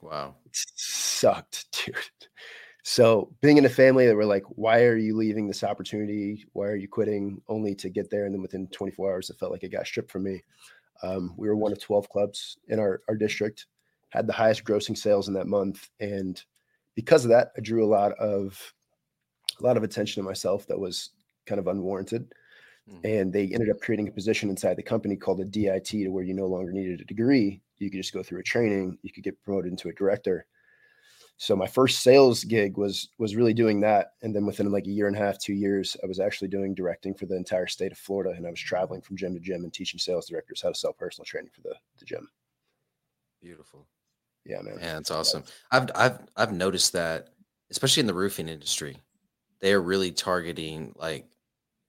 Wow. 0.00 0.36
It 0.46 0.56
sucked, 0.74 1.66
dude. 1.84 1.96
So 2.82 3.32
being 3.40 3.58
in 3.58 3.66
a 3.66 3.70
family 3.70 4.06
that 4.06 4.16
were 4.16 4.24
like, 4.24 4.44
why 4.48 4.84
are 4.84 4.96
you 4.96 5.16
leaving 5.16 5.46
this 5.46 5.64
opportunity? 5.64 6.46
Why 6.52 6.66
are 6.66 6.76
you 6.76 6.88
quitting? 6.88 7.42
Only 7.48 7.74
to 7.76 7.90
get 7.90 8.10
there. 8.10 8.24
And 8.24 8.34
then 8.34 8.40
within 8.40 8.68
24 8.68 9.12
hours, 9.12 9.30
it 9.30 9.38
felt 9.38 9.52
like 9.52 9.62
it 9.62 9.72
got 9.72 9.86
stripped 9.86 10.10
from 10.10 10.24
me. 10.24 10.42
Um, 11.02 11.34
we 11.36 11.48
were 11.48 11.56
one 11.56 11.72
of 11.72 11.80
12 11.80 12.08
clubs 12.08 12.58
in 12.68 12.78
our, 12.78 13.02
our 13.08 13.16
district, 13.16 13.66
had 14.10 14.26
the 14.26 14.32
highest 14.32 14.64
grossing 14.64 14.96
sales 14.96 15.28
in 15.28 15.34
that 15.34 15.46
month. 15.46 15.88
And 16.00 16.42
because 16.94 17.24
of 17.24 17.30
that, 17.30 17.52
I 17.56 17.60
drew 17.60 17.84
a 17.84 17.88
lot 17.88 18.12
of 18.12 18.72
a 19.58 19.62
lot 19.62 19.76
of 19.76 19.82
attention 19.82 20.22
to 20.22 20.28
myself 20.28 20.66
that 20.66 20.78
was 20.78 21.10
kind 21.46 21.58
of 21.58 21.66
unwarranted. 21.66 22.32
Mm-hmm. 22.88 23.06
And 23.06 23.32
they 23.32 23.44
ended 23.44 23.70
up 23.70 23.80
creating 23.80 24.08
a 24.08 24.12
position 24.12 24.48
inside 24.48 24.76
the 24.76 24.82
company 24.82 25.16
called 25.16 25.40
a 25.40 25.44
DIT 25.44 25.84
to 25.86 26.08
where 26.08 26.24
you 26.24 26.34
no 26.34 26.46
longer 26.46 26.72
needed 26.72 27.00
a 27.00 27.04
degree. 27.04 27.60
You 27.78 27.90
could 27.90 28.00
just 28.00 28.12
go 28.12 28.22
through 28.22 28.40
a 28.40 28.44
training, 28.44 28.98
you 29.02 29.12
could 29.12 29.24
get 29.24 29.42
promoted 29.42 29.70
into 29.70 29.88
a 29.88 29.94
director 29.94 30.46
so 31.40 31.56
my 31.56 31.66
first 31.66 32.02
sales 32.02 32.44
gig 32.44 32.76
was 32.76 33.08
was 33.16 33.34
really 33.34 33.54
doing 33.54 33.80
that 33.80 34.12
and 34.20 34.36
then 34.36 34.44
within 34.44 34.70
like 34.70 34.86
a 34.86 34.90
year 34.90 35.08
and 35.08 35.16
a 35.16 35.18
half 35.18 35.38
two 35.38 35.54
years 35.54 35.96
i 36.04 36.06
was 36.06 36.20
actually 36.20 36.48
doing 36.48 36.74
directing 36.74 37.14
for 37.14 37.24
the 37.24 37.34
entire 37.34 37.66
state 37.66 37.90
of 37.90 37.98
florida 37.98 38.30
and 38.36 38.46
i 38.46 38.50
was 38.50 38.60
traveling 38.60 39.00
from 39.00 39.16
gym 39.16 39.32
to 39.32 39.40
gym 39.40 39.64
and 39.64 39.72
teaching 39.72 39.98
sales 39.98 40.28
directors 40.28 40.60
how 40.60 40.68
to 40.68 40.74
sell 40.74 40.92
personal 40.92 41.24
training 41.24 41.50
for 41.52 41.62
the, 41.62 41.74
the 41.98 42.04
gym 42.04 42.28
beautiful 43.40 43.86
yeah 44.44 44.60
man 44.62 44.78
yeah 44.80 44.98
it's 44.98 45.10
awesome 45.10 45.42
i've 45.70 45.88
i've 45.94 46.18
i've 46.36 46.52
noticed 46.52 46.92
that 46.92 47.28
especially 47.70 48.00
in 48.00 48.06
the 48.06 48.14
roofing 48.14 48.48
industry 48.48 48.96
they 49.60 49.72
are 49.72 49.82
really 49.82 50.10
targeting 50.10 50.92
like 50.96 51.26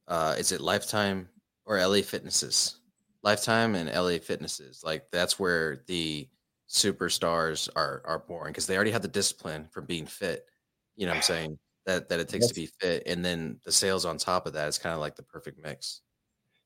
uh 0.08 0.36
is 0.38 0.52
it 0.52 0.62
lifetime 0.62 1.28
or 1.66 1.78
LA 1.78 2.02
Fitnesses 2.02 2.80
lifetime 3.24 3.76
and 3.76 3.90
LA 3.90 4.18
Fitnesses 4.18 4.82
like 4.84 5.06
that's 5.12 5.40
where 5.40 5.84
the 5.88 6.28
superstars 6.72 7.70
are 7.76 8.02
are 8.06 8.20
born 8.20 8.48
because 8.48 8.66
they 8.66 8.76
already 8.76 8.92
have 8.92 9.02
the 9.02 9.08
discipline 9.08 9.68
from 9.72 9.86
being 9.86 10.06
fit. 10.06 10.46
You 10.96 11.06
know 11.06 11.12
what 11.12 11.18
I'm 11.18 11.24
saying? 11.24 11.60
That 11.86 12.10
that 12.10 12.20
it 12.20 12.30
takes 12.30 12.48
to 12.48 12.54
be 12.54 12.70
fit. 12.80 13.04
And 13.06 13.24
then 13.24 13.60
the 13.66 13.72
sales 13.72 14.06
on 14.06 14.18
top 14.18 14.48
of 14.48 14.54
that 14.54 14.70
is 14.70 14.78
kind 14.78 14.94
of 14.94 15.02
like 15.02 15.16
the 15.16 15.24
perfect 15.24 15.62
mix. 15.62 16.02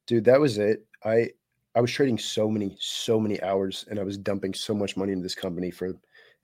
Dude, 0.06 0.26
that 0.26 0.39
was 0.39 0.58
it. 0.60 0.86
I 1.04 1.32
I 1.75 1.81
was 1.81 1.91
trading 1.91 2.17
so 2.17 2.49
many, 2.49 2.77
so 2.79 3.19
many 3.19 3.41
hours 3.41 3.85
and 3.89 3.99
I 3.99 4.03
was 4.03 4.17
dumping 4.17 4.53
so 4.53 4.73
much 4.73 4.95
money 4.95 5.11
into 5.11 5.23
this 5.23 5.35
company 5.35 5.71
for 5.71 5.88
and 5.88 5.97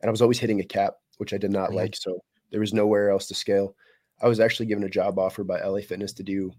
I 0.08 0.12
was 0.12 0.22
always 0.22 0.40
hitting 0.40 0.60
a 0.60 0.66
cap, 0.66 0.96
which 1.18 1.34
I 1.34 1.38
did 1.38 1.52
not 1.52 1.70
mm-hmm. 1.70 1.78
like. 1.78 1.96
So 1.96 2.20
there 2.52 2.60
was 2.60 2.74
nowhere 2.74 3.10
else 3.10 3.28
to 3.28 3.36
scale. 3.36 3.76
I 4.22 4.28
was 4.28 4.40
actually 4.40 4.66
given 4.66 4.84
a 4.84 4.90
job 4.90 5.18
offer 5.18 5.44
by 5.44 5.62
LA 5.62 5.80
Fitness 5.80 6.14
to 6.14 6.24
do 6.24 6.52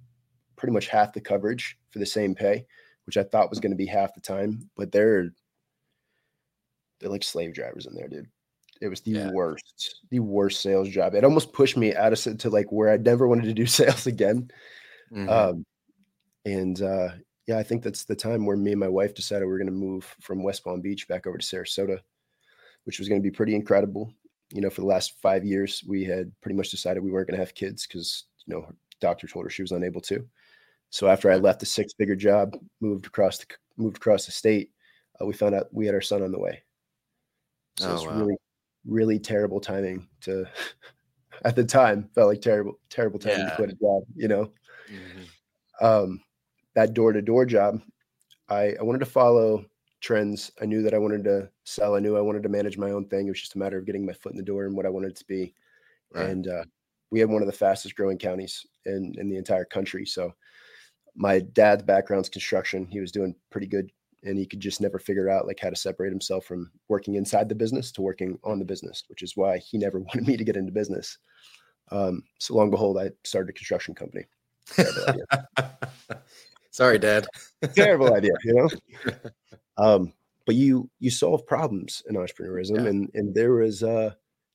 pretty 0.56 0.72
much 0.72 0.88
half 0.88 1.12
the 1.12 1.20
coverage 1.20 1.78
for 1.90 1.98
the 1.98 2.06
same 2.06 2.34
pay 2.34 2.66
which 3.04 3.16
I 3.16 3.22
thought 3.22 3.50
was 3.50 3.60
going 3.60 3.72
to 3.72 3.76
be 3.76 3.86
half 3.86 4.14
the 4.14 4.20
time, 4.20 4.68
but 4.76 4.92
they're 4.92 5.30
they're 7.00 7.10
like 7.10 7.24
slave 7.24 7.54
drivers 7.54 7.86
in 7.86 7.94
there, 7.94 8.08
dude. 8.08 8.28
It 8.80 8.88
was 8.88 9.00
the 9.00 9.12
Yeah. 9.12 9.30
worst, 9.32 10.06
the 10.10 10.20
worst 10.20 10.60
sales 10.60 10.88
job. 10.88 11.14
It 11.14 11.24
almost 11.24 11.52
pushed 11.52 11.76
me 11.76 11.94
out 11.94 12.12
of 12.12 12.38
to 12.38 12.50
like 12.50 12.70
where 12.70 12.90
I 12.90 12.96
never 12.96 13.26
wanted 13.26 13.46
to 13.46 13.54
do 13.54 13.66
sales 13.66 14.06
again. 14.06 14.50
Mhm. 15.12 15.28
Um, 15.28 15.66
and 16.44 16.80
uh, 16.80 17.10
yeah, 17.46 17.58
I 17.58 17.62
think 17.62 17.82
that's 17.82 18.04
the 18.04 18.16
time 18.16 18.46
where 18.46 18.56
me 18.56 18.72
and 18.72 18.80
my 18.80 18.88
wife 18.88 19.14
decided 19.14 19.46
we 19.46 19.52
are 19.54 19.58
going 19.58 19.66
to 19.66 19.72
move 19.72 20.16
from 20.20 20.42
West 20.42 20.64
Palm 20.64 20.80
Beach 20.80 21.08
back 21.08 21.26
over 21.26 21.38
to 21.38 21.44
Sarasota, 21.44 22.00
which 22.84 22.98
was 22.98 23.08
going 23.08 23.20
to 23.22 23.28
be 23.28 23.34
pretty 23.34 23.54
incredible. 23.54 24.12
You 24.52 24.60
know, 24.62 24.70
for 24.70 24.82
the 24.82 24.86
last 24.86 25.20
five 25.22 25.44
years, 25.44 25.84
we 25.86 26.04
had 26.04 26.32
pretty 26.42 26.56
much 26.56 26.70
decided 26.70 27.02
we 27.02 27.12
weren't 27.12 27.28
going 27.28 27.38
to 27.38 27.44
have 27.44 27.54
kids 27.54 27.86
because 27.86 28.24
you 28.46 28.54
know, 28.54 28.62
her 28.62 28.76
doctor 29.00 29.26
told 29.28 29.46
her 29.46 29.50
she 29.50 29.62
was 29.62 29.72
unable 29.72 30.00
to. 30.02 30.28
So 30.90 31.08
after 31.08 31.30
I 31.30 31.36
left 31.36 31.60
the 31.60 31.66
six-figure 31.66 32.16
job, 32.16 32.54
moved 32.80 33.06
across 33.06 33.38
the 33.38 33.46
moved 33.78 33.98
across 33.98 34.26
the 34.26 34.32
state, 34.32 34.72
uh, 35.20 35.26
we 35.26 35.34
found 35.34 35.54
out 35.54 35.72
we 35.74 35.86
had 35.86 35.94
our 35.96 36.02
son 36.02 36.22
on 36.22 36.32
the 36.32 36.40
way. 36.40 36.62
So 37.76 37.92
Oh, 37.92 37.92
it's 37.92 38.10
wow. 38.10 38.10
really, 38.10 38.36
really 38.84 39.18
terrible 39.18 39.60
timing 39.60 40.08
to. 40.22 40.46
At 41.44 41.56
the 41.56 41.64
time, 41.64 42.10
felt 42.14 42.28
like 42.28 42.42
terrible, 42.42 42.80
terrible 42.90 43.18
time 43.18 43.32
Yeah. 43.32 43.46
to 43.46 43.52
quit 43.52 43.70
a 43.70 43.74
job. 43.74 44.04
You 44.14 44.28
know, 44.28 44.52
Mhm. 44.86 45.32
um, 45.80 46.22
that 46.74 46.94
door 46.94 47.12
to 47.12 47.22
door 47.22 47.46
job, 47.46 47.80
I, 48.48 48.74
I 48.78 48.82
wanted 48.82 49.00
to 49.00 49.06
follow 49.06 49.64
trends. 50.00 50.50
I 50.60 50.66
knew 50.66 50.82
that 50.82 50.94
I 50.94 50.98
wanted 50.98 51.24
to 51.24 51.48
sell. 51.64 51.94
I 51.94 52.00
knew 52.00 52.16
I 52.16 52.20
wanted 52.20 52.42
to 52.42 52.48
manage 52.48 52.76
my 52.76 52.90
own 52.90 53.06
thing. 53.06 53.26
It 53.26 53.30
was 53.30 53.40
just 53.40 53.54
a 53.54 53.58
matter 53.58 53.78
of 53.78 53.86
getting 53.86 54.04
my 54.04 54.12
foot 54.12 54.32
in 54.32 54.38
the 54.38 54.44
door 54.44 54.64
and 54.66 54.76
what 54.76 54.86
I 54.86 54.90
wanted 54.90 55.10
it 55.10 55.16
to 55.16 55.24
be. 55.26 55.54
Right. 56.12 56.28
And 56.28 56.48
uh, 56.48 56.64
we 57.10 57.20
had 57.20 57.28
one 57.28 57.42
of 57.42 57.46
the 57.46 57.52
fastest 57.52 57.94
growing 57.94 58.18
counties 58.18 58.66
in, 58.84 59.14
in 59.18 59.28
the 59.28 59.36
entire 59.36 59.64
country. 59.64 60.04
So 60.04 60.32
my 61.14 61.40
dad's 61.40 61.82
background's 61.82 62.28
construction. 62.28 62.86
He 62.86 63.00
was 63.00 63.12
doing 63.12 63.34
pretty 63.50 63.66
good 63.66 63.90
and 64.24 64.38
he 64.38 64.46
could 64.46 64.60
just 64.60 64.80
never 64.80 64.98
figure 64.98 65.28
out 65.28 65.46
like 65.46 65.58
how 65.60 65.70
to 65.70 65.76
separate 65.76 66.10
himself 66.10 66.44
from 66.44 66.70
working 66.88 67.14
inside 67.14 67.48
the 67.48 67.54
business 67.54 67.90
to 67.92 68.02
working 68.02 68.38
on 68.44 68.58
the 68.58 68.64
business, 68.64 69.04
which 69.08 69.22
is 69.22 69.36
why 69.36 69.58
he 69.58 69.78
never 69.78 70.00
wanted 70.00 70.26
me 70.26 70.36
to 70.36 70.44
get 70.44 70.56
into 70.56 70.72
business. 70.72 71.18
Um, 71.90 72.22
so 72.38 72.54
long 72.54 72.70
behold, 72.70 72.98
I 72.98 73.10
started 73.24 73.50
a 73.50 73.52
construction 73.52 73.94
company. 73.94 74.24
Sorry, 76.72 76.98
Dad. 76.98 77.26
terrible 77.74 78.12
idea, 78.14 78.32
you 78.44 78.54
know. 78.54 78.68
Um, 79.78 80.12
but 80.44 80.54
you 80.54 80.90
you 81.00 81.10
solve 81.10 81.46
problems 81.46 82.02
in 82.06 82.14
entrepreneurism, 82.14 82.76
Yeah. 82.76 82.90
and 82.90 83.10
and 83.14 83.34
there 83.34 83.52
was 83.54 83.82
uh 83.82 84.10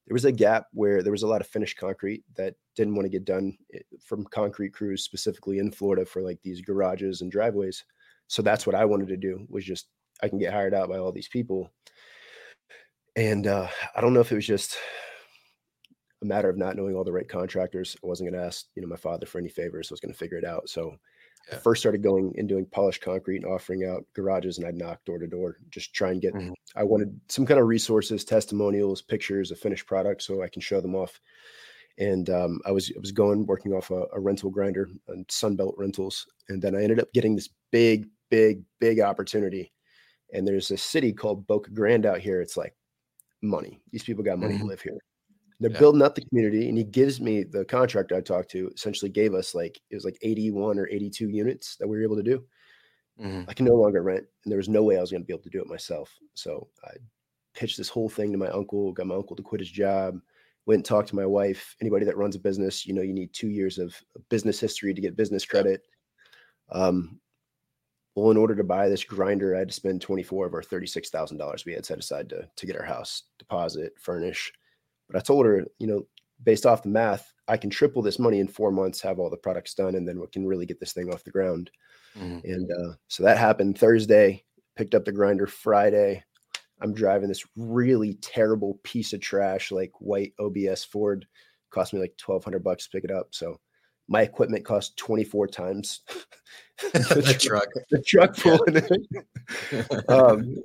there 0.06 0.14
was 0.14 0.26
a 0.26 0.32
gap 0.32 0.68
where 0.72 1.02
there 1.02 1.12
was 1.12 1.24
a 1.24 1.28
lot 1.28 1.42
of 1.42 1.48
finished 1.48 1.76
concrete 1.78 2.24
that 2.36 2.54
didn't 2.76 2.94
want 2.94 3.06
to 3.06 3.10
get 3.10 3.26
done 3.26 3.58
from 4.00 4.26
concrete 4.26 4.74
crews 4.74 5.04
specifically 5.04 5.58
in 5.58 5.72
Florida 5.72 6.06
for 6.06 6.22
like 6.22 6.40
these 6.44 6.62
garages 6.62 7.22
and 7.22 7.32
driveways. 7.32 7.84
So 8.28 8.44
that's 8.44 8.68
what 8.68 8.76
I 8.76 8.86
wanted 8.86 9.08
to 9.08 9.18
do 9.18 9.44
was 9.50 9.66
just 9.66 9.88
I 10.22 10.30
can 10.30 10.38
get 10.38 10.54
hired 10.54 10.76
out 10.76 10.88
by 10.88 11.00
all 11.00 11.12
these 11.12 11.28
people. 11.30 11.72
And 13.16 13.48
uh, 13.48 13.68
I 13.96 14.02
don't 14.02 14.14
know 14.14 14.22
if 14.22 14.32
it 14.32 14.36
was 14.36 14.46
just 14.46 14.78
a 16.22 16.26
matter 16.26 16.48
of 16.50 16.58
not 16.58 16.76
knowing 16.76 16.96
all 16.96 17.04
the 17.04 17.12
right 17.12 17.28
contractors. 17.28 17.98
I 18.04 18.08
wasn't 18.08 18.30
going 18.30 18.40
to 18.40 18.48
ask, 18.48 18.68
you 18.76 18.84
know, 18.84 18.88
my 18.88 18.98
father 18.98 19.26
for 19.26 19.40
any 19.40 19.50
favors. 19.50 19.92
I 19.92 19.94
was 19.94 20.00
going 20.00 20.14
to 20.14 20.18
figure 20.18 20.38
it 20.38 20.46
out. 20.46 20.70
So 20.70 20.96
I 21.52 21.56
first 21.56 21.82
started 21.82 22.04
going 22.04 22.34
and 22.38 22.48
doing 22.48 22.66
polished 22.66 23.02
concrete 23.02 23.38
and 23.44 23.46
offering 23.46 23.86
out 23.86 24.06
garages, 24.14 24.58
and 24.58 24.68
I'd 24.68 24.76
knock 24.76 25.04
door 25.06 25.18
to 25.20 25.28
door, 25.28 25.58
just 25.70 25.94
try 25.94 26.12
and 26.12 26.22
get. 26.22 26.34
Mhm. 26.34 26.54
I 26.76 26.84
wanted 26.84 27.20
some 27.30 27.46
kind 27.46 27.60
of 27.60 27.68
resources, 27.68 28.26
testimonials, 28.26 29.02
pictures 29.02 29.52
a 29.52 29.56
finished 29.56 29.88
product, 29.88 30.22
so 30.24 30.42
I 30.42 30.50
can 30.50 30.62
show 30.62 30.82
them 30.82 30.96
off. 30.96 31.20
And 32.00 32.30
um, 32.30 32.60
I 32.66 32.72
was 32.72 32.92
I 32.96 33.00
was 33.00 33.12
going 33.12 33.46
working 33.46 33.74
off 33.74 33.90
a, 33.92 34.06
a 34.14 34.20
rental 34.20 34.50
grinder 34.50 34.88
on 35.10 35.26
Sunbelt 35.30 35.74
Rentals, 35.78 36.28
and 36.50 36.62
then 36.62 36.76
I 36.76 36.84
ended 36.84 37.00
up 37.00 37.12
getting 37.14 37.36
this 37.36 37.50
big, 37.72 38.08
big, 38.30 38.64
big 38.80 39.00
opportunity. 39.00 39.72
And 40.34 40.46
there's 40.46 40.72
a 40.72 40.78
city 40.78 41.14
called 41.14 41.48
Boca 41.48 41.72
Grande 41.72 42.06
out 42.06 42.20
here. 42.20 42.42
It's 42.42 42.58
like 42.58 42.76
money. 43.42 43.82
These 43.92 44.04
people 44.04 44.24
got 44.24 44.38
money 44.40 44.56
Mhm. 44.56 44.60
to 44.60 44.66
live 44.66 44.82
here. 44.82 44.98
They're 45.60 45.70
Yeah. 45.70 45.80
building 45.80 46.02
up 46.04 46.16
the 46.16 46.26
community, 46.26 46.70
and 46.70 46.78
he 46.78 46.84
gives 46.84 47.20
me 47.20 47.44
the 47.44 47.66
contractor 47.66 48.16
I 48.16 48.22
talked 48.22 48.52
to. 48.52 48.70
Essentially, 48.76 49.10
gave 49.10 49.34
us 49.34 49.56
like 49.56 49.82
it 49.90 49.96
was 49.96 50.06
like 50.06 50.18
81 50.22 50.78
or 50.80 50.88
82 50.90 51.30
units 51.30 51.78
that 51.78 51.88
we 51.88 51.98
were 51.98 52.04
able 52.04 52.18
to 52.18 52.24
do. 52.24 52.46
Mhm. 53.18 53.48
I 53.48 53.54
can 53.54 53.66
no 53.66 53.76
longer 53.76 54.02
rent, 54.04 54.28
and 54.44 54.52
there 54.52 54.58
was 54.58 54.70
no 54.70 54.84
way 54.84 54.98
I 54.98 55.02
was 55.02 55.12
going 55.12 55.22
to 55.22 55.26
be 55.28 55.34
able 55.34 55.44
to 55.44 55.50
do 55.50 55.62
it 55.62 55.68
myself. 55.68 56.18
So 56.34 56.70
I 56.84 56.92
pitched 57.54 57.78
this 57.78 57.90
whole 57.90 58.10
thing 58.10 58.32
to 58.32 58.38
my 58.38 58.50
uncle, 58.50 58.92
got 58.94 59.08
my 59.08 59.16
uncle 59.16 59.36
to 59.38 59.44
quit 59.44 59.62
his 59.62 59.72
job, 59.72 60.20
went 60.66 60.80
and 60.80 60.86
talked 60.86 61.10
to 61.10 61.16
my 61.16 61.26
wife. 61.26 61.76
Anybody 61.82 62.06
that 62.06 62.18
runs 62.18 62.36
a 62.36 62.40
business, 62.40 62.86
you 62.86 62.94
know, 62.94 63.02
you 63.02 63.14
need 63.14 63.34
two 63.34 63.50
years 63.50 63.78
of 63.80 64.04
business 64.30 64.60
history 64.60 64.94
to 64.94 65.02
get 65.02 65.16
business 65.16 65.46
credit. 65.46 65.84
Um, 66.70 67.22
well, 68.16 68.32
in 68.32 68.38
order 68.38 68.56
to 68.56 68.64
buy 68.64 68.90
this 68.90 69.04
grinder, 69.04 69.56
I 69.56 69.60
had 69.60 69.70
to 69.70 69.74
spend 69.76 70.02
24 70.02 70.48
of 70.48 70.54
our 70.56 70.64
$36,000 70.64 71.66
we 71.66 71.74
had 71.74 71.86
set 71.86 72.00
aside 72.00 72.30
to, 72.30 72.50
to 72.56 72.66
get 72.66 72.78
our 72.78 72.86
house, 72.86 73.24
deposit, 73.40 73.94
furnish. 74.00 74.52
But 75.10 75.18
I 75.18 75.22
told 75.22 75.46
her, 75.46 75.66
you 75.80 75.88
know, 75.88 76.06
based 76.44 76.66
off 76.66 76.84
the 76.84 76.90
math, 76.90 77.34
I 77.48 77.58
can 77.58 77.70
triple 77.70 78.02
this 78.02 78.20
money 78.20 78.40
in 78.40 78.48
four 78.48 78.72
months, 78.72 79.02
have 79.02 79.20
all 79.20 79.30
the 79.30 79.38
products 79.38 79.74
done, 79.74 79.96
and 79.96 80.08
then 80.08 80.20
we 80.20 80.28
can 80.28 80.46
really 80.46 80.66
get 80.66 80.80
this 80.80 80.94
thing 80.94 81.12
off 81.14 81.24
the 81.24 81.32
ground. 81.32 81.72
Mhm. 82.18 82.44
And 82.44 82.72
uh, 82.72 82.94
so 83.08 83.24
that 83.24 83.38
happened 83.38 83.78
Thursday, 83.78 84.44
picked 84.76 84.96
up 84.96 85.06
the 85.06 85.12
grinder 85.12 85.48
Friday. 85.48 86.24
I'm 86.82 86.94
driving 86.94 87.28
this 87.30 87.46
really 87.56 88.16
terrible 88.16 88.80
piece 88.84 89.14
of 89.14 89.22
trash, 89.22 89.72
like 89.72 89.92
white 90.00 90.34
OBS 90.40 90.84
Ford. 90.84 91.26
Cost 91.72 91.94
me 91.94 92.00
like 92.00 92.16
1200 92.24 92.64
bucks 92.64 92.84
to 92.86 92.90
pick 92.92 93.04
it 93.04 93.12
up. 93.12 93.30
So 93.32 93.60
my 94.08 94.22
equipment 94.22 94.64
cost 94.64 94.96
24 94.98 95.48
times 95.48 96.02
the 96.94 97.36
truck. 97.42 97.68
the 97.90 98.02
truck 98.02 98.36
pulling 98.38 98.78
it. 98.78 100.06
Um, 100.10 100.56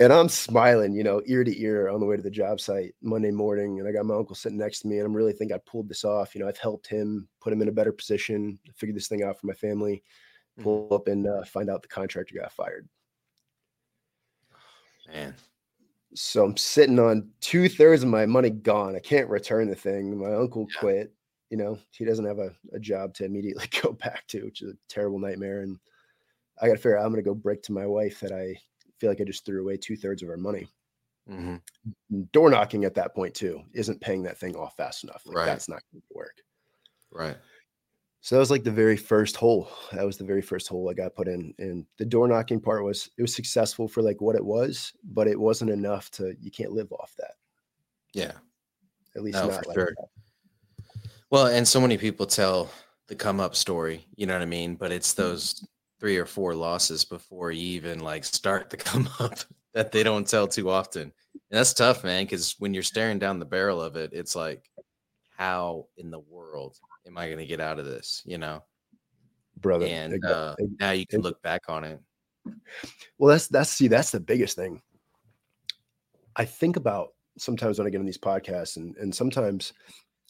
and 0.00 0.12
I'm 0.12 0.28
smiling, 0.28 0.94
you 0.94 1.02
know, 1.02 1.22
ear 1.26 1.44
to 1.44 1.60
ear 1.60 1.88
on 1.88 2.00
the 2.00 2.06
way 2.06 2.16
to 2.16 2.22
the 2.22 2.30
job 2.30 2.60
site 2.60 2.94
Monday 3.02 3.30
morning. 3.32 3.80
And 3.80 3.88
I 3.88 3.92
got 3.92 4.06
my 4.06 4.14
uncle 4.14 4.34
sitting 4.36 4.58
next 4.58 4.80
to 4.80 4.88
me, 4.88 4.98
and 4.98 5.06
I'm 5.06 5.14
really 5.16 5.32
think 5.32 5.52
I 5.52 5.58
pulled 5.58 5.88
this 5.88 6.04
off. 6.04 6.34
You 6.34 6.40
know, 6.40 6.48
I've 6.48 6.58
helped 6.58 6.86
him 6.86 7.28
put 7.40 7.52
him 7.52 7.62
in 7.62 7.68
a 7.68 7.72
better 7.72 7.92
position, 7.92 8.58
figure 8.76 8.94
this 8.94 9.08
thing 9.08 9.22
out 9.24 9.38
for 9.40 9.46
my 9.46 9.54
family 9.54 10.02
Mhm. 10.56 10.64
pull 10.64 10.94
up 10.94 11.08
and 11.08 11.26
uh, 11.26 11.44
find 11.44 11.70
out 11.70 11.82
the 11.82 11.88
contractor 11.88 12.36
got 12.36 12.52
fired. 12.52 12.88
Man. 15.06 15.34
So 16.14 16.44
I'm 16.44 16.56
sitting 16.56 16.98
on 16.98 17.30
two 17.40 17.68
thirds 17.68 18.02
of 18.02 18.08
my 18.08 18.26
money 18.26 18.50
gone. 18.50 18.96
I 18.96 19.00
can't 19.00 19.28
return 19.28 19.68
the 19.68 19.74
thing. 19.74 20.18
My 20.18 20.34
uncle 20.34 20.66
Yeah. 20.74 20.80
quit. 20.80 21.14
You 21.50 21.56
know, 21.58 21.78
he 21.92 22.04
doesn't 22.04 22.24
have 22.24 22.38
a, 22.38 22.54
a 22.72 22.78
job 22.80 23.14
to 23.14 23.24
immediately 23.24 23.66
go 23.82 23.92
back 23.92 24.26
to, 24.28 24.44
which 24.44 24.62
is 24.62 24.72
a 24.72 24.78
terrible 24.88 25.18
nightmare. 25.18 25.60
And 25.62 25.78
I 26.60 26.68
got 26.68 26.74
to 26.74 26.78
figure 26.78 26.98
out 26.98 27.04
I'm 27.06 27.12
going 27.12 27.24
to 27.24 27.28
go 27.30 27.34
break 27.34 27.62
to 27.64 27.72
my 27.72 27.86
wife 27.86 28.20
that 28.20 28.32
I 28.32 28.56
feel 28.98 29.10
like 29.10 29.20
I 29.20 29.24
just 29.24 29.44
threw 29.44 29.62
away 29.62 29.76
two 29.76 29.96
thirds 29.96 30.22
of 30.22 30.28
our 30.28 30.36
money. 30.36 30.68
Mhm. 31.28 31.60
Door 32.32 32.50
knocking 32.50 32.84
at 32.84 32.94
that 32.94 33.14
point, 33.14 33.34
too, 33.34 33.62
isn't 33.74 34.00
paying 34.00 34.22
that 34.22 34.38
thing 34.38 34.56
off 34.56 34.76
fast 34.76 35.04
enough. 35.04 35.22
Like, 35.26 35.36
Right. 35.36 35.46
That's 35.46 35.68
not 35.68 35.82
going 35.92 36.00
to 36.02 36.14
work. 36.14 36.36
Right. 37.10 37.36
So 38.20 38.34
that 38.34 38.40
was 38.40 38.50
like 38.50 38.64
the 38.64 38.70
very 38.70 38.96
first 38.96 39.36
hole. 39.36 39.70
That 39.92 40.04
was 40.04 40.16
the 40.18 40.24
very 40.24 40.42
first 40.42 40.68
hole 40.68 40.88
I 40.90 40.94
got 40.94 41.14
put 41.14 41.28
in. 41.28 41.54
And 41.58 41.86
the 41.98 42.04
door 42.04 42.26
knocking 42.28 42.60
part 42.60 42.82
was 42.82 43.08
it 43.16 43.22
was 43.22 43.34
successful 43.34 43.86
for 43.88 44.02
like 44.02 44.20
what 44.20 44.34
it 44.36 44.44
was, 44.44 44.92
but 45.04 45.28
it 45.28 45.38
wasn't 45.38 45.70
enough 45.70 46.10
to 46.12 46.34
you 46.40 46.50
can't 46.50 46.72
live 46.72 46.90
off 46.92 47.14
that. 47.18 47.34
Yeah. 48.14 48.32
At 49.14 49.22
least 49.22 49.36
No, 49.36 49.48
not 49.48 49.66
like 49.66 49.74
sure. 49.74 49.94
that. 49.96 50.84
Well, 51.30 51.46
and 51.46 51.66
so 51.68 51.80
many 51.80 51.96
people 51.98 52.26
tell 52.26 52.70
the 53.06 53.14
come 53.14 53.38
up 53.38 53.54
story, 53.54 54.06
you 54.16 54.26
know 54.26 54.32
what 54.34 54.42
I 54.42 54.46
mean? 54.46 54.74
But 54.76 54.92
it's 54.92 55.12
Mm-hmm. 55.14 55.22
those 55.22 55.66
three 56.00 56.16
or 56.16 56.26
four 56.26 56.54
losses 56.54 57.04
before 57.04 57.50
you 57.50 57.62
even 57.62 58.00
like 58.00 58.24
start 58.24 58.70
to 58.70 58.76
come 58.76 59.08
up 59.18 59.38
that 59.74 59.92
they 59.92 60.02
don't 60.02 60.26
tell 60.26 60.46
too 60.46 60.70
often. 60.70 61.02
And 61.50 61.58
that's 61.58 61.74
tough, 61.74 62.04
man, 62.04 62.24
because 62.24 62.56
when 62.58 62.74
you're 62.74 62.82
staring 62.82 63.18
down 63.18 63.38
the 63.38 63.44
barrel 63.44 63.80
of 63.80 63.96
it, 63.96 64.12
it's 64.12 64.36
like, 64.36 64.70
how 65.36 65.86
in 65.96 66.10
the 66.10 66.18
world 66.18 66.76
am 67.06 67.16
I 67.16 67.26
going 67.26 67.38
to 67.38 67.46
get 67.46 67.60
out 67.60 67.78
of 67.78 67.86
this? 67.86 68.22
You 68.26 68.38
know? 68.38 68.62
brother. 69.60 69.86
And 69.86 70.22
exa- 70.22 70.52
uh, 70.52 70.56
now 70.80 70.92
you 70.92 71.06
can 71.06 71.20
look 71.20 71.40
back 71.42 71.62
on 71.68 71.84
it. 71.84 72.00
Well, 73.18 73.30
that's 73.30 73.48
that's 73.48 73.70
see, 73.70 73.88
that's 73.88 74.10
the 74.10 74.20
biggest 74.20 74.56
thing. 74.56 74.80
I 76.36 76.44
think 76.44 76.76
about 76.76 77.08
sometimes 77.36 77.78
when 77.78 77.86
I 77.86 77.90
get 77.90 77.98
on 77.98 78.06
these 78.06 78.18
podcasts, 78.18 78.76
and 78.76 78.96
and 78.96 79.14
sometimes 79.14 79.72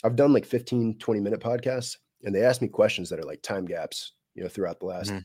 I've 0.04 0.16
done 0.16 0.32
like 0.32 0.46
15, 0.46 0.98
20 0.98 1.20
minute 1.20 1.40
podcasts, 1.40 1.96
and 2.24 2.34
they 2.34 2.42
ask 2.42 2.62
me 2.62 2.68
questions 2.68 3.10
that 3.10 3.18
are 3.18 3.24
like 3.24 3.42
time 3.42 3.66
gaps, 3.66 4.12
you 4.34 4.42
know, 4.42 4.48
throughout 4.48 4.80
the 4.80 4.86
last 4.86 5.12
Mhm. 5.12 5.22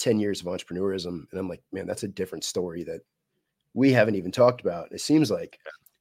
10 0.00 0.18
years 0.18 0.40
of 0.40 0.46
entrepreneurism. 0.46 1.24
And 1.30 1.38
I'm 1.40 1.48
like, 1.48 1.62
man, 1.72 1.86
that's 1.86 2.02
a 2.02 2.08
different 2.08 2.44
story 2.44 2.82
that 2.84 3.00
we 3.74 3.92
haven't 3.92 4.16
even 4.16 4.32
talked 4.32 4.60
about. 4.60 4.90
It 4.92 5.00
seems 5.00 5.30
like 5.30 5.58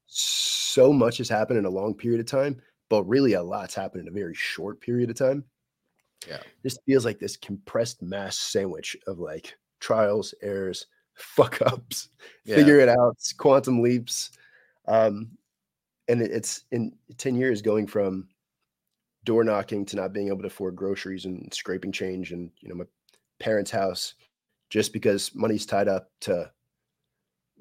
so 0.08 0.92
much 0.92 1.18
has 1.18 1.30
happened 1.30 1.60
in 1.60 1.66
a 1.66 1.70
long 1.70 1.94
period 1.94 2.20
of 2.20 2.26
time, 2.26 2.62
but 2.90 3.04
really 3.04 3.34
a 3.34 3.44
lot's 3.44 3.76
happened 3.76 4.02
in 4.02 4.08
a 4.08 4.20
very 4.20 4.34
short 4.34 4.82
period 4.82 5.10
of 5.10 5.18
time. 5.18 5.44
Yeah. 6.28 6.40
This 6.64 6.78
feels 6.86 7.06
like 7.06 7.20
this 7.20 7.38
compressed 7.38 8.02
mass 8.02 8.38
sandwich 8.38 8.98
of 9.08 9.20
like 9.20 9.56
trials, 9.80 10.34
errors, 10.42 10.88
fuck 11.14 11.62
ups, 11.62 12.10
Yeah. 12.46 12.56
figure 12.56 12.80
it 12.80 12.90
out, 12.90 13.18
quantum 13.38 13.82
leaps. 13.82 14.32
Um, 14.88 15.38
and 16.08 16.22
it's 16.22 16.64
in 16.72 16.98
10 17.18 17.36
years 17.36 17.62
going 17.62 17.86
from 17.86 18.30
door 19.26 19.44
knocking 19.44 19.86
to 19.86 19.96
not 19.96 20.14
being 20.14 20.30
able 20.30 20.42
to 20.42 20.48
afford 20.48 20.76
groceries 20.76 21.26
and 21.26 21.54
scraping 21.54 21.92
change 21.92 22.32
and 22.32 22.50
you 22.62 22.70
know 22.70 22.74
my 22.76 22.86
parents' 23.40 23.72
house, 23.72 24.16
just 24.70 24.94
because 24.94 25.34
money's 25.36 25.66
tied 25.66 25.88
up 25.88 26.10
to 26.22 26.52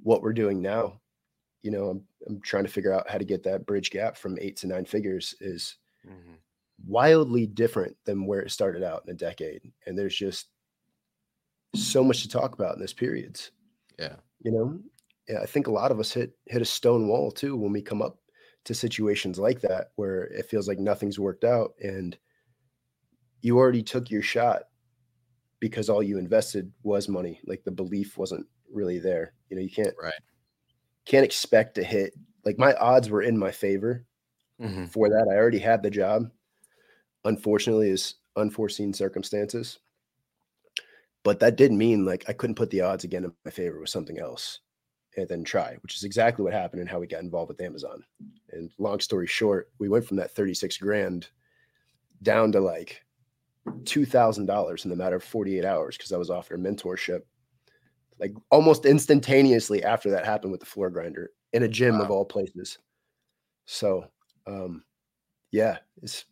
what 0.02 0.22
we're 0.22 0.32
doing 0.32 0.60
now. 0.60 1.00
You 1.62 1.70
know, 1.70 1.88
I'm 1.88 2.04
I'm 2.26 2.40
trying 2.40 2.64
to 2.64 2.70
figure 2.70 2.92
out 2.92 3.08
how 3.08 3.18
to 3.18 3.24
get 3.24 3.42
that 3.44 3.66
bridge 3.66 3.90
gap 3.90 4.16
from 4.16 4.38
eight 4.40 4.56
to 4.58 4.66
nine 4.66 4.84
figures 4.84 5.34
is 5.40 5.76
mm-hmm. 6.06 6.34
wildly 6.86 7.46
different 7.46 7.96
than 8.04 8.26
where 8.26 8.40
it 8.40 8.50
started 8.50 8.82
out 8.82 9.02
in 9.06 9.12
a 9.12 9.16
decade. 9.16 9.62
And 9.86 9.98
there's 9.98 10.16
just 10.16 10.48
so 11.74 12.02
much 12.02 12.22
to 12.22 12.28
talk 12.28 12.54
about 12.54 12.74
in 12.74 12.80
this 12.80 12.92
periods. 12.92 13.50
Yeah. 13.98 14.16
You 14.42 14.52
know, 14.52 14.78
yeah, 15.28 15.40
I 15.42 15.46
think 15.46 15.66
a 15.66 15.72
lot 15.72 15.90
of 15.90 16.00
us 16.00 16.12
hit 16.12 16.32
hit 16.46 16.62
a 16.62 16.66
stone 16.66 17.08
wall 17.08 17.30
too 17.30 17.56
when 17.56 17.72
we 17.72 17.82
come 17.82 18.02
up 18.02 18.18
to 18.64 18.74
situations 18.74 19.38
like 19.38 19.60
that 19.62 19.92
where 19.96 20.24
it 20.24 20.46
feels 20.46 20.68
like 20.68 20.78
nothing's 20.78 21.18
worked 21.18 21.44
out 21.44 21.72
and 21.82 22.16
you 23.40 23.56
already 23.56 23.82
took 23.82 24.10
your 24.10 24.22
shot 24.22 24.64
because 25.60 25.88
all 25.88 26.02
you 26.02 26.18
invested 26.18 26.72
was 26.82 27.08
money. 27.08 27.40
Like 27.46 27.64
the 27.64 27.70
belief 27.70 28.16
wasn't 28.16 28.46
really 28.72 28.98
there. 28.98 29.32
You 29.50 29.56
know, 29.56 29.62
you 29.62 29.70
can't 29.70 29.94
right 30.00 30.14
can't 31.08 31.24
expect 31.24 31.74
to 31.74 31.82
hit 31.82 32.14
like 32.44 32.58
my 32.58 32.74
odds 32.74 33.10
were 33.10 33.22
in 33.22 33.36
my 33.36 33.50
favor 33.50 34.04
mm-hmm. 34.60 34.84
for 34.86 35.08
that. 35.08 35.26
I 35.28 35.36
already 35.36 35.58
had 35.58 35.82
the 35.82 35.90
job. 35.90 36.30
Unfortunately, 37.24 37.90
is 37.90 38.14
unforeseen 38.36 38.92
circumstances. 38.92 39.80
But 41.24 41.40
that 41.40 41.56
didn't 41.56 41.78
mean 41.78 42.04
like 42.04 42.24
I 42.28 42.32
couldn't 42.32 42.54
put 42.54 42.70
the 42.70 42.82
odds 42.82 43.04
again 43.04 43.24
in 43.24 43.32
my 43.44 43.50
favor 43.50 43.80
with 43.80 43.88
something 43.88 44.18
else 44.18 44.60
and 45.16 45.28
then 45.28 45.42
try, 45.42 45.76
which 45.82 45.96
is 45.96 46.04
exactly 46.04 46.44
what 46.44 46.52
happened 46.52 46.80
and 46.80 46.88
how 46.88 47.00
we 47.00 47.06
got 47.06 47.22
involved 47.22 47.48
with 47.48 47.60
Amazon. 47.60 48.04
And 48.52 48.70
long 48.78 49.00
story 49.00 49.26
short, 49.26 49.70
we 49.78 49.88
went 49.88 50.06
from 50.06 50.18
that 50.18 50.30
36 50.30 50.76
grand 50.76 51.28
down 52.22 52.52
to 52.52 52.60
like 52.60 53.02
$2,000 53.70 54.84
in 54.84 54.90
the 54.90 54.96
matter 54.96 55.16
of 55.16 55.24
48 55.24 55.64
hours 55.64 55.96
because 55.96 56.12
I 56.12 56.16
was 56.16 56.30
offered 56.30 56.60
a 56.60 56.62
mentorship 56.62 57.22
like 58.20 58.34
almost 58.50 58.84
instantaneously 58.84 59.84
after 59.84 60.10
that 60.10 60.24
happened 60.24 60.52
with 60.52 60.60
the 60.60 60.66
floor 60.66 60.90
grinder 60.90 61.30
in 61.52 61.62
a 61.62 61.68
gym 61.68 61.98
wow. 61.98 62.04
of 62.04 62.10
all 62.10 62.24
places. 62.24 62.78
So, 63.66 64.06
um, 64.46 64.84
yeah, 65.52 65.78
it's 66.02 66.24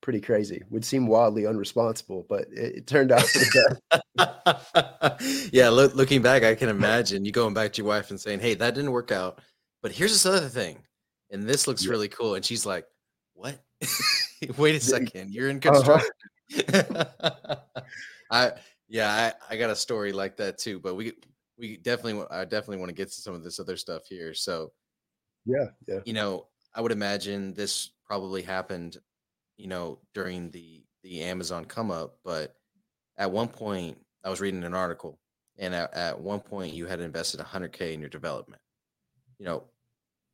pretty 0.00 0.20
crazy. 0.20 0.62
Would 0.70 0.84
seem 0.84 1.06
wildly 1.06 1.44
unresponsible, 1.44 2.26
but 2.28 2.48
it, 2.52 2.76
it 2.76 2.86
turned 2.86 3.12
out 3.12 3.22
for 3.22 3.38
the 3.38 3.80
yeah, 5.52 5.68
looking 5.68 6.22
back, 6.22 6.42
I 6.42 6.54
can 6.54 6.68
imagine 6.68 7.24
you 7.24 7.32
going 7.32 7.54
back 7.54 7.72
to 7.72 7.78
your 7.78 7.88
wife 7.88 8.10
and 8.10 8.20
saying, 8.20 8.40
"Hey, 8.40 8.54
that 8.54 8.74
didn't 8.74 8.92
work 8.92 9.12
out, 9.12 9.40
but 9.82 9.92
here's 9.92 10.12
this 10.12 10.26
other 10.26 10.48
thing, 10.48 10.78
and 11.30 11.42
this 11.42 11.66
looks 11.66 11.84
yeah. 11.84 11.90
really 11.90 12.08
cool." 12.08 12.34
And 12.34 12.44
she's 12.44 12.66
like, 12.66 12.86
"What? 13.34 13.58
Wait 14.56 14.74
a 14.74 14.80
second, 14.80 15.32
you're 15.32 15.48
in 15.48 15.58
uh-huh. 15.58 15.72
construction." 15.72 16.10
Uh-huh. 16.10 16.35
I 18.30 18.52
yeah, 18.88 19.32
I, 19.50 19.54
I 19.54 19.56
got 19.56 19.70
a 19.70 19.76
story 19.76 20.12
like 20.12 20.36
that 20.36 20.58
too, 20.58 20.78
but 20.78 20.94
we 20.94 21.12
we 21.58 21.76
definitely 21.76 22.24
I 22.30 22.44
definitely 22.44 22.78
want 22.78 22.90
to 22.90 22.94
get 22.94 23.08
to 23.08 23.20
some 23.20 23.34
of 23.34 23.42
this 23.42 23.58
other 23.58 23.76
stuff 23.76 24.06
here. 24.08 24.34
So 24.34 24.72
yeah, 25.44 25.66
yeah. 25.86 26.00
You 26.04 26.12
know, 26.12 26.46
I 26.74 26.80
would 26.80 26.92
imagine 26.92 27.54
this 27.54 27.90
probably 28.04 28.42
happened, 28.42 28.98
you 29.56 29.68
know, 29.68 29.98
during 30.14 30.50
the 30.50 30.84
the 31.02 31.22
Amazon 31.22 31.64
come 31.64 31.90
up, 31.90 32.18
but 32.24 32.56
at 33.16 33.30
one 33.30 33.48
point 33.48 33.98
I 34.24 34.30
was 34.30 34.40
reading 34.40 34.64
an 34.64 34.74
article 34.74 35.18
and 35.58 35.74
at, 35.74 35.94
at 35.94 36.20
one 36.20 36.40
point 36.40 36.74
you 36.74 36.86
had 36.86 37.00
invested 37.00 37.40
100k 37.40 37.94
in 37.94 38.00
your 38.00 38.08
development. 38.08 38.60
You 39.38 39.46
know, 39.46 39.64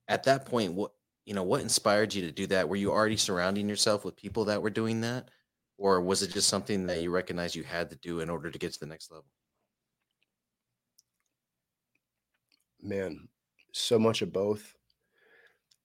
at 0.09 0.25
that 0.25 0.47
point 0.47 0.75
what 0.75 0.93
you 1.25 1.35
know, 1.35 1.45
what 1.45 1.61
inspired 1.61 2.13
you 2.13 2.23
to 2.23 2.33
do 2.33 2.49
that? 2.49 2.69
Were 2.69 2.77
you 2.77 2.91
already 2.91 3.17
surrounding 3.17 3.69
yourself 3.69 4.05
with 4.05 4.17
people 4.17 4.47
that 4.47 4.61
were 4.61 4.71
doing 4.71 5.03
that? 5.03 5.29
Or 5.83 6.01
was 6.01 6.23
it 6.23 6.31
just 6.31 6.49
something 6.49 6.87
that 6.87 7.03
you 7.03 7.11
recognized 7.11 7.57
you 7.57 7.65
had 7.65 7.91
to 7.91 7.97
do 7.97 8.21
in 8.21 8.31
order 8.31 8.53
to 8.53 8.59
get 8.59 8.73
to 8.73 8.79
the 8.79 8.87
next 8.87 9.11
level? 9.11 9.27
Man, 12.81 13.29
so 13.73 13.99
much 13.99 14.23
of 14.23 14.33
both. 14.33 14.77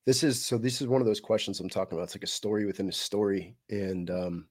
This 0.05 0.23
is 0.23 0.45
so 0.45 0.59
this 0.59 0.81
is 0.81 0.87
one 0.87 1.01
of 1.01 1.07
those 1.07 1.19
questions 1.19 1.59
I'm 1.59 1.67
talking 1.67 1.97
about. 1.97 2.03
It's 2.03 2.15
like 2.15 2.23
a 2.23 2.27
story 2.27 2.67
within 2.67 2.87
a 2.87 2.91
story. 2.93 3.55
And 3.71 4.11
um 4.11 4.47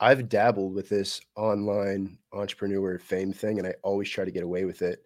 I've 0.00 0.30
dabbled 0.30 0.74
with 0.74 0.88
this 0.88 1.20
online 1.36 2.16
entrepreneur 2.32 2.98
fame 2.98 3.32
thing, 3.32 3.58
and 3.58 3.68
I 3.68 3.74
always 3.82 4.08
try 4.08 4.24
to 4.24 4.30
get 4.30 4.42
away 4.42 4.64
with 4.64 4.80
it, 4.80 5.04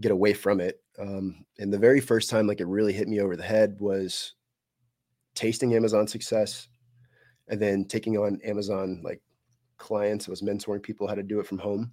get 0.00 0.12
away 0.12 0.34
from 0.34 0.60
it. 0.60 0.80
Um, 1.00 1.44
and 1.58 1.72
the 1.72 1.78
very 1.78 2.00
first 2.00 2.30
time, 2.30 2.46
like 2.46 2.60
it 2.60 2.66
really 2.66 2.92
hit 2.92 3.08
me 3.08 3.20
over 3.20 3.34
the 3.34 3.42
head, 3.42 3.80
was 3.80 4.34
tasting 5.34 5.74
Amazon 5.74 6.06
success 6.06 6.68
and 7.48 7.60
then 7.60 7.84
taking 7.84 8.16
on 8.16 8.40
Amazon 8.44 9.00
like 9.02 9.20
clients. 9.78 10.28
I 10.28 10.30
was 10.30 10.42
mentoring 10.42 10.82
people 10.82 11.06
how 11.06 11.14
to 11.14 11.22
do 11.22 11.40
it 11.40 11.46
from 11.46 11.58
home. 11.58 11.92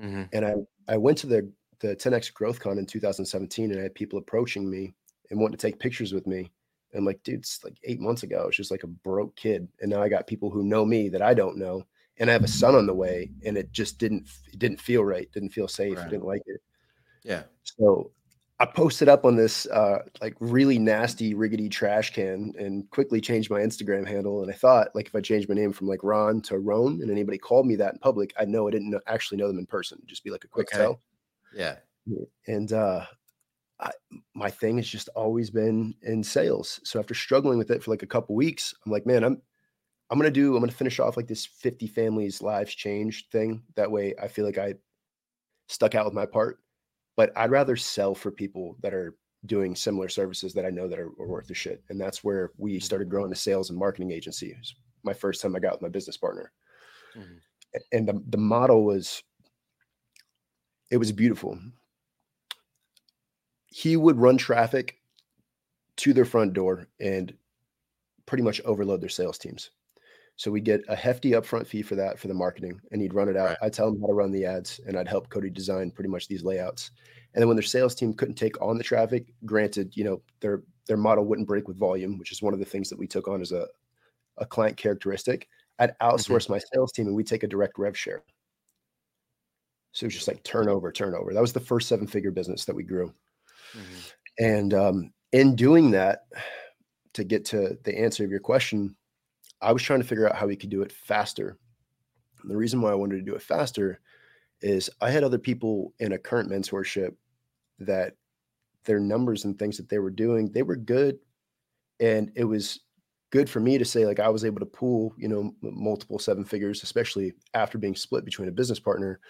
Mm-hmm. 0.00 0.24
And 0.32 0.44
I 0.44 0.54
I 0.88 0.96
went 0.96 1.18
to 1.18 1.26
the 1.26 1.50
the 1.80 1.96
10x 1.96 2.32
Growth 2.34 2.60
Con 2.60 2.78
in 2.78 2.86
2017, 2.86 3.70
and 3.70 3.80
I 3.80 3.84
had 3.84 3.94
people 3.94 4.18
approaching 4.18 4.68
me 4.68 4.94
and 5.30 5.40
wanting 5.40 5.56
to 5.56 5.66
take 5.66 5.78
pictures 5.78 6.12
with 6.12 6.26
me. 6.26 6.50
And 6.92 7.06
like, 7.06 7.22
dude, 7.22 7.40
it's 7.40 7.64
like 7.64 7.78
eight 7.84 8.00
months 8.00 8.22
ago. 8.22 8.46
It's 8.48 8.56
just 8.56 8.70
like 8.70 8.82
a 8.82 8.88
broke 8.88 9.36
kid, 9.36 9.68
and 9.80 9.90
now 9.90 10.02
I 10.02 10.08
got 10.08 10.26
people 10.26 10.50
who 10.50 10.64
know 10.64 10.84
me 10.84 11.08
that 11.08 11.22
I 11.22 11.34
don't 11.34 11.56
know, 11.56 11.84
and 12.18 12.28
I 12.28 12.32
have 12.32 12.44
a 12.44 12.48
son 12.48 12.74
on 12.74 12.86
the 12.86 12.94
way, 12.94 13.30
and 13.44 13.56
it 13.56 13.72
just 13.72 13.98
didn't 13.98 14.28
it 14.52 14.58
didn't 14.58 14.80
feel 14.80 15.04
right, 15.04 15.30
didn't 15.32 15.50
feel 15.50 15.68
safe, 15.68 15.96
right. 15.96 16.06
I 16.06 16.10
didn't 16.10 16.26
like 16.26 16.42
it. 16.46 16.60
Yeah. 17.22 17.44
So 17.62 18.10
I 18.60 18.66
posted 18.66 19.08
up 19.08 19.24
on 19.24 19.36
this 19.36 19.64
uh, 19.66 20.00
like 20.20 20.36
really 20.38 20.78
nasty 20.78 21.32
riggedy 21.32 21.70
trash 21.70 22.12
can 22.12 22.52
and 22.58 22.88
quickly 22.90 23.18
changed 23.18 23.50
my 23.50 23.60
Instagram 23.60 24.06
handle. 24.06 24.42
And 24.42 24.52
I 24.52 24.54
thought 24.54 24.94
like 24.94 25.06
if 25.06 25.14
I 25.14 25.22
changed 25.22 25.48
my 25.48 25.54
name 25.54 25.72
from 25.72 25.88
like 25.88 26.00
Ron 26.02 26.42
to 26.42 26.58
Roan 26.58 27.00
and 27.00 27.10
anybody 27.10 27.38
called 27.38 27.66
me 27.66 27.74
that 27.76 27.94
in 27.94 27.98
public, 28.00 28.34
I'd 28.38 28.50
know 28.50 28.68
I 28.68 28.70
didn't 28.70 28.90
know, 28.90 29.00
actually 29.06 29.38
know 29.38 29.48
them 29.48 29.58
in 29.58 29.64
person. 29.64 29.98
Just 30.04 30.24
be 30.24 30.30
like 30.30 30.44
a 30.44 30.48
quick 30.48 30.68
okay. 30.74 30.82
tell. 30.82 31.00
Yeah. 31.54 31.76
And 32.48 32.70
uh, 32.74 33.06
I, 33.80 33.92
my 34.34 34.50
thing 34.50 34.76
has 34.76 34.88
just 34.88 35.08
always 35.16 35.48
been 35.48 35.94
in 36.02 36.22
sales. 36.22 36.80
So 36.84 37.00
after 37.00 37.14
struggling 37.14 37.56
with 37.56 37.70
it 37.70 37.82
for 37.82 37.90
like 37.90 38.02
a 38.02 38.06
couple 38.06 38.34
weeks, 38.34 38.74
I'm 38.84 38.92
like, 38.92 39.06
man, 39.06 39.24
I'm 39.24 39.40
I'm 40.10 40.18
gonna 40.18 40.30
do 40.30 40.54
I'm 40.54 40.60
gonna 40.60 40.72
finish 40.72 41.00
off 41.00 41.16
like 41.16 41.28
this 41.28 41.46
50 41.46 41.86
families 41.86 42.42
lives 42.42 42.74
changed 42.74 43.30
thing. 43.30 43.62
That 43.76 43.90
way, 43.90 44.14
I 44.20 44.28
feel 44.28 44.44
like 44.44 44.58
I 44.58 44.74
stuck 45.68 45.94
out 45.94 46.04
with 46.04 46.14
my 46.14 46.26
part 46.26 46.58
but 47.20 47.36
I'd 47.36 47.50
rather 47.50 47.76
sell 47.76 48.14
for 48.14 48.30
people 48.30 48.78
that 48.80 48.94
are 48.94 49.14
doing 49.44 49.76
similar 49.76 50.08
services 50.08 50.54
that 50.54 50.64
I 50.64 50.70
know 50.70 50.88
that 50.88 50.98
are, 50.98 51.10
are 51.20 51.26
worth 51.26 51.48
the 51.48 51.52
shit. 51.52 51.82
And 51.90 52.00
that's 52.00 52.24
where 52.24 52.52
we 52.56 52.76
mm-hmm. 52.76 52.80
started 52.80 53.10
growing 53.10 53.30
a 53.30 53.36
sales 53.36 53.68
and 53.68 53.78
marketing 53.78 54.10
agency. 54.10 54.52
It 54.52 54.56
was 54.58 54.74
my 55.02 55.12
first 55.12 55.42
time 55.42 55.54
I 55.54 55.58
got 55.58 55.72
with 55.72 55.82
my 55.82 55.90
business 55.90 56.16
partner. 56.16 56.50
Mm-hmm. 57.14 57.78
And 57.92 58.08
the, 58.08 58.22
the 58.30 58.38
model 58.38 58.86
was, 58.86 59.22
it 60.90 60.96
was 60.96 61.12
beautiful. 61.12 61.58
He 63.66 63.98
would 63.98 64.16
run 64.16 64.38
traffic 64.38 64.96
to 65.96 66.14
their 66.14 66.24
front 66.24 66.54
door 66.54 66.88
and 67.00 67.34
pretty 68.24 68.44
much 68.44 68.62
overload 68.62 69.02
their 69.02 69.10
sales 69.10 69.36
teams. 69.36 69.72
So 70.40 70.50
we'd 70.50 70.64
get 70.64 70.82
a 70.88 70.96
hefty 70.96 71.32
upfront 71.32 71.66
fee 71.66 71.82
for 71.82 71.96
that 71.96 72.18
for 72.18 72.26
the 72.26 72.32
marketing, 72.32 72.80
and 72.90 73.02
he'd 73.02 73.12
run 73.12 73.28
it 73.28 73.36
out. 73.36 73.50
Right. 73.50 73.58
I'd 73.60 73.74
tell 73.74 73.88
him 73.88 74.00
how 74.00 74.06
to 74.06 74.14
run 74.14 74.30
the 74.30 74.46
ads, 74.46 74.80
and 74.86 74.96
I'd 74.96 75.06
help 75.06 75.28
Cody 75.28 75.50
design 75.50 75.90
pretty 75.90 76.08
much 76.08 76.28
these 76.28 76.42
layouts. 76.42 76.92
And 77.34 77.42
then 77.42 77.46
when 77.46 77.58
their 77.58 77.62
sales 77.62 77.94
team 77.94 78.14
couldn't 78.14 78.36
take 78.36 78.58
on 78.58 78.78
the 78.78 78.82
traffic, 78.82 79.34
granted, 79.44 79.94
you 79.98 80.02
know 80.02 80.22
their 80.40 80.62
their 80.86 80.96
model 80.96 81.26
wouldn't 81.26 81.46
break 81.46 81.68
with 81.68 81.76
volume, 81.76 82.16
which 82.16 82.32
is 82.32 82.40
one 82.40 82.54
of 82.54 82.58
the 82.58 82.64
things 82.64 82.88
that 82.88 82.98
we 82.98 83.06
took 83.06 83.28
on 83.28 83.42
as 83.42 83.52
a 83.52 83.66
a 84.38 84.46
client 84.46 84.78
characteristic. 84.78 85.46
I'd 85.78 85.90
mm-hmm. 85.90 86.08
outsource 86.08 86.44
mm-hmm. 86.44 86.54
my 86.54 86.60
sales 86.72 86.92
team, 86.92 87.06
and 87.06 87.14
we 87.14 87.22
take 87.22 87.42
a 87.42 87.46
direct 87.46 87.78
rev 87.78 87.94
share. 87.94 88.22
So 89.92 90.04
it 90.04 90.06
was 90.06 90.14
just 90.14 90.28
like 90.28 90.42
turnover, 90.42 90.90
turnover. 90.90 91.34
That 91.34 91.42
was 91.42 91.52
the 91.52 91.60
first 91.60 91.86
seven 91.86 92.06
figure 92.06 92.30
business 92.30 92.64
that 92.64 92.74
we 92.74 92.84
grew. 92.84 93.12
Mm-hmm. 93.76 94.42
And 94.42 94.72
um, 94.72 95.12
in 95.32 95.54
doing 95.54 95.90
that, 95.90 96.20
to 97.12 97.24
get 97.24 97.44
to 97.46 97.76
the 97.84 97.98
answer 97.98 98.24
of 98.24 98.30
your 98.30 98.40
question, 98.40 98.96
I 99.62 99.72
was 99.72 99.82
trying 99.82 100.00
to 100.00 100.06
figure 100.06 100.28
out 100.28 100.36
how 100.36 100.46
we 100.46 100.56
could 100.56 100.70
do 100.70 100.82
it 100.82 100.92
faster. 100.92 101.56
And 102.42 102.50
the 102.50 102.56
reason 102.56 102.80
why 102.80 102.90
I 102.90 102.94
wanted 102.94 103.16
to 103.16 103.30
do 103.30 103.34
it 103.34 103.42
faster 103.42 104.00
is 104.62 104.90
I 105.00 105.10
had 105.10 105.24
other 105.24 105.38
people 105.38 105.92
in 105.98 106.12
a 106.12 106.18
current 106.18 106.50
mentorship 106.50 107.14
that 107.78 108.14
their 108.84 109.00
numbers 109.00 109.44
and 109.44 109.58
things 109.58 109.76
that 109.76 109.88
they 109.88 109.98
were 109.98 110.10
doing, 110.10 110.50
they 110.50 110.62
were 110.62 110.76
good. 110.76 111.18
And 111.98 112.30
it 112.34 112.44
was 112.44 112.80
good 113.30 113.48
for 113.48 113.60
me 113.60 113.78
to 113.78 113.84
say, 113.84 114.06
like, 114.06 114.20
I 114.20 114.28
was 114.28 114.44
able 114.44 114.60
to 114.60 114.66
pull, 114.66 115.14
you 115.16 115.28
know, 115.28 115.54
multiple 115.62 116.18
seven 116.18 116.44
figures, 116.44 116.82
especially 116.82 117.34
after 117.54 117.78
being 117.78 117.94
split 117.94 118.24
between 118.24 118.48
a 118.48 118.52
business 118.52 118.80
partner. 118.80 119.20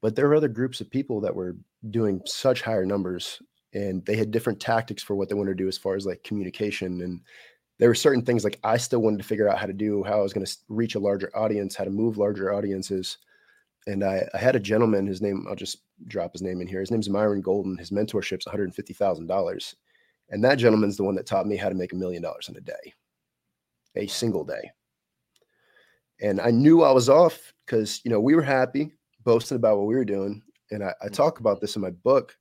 But 0.00 0.16
there 0.16 0.28
were 0.28 0.34
other 0.34 0.48
groups 0.48 0.80
of 0.80 0.90
people 0.90 1.20
that 1.20 1.34
were 1.34 1.56
doing 1.90 2.22
such 2.24 2.62
higher 2.62 2.86
numbers 2.86 3.40
and 3.72 4.04
they 4.04 4.16
had 4.16 4.30
different 4.30 4.60
tactics 4.60 5.02
for 5.02 5.14
what 5.14 5.28
they 5.28 5.34
wanted 5.34 5.56
to 5.56 5.62
do 5.62 5.68
as 5.68 5.78
far 5.78 5.94
as 5.94 6.06
like 6.06 6.24
communication 6.24 7.02
and 7.02 7.20
there 7.80 7.90
were 7.90 7.96
certain 7.96 8.24
things 8.24 8.44
like 8.44 8.60
I 8.64 8.76
still 8.76 9.00
wanted 9.02 9.18
to 9.18 9.24
figure 9.24 9.48
out 9.48 9.58
how 9.58 9.66
to 9.66 9.74
do, 9.74 10.04
how 10.04 10.20
I 10.20 10.22
was 10.22 10.34
going 10.34 10.46
to 10.46 10.58
reach 10.68 10.96
a 10.96 11.00
larger 11.00 11.36
audience, 11.36 11.76
how 11.76 11.84
to 11.84 11.90
move 11.90 12.18
larger 12.18 12.54
audiences. 12.54 13.18
And 13.86 14.04
I, 14.04 14.28
I 14.34 14.38
had 14.38 14.56
a 14.56 14.60
gentleman, 14.60 15.06
his 15.06 15.22
name, 15.22 15.46
I'll 15.48 15.56
just 15.56 15.78
drop 16.06 16.32
his 16.32 16.42
name 16.42 16.60
in 16.60 16.68
here. 16.68 16.80
His 16.80 16.92
name's 16.92 17.10
Myron 17.10 17.40
Golden. 17.40 17.78
His 17.78 17.90
mentorship's 17.90 18.46
$150,000. 18.46 19.74
And 20.30 20.44
that 20.44 20.56
gentleman's 20.56 20.98
the 20.98 21.04
one 21.04 21.16
that 21.16 21.26
taught 21.26 21.46
me 21.46 21.56
how 21.56 21.70
to 21.70 21.74
make 21.74 21.92
a 21.92 21.96
million 21.96 22.22
dollars 22.22 22.48
in 22.50 22.56
a 22.56 22.60
day, 22.60 22.94
a 23.96 24.06
single 24.06 24.44
day. 24.44 24.70
And 26.20 26.40
I 26.40 26.50
knew 26.50 26.82
I 26.82 26.92
was 26.92 27.08
off 27.08 27.52
because, 27.66 28.00
you 28.04 28.10
know, 28.10 28.20
we 28.20 28.34
were 28.34 28.42
happy. 28.42 28.92
boasting 29.24 29.56
about 29.56 29.76
what 29.78 29.86
we 29.86 29.94
were 29.96 30.04
doing. 30.04 30.42
And 30.70 30.82
I, 30.82 30.94
I 31.02 31.08
Mm. 31.08 31.12
talk 31.12 31.40
about 31.40 31.60
this 31.60 31.76
in 31.76 31.82
my 31.82 31.90
book 31.90 32.36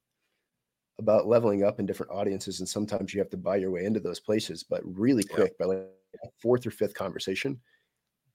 about 0.99 1.27
leveling 1.27 1.63
up 1.63 1.79
in 1.79 1.85
different 1.85 2.12
audiences. 2.12 2.59
And 2.59 2.69
sometimes 2.69 3.13
you 3.13 3.19
have 3.19 3.29
to 3.31 3.38
buy 3.38 3.55
your 3.55 3.71
way 3.71 3.85
into 3.85 3.99
those 3.99 4.19
places. 4.19 4.63
But 4.63 4.81
really 4.85 5.23
Yeah. 5.29 5.35
quick, 5.35 5.57
by 5.57 5.65
like 5.65 5.88
fourth 6.41 6.67
or 6.67 6.71
fifth 6.71 6.93
conversation, 6.93 7.59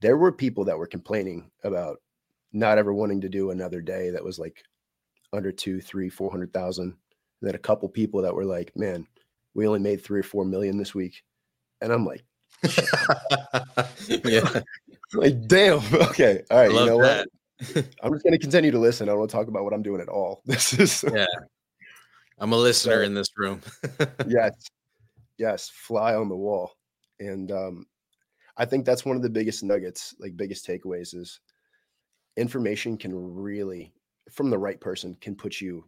there 0.00 0.16
were 0.16 0.32
people 0.32 0.64
that 0.64 0.76
were 0.78 0.86
complaining 0.86 1.50
about 1.62 2.00
not 2.52 2.78
ever 2.78 2.92
wanting 2.92 3.20
to 3.20 3.28
do 3.28 3.50
another 3.50 3.80
day 3.80 4.10
that 4.10 4.24
was 4.24 4.38
like 4.38 4.62
under 5.32 5.52
two, 5.52 5.80
three, 5.80 6.08
four 6.08 6.30
hundred 6.30 6.52
thousand. 6.52 6.88
And 7.40 7.48
then 7.48 7.54
a 7.54 7.58
couple 7.58 7.88
people 7.88 8.22
that 8.22 8.34
were 8.34 8.44
like, 8.44 8.74
man, 8.76 9.06
we 9.54 9.66
only 9.66 9.80
made 9.80 10.02
three 10.02 10.20
or 10.20 10.24
four 10.24 10.44
million 10.44 10.76
this 10.78 10.94
week. 10.94 11.22
And 11.80 11.92
I'm 11.92 12.04
like, 12.06 12.24
yeah, 14.08 14.60
like, 15.14 15.46
damn. 15.46 15.80
Okay. 15.94 16.42
all 16.50 16.58
right. 16.58 16.70
You 16.70 16.86
know 16.86 17.02
that. 17.02 17.26
what? 17.26 17.84
I'm 18.02 18.12
just 18.12 18.24
going 18.24 18.32
to 18.32 18.38
continue 18.38 18.70
to 18.70 18.78
listen. 18.78 19.08
I 19.08 19.12
don't 19.12 19.18
want 19.20 19.30
to 19.30 19.36
talk 19.36 19.48
about 19.48 19.64
what 19.64 19.72
I'm 19.72 19.82
doing 19.82 20.00
at 20.00 20.08
all. 20.08 20.42
This 20.46 20.72
is, 20.78 21.04
Yeah. 21.14 21.26
I'm 22.38 22.52
a 22.52 22.56
listener 22.56 23.00
So- 23.00 23.02
in 23.02 23.14
this 23.14 23.30
room. 23.36 23.60
yes. 24.26 24.68
Yes. 25.38 25.68
Fly 25.68 26.14
on 26.14 26.28
the 26.28 26.36
wall. 26.36 26.72
And 27.20 27.50
um, 27.52 27.86
I 28.56 28.64
think 28.64 28.84
that's 28.84 29.04
one 29.04 29.16
of 29.16 29.22
the 29.22 29.30
biggest 29.30 29.62
nuggets, 29.62 30.14
like 30.18 30.36
biggest 30.36 30.66
takeaways 30.66 31.14
is 31.14 31.40
information 32.36 32.96
can 32.96 33.14
really, 33.14 33.92
from 34.30 34.50
the 34.50 34.58
right 34.58 34.80
person, 34.80 35.16
can 35.20 35.34
put 35.34 35.60
you 35.60 35.84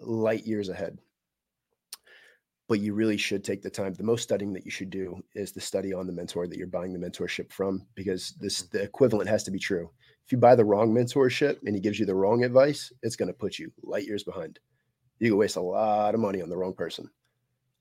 light 0.00 0.46
years 0.46 0.68
ahead. 0.68 0.98
But 2.68 2.80
you 2.80 2.94
really 2.94 3.16
should 3.16 3.42
take 3.42 3.62
the 3.62 3.70
time. 3.70 3.94
The 3.94 4.04
most 4.04 4.22
studying 4.22 4.52
that 4.52 4.64
you 4.64 4.70
should 4.70 4.90
do 4.90 5.20
is 5.34 5.52
the 5.52 5.60
study 5.60 5.92
on 5.92 6.06
the 6.06 6.12
mentor 6.12 6.46
that 6.46 6.56
you're 6.56 6.68
buying 6.68 6.92
the 6.92 6.98
mentorship 7.04 7.50
from, 7.52 7.84
because 7.96 8.34
this 8.40 8.62
the 8.62 8.80
equivalent 8.82 9.28
has 9.28 9.42
to 9.44 9.50
be 9.50 9.58
true. 9.58 9.90
If 10.24 10.30
you 10.32 10.38
buy 10.38 10.54
the 10.54 10.64
wrong 10.64 10.94
mentorship 10.94 11.58
and 11.64 11.74
he 11.74 11.80
gives 11.80 11.98
you 11.98 12.06
the 12.06 12.14
wrong 12.14 12.44
advice, 12.44 12.92
it's 13.02 13.16
going 13.16 13.26
to 13.26 13.34
put 13.34 13.58
you 13.58 13.72
light 13.82 14.06
years 14.06 14.22
behind. 14.22 14.60
You 15.20 15.30
can 15.30 15.38
waste 15.38 15.56
a 15.56 15.60
lot 15.60 16.14
of 16.14 16.20
money 16.20 16.42
on 16.42 16.48
the 16.48 16.56
wrong 16.56 16.74
person. 16.74 17.08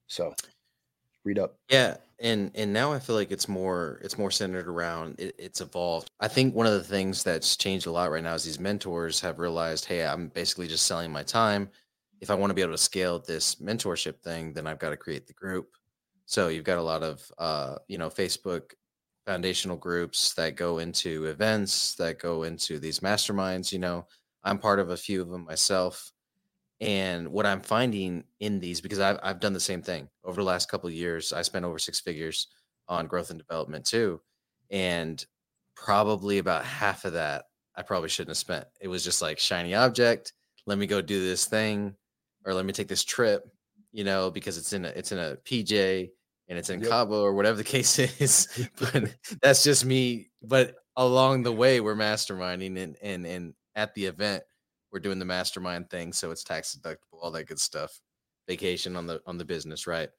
So 0.07 0.33
read 1.23 1.39
up. 1.39 1.55
Yeah, 1.69 1.97
and 2.19 2.51
and 2.55 2.73
now 2.73 2.91
I 2.91 2.99
feel 2.99 3.15
like 3.15 3.31
it's 3.31 3.47
more 3.47 3.99
it's 4.03 4.17
more 4.17 4.31
centered 4.31 4.67
around 4.67 5.19
it, 5.19 5.35
it's 5.37 5.61
evolved. 5.61 6.09
I 6.19 6.27
think 6.27 6.53
one 6.53 6.65
of 6.67 6.73
the 6.73 6.83
things 6.83 7.23
that's 7.23 7.55
changed 7.55 7.87
a 7.87 7.91
lot 7.91 8.11
right 8.11 8.23
now 8.23 8.33
is 8.33 8.43
these 8.43 8.59
mentors 8.59 9.19
have 9.21 9.39
realized, 9.39 9.85
hey, 9.85 10.05
I'm 10.05 10.27
basically 10.29 10.67
just 10.67 10.85
selling 10.85 11.11
my 11.11 11.23
time. 11.23 11.69
If 12.21 12.29
I 12.29 12.35
want 12.35 12.51
to 12.51 12.53
be 12.55 12.61
able 12.61 12.73
to 12.73 12.77
scale 12.77 13.19
this 13.19 13.55
mentorship 13.55 14.19
thing, 14.21 14.53
then 14.53 14.67
I've 14.67 14.79
got 14.79 14.89
to 14.89 14.97
create 14.97 15.25
the 15.27 15.33
group. 15.33 15.69
So 16.25 16.49
you've 16.49 16.65
got 16.65 16.77
a 16.77 16.83
lot 16.83 17.03
of 17.03 17.31
uh, 17.37 17.77
you 17.87 17.97
know, 17.97 18.09
Facebook 18.09 18.73
foundational 19.25 19.77
groups 19.77 20.33
that 20.33 20.55
go 20.55 20.79
into 20.79 21.25
events, 21.25 21.95
that 21.95 22.19
go 22.19 22.43
into 22.43 22.79
these 22.79 22.99
masterminds, 22.99 23.71
you 23.71 23.79
know. 23.79 24.05
I'm 24.43 24.57
part 24.57 24.79
of 24.79 24.89
a 24.89 24.97
few 24.97 25.21
of 25.21 25.29
them 25.29 25.45
myself. 25.45 26.11
And 26.81 27.29
what 27.29 27.45
I'm 27.45 27.61
finding 27.61 28.23
in 28.39 28.59
these, 28.59 28.79
because 28.79 28.99
I've, 28.99 29.19
I've 29.21 29.39
done 29.41 29.53
the 29.53 29.59
same 29.59 29.81
thing 29.81 30.07
over 30.23 30.41
the 30.41 30.47
last 30.47 30.69
couple 30.69 30.87
of 30.87 30.93
years, 30.93 31.33
I 31.33 31.41
spent 31.41 31.65
over 31.65 31.77
six 31.77 31.99
figures 31.99 32.47
on 32.87 33.07
growth 33.07 33.29
and 33.29 33.39
development 33.39 33.85
too. 33.85 34.21
And 34.71 35.23
probably 35.75 36.37
about 36.37 36.65
half 36.65 37.05
of 37.05 37.13
that 37.13 37.45
I 37.79 37.81
probably 37.81 38.09
shouldn't 38.09 38.31
have 38.31 38.37
spent. 38.37 38.65
It 38.81 38.89
was 38.89 39.05
just 39.05 39.21
like 39.21 39.39
shiny 39.39 39.73
object. 39.73 40.33
Let 40.65 40.77
me 40.77 40.85
go 40.85 41.01
do 41.01 41.23
this 41.23 41.45
thing, 41.45 41.95
or 42.45 42.53
let 42.53 42.65
me 42.65 42.73
take 42.73 42.89
this 42.89 43.05
trip, 43.05 43.45
you 43.93 44.03
know, 44.03 44.29
because 44.29 44.57
it's 44.57 44.73
in 44.73 44.83
a 44.83 44.89
it's 44.89 45.13
in 45.13 45.17
a 45.17 45.37
PJ 45.45 46.09
and 46.49 46.59
it's 46.59 46.69
in 46.69 46.81
Yep. 46.81 46.89
Cabo 46.89 47.21
or 47.21 47.33
whatever 47.33 47.57
the 47.57 47.63
case 47.75 47.97
is. 47.97 48.67
but 48.79 49.15
that's 49.41 49.63
just 49.63 49.85
me. 49.85 50.29
But 50.43 50.75
along 50.97 51.43
the 51.43 51.53
way, 51.53 51.79
we're 51.79 51.95
masterminding 51.95 52.77
and 52.77 52.97
and 53.01 53.25
and 53.25 53.53
at 53.75 53.95
the 53.95 54.07
event, 54.07 54.43
we're 54.91 54.99
doing 54.99 55.19
the 55.19 55.25
mastermind 55.25 55.89
thing, 55.89 56.13
so 56.13 56.31
it's 56.31 56.43
tax 56.43 56.75
deductible, 56.75 57.19
all 57.21 57.31
that 57.31 57.47
good 57.47 57.59
stuff. 57.59 57.99
Vacation 58.47 58.95
on 58.95 59.05
the 59.05 59.21
on 59.25 59.37
the 59.37 59.45
business, 59.45 59.85
right? 59.87 60.09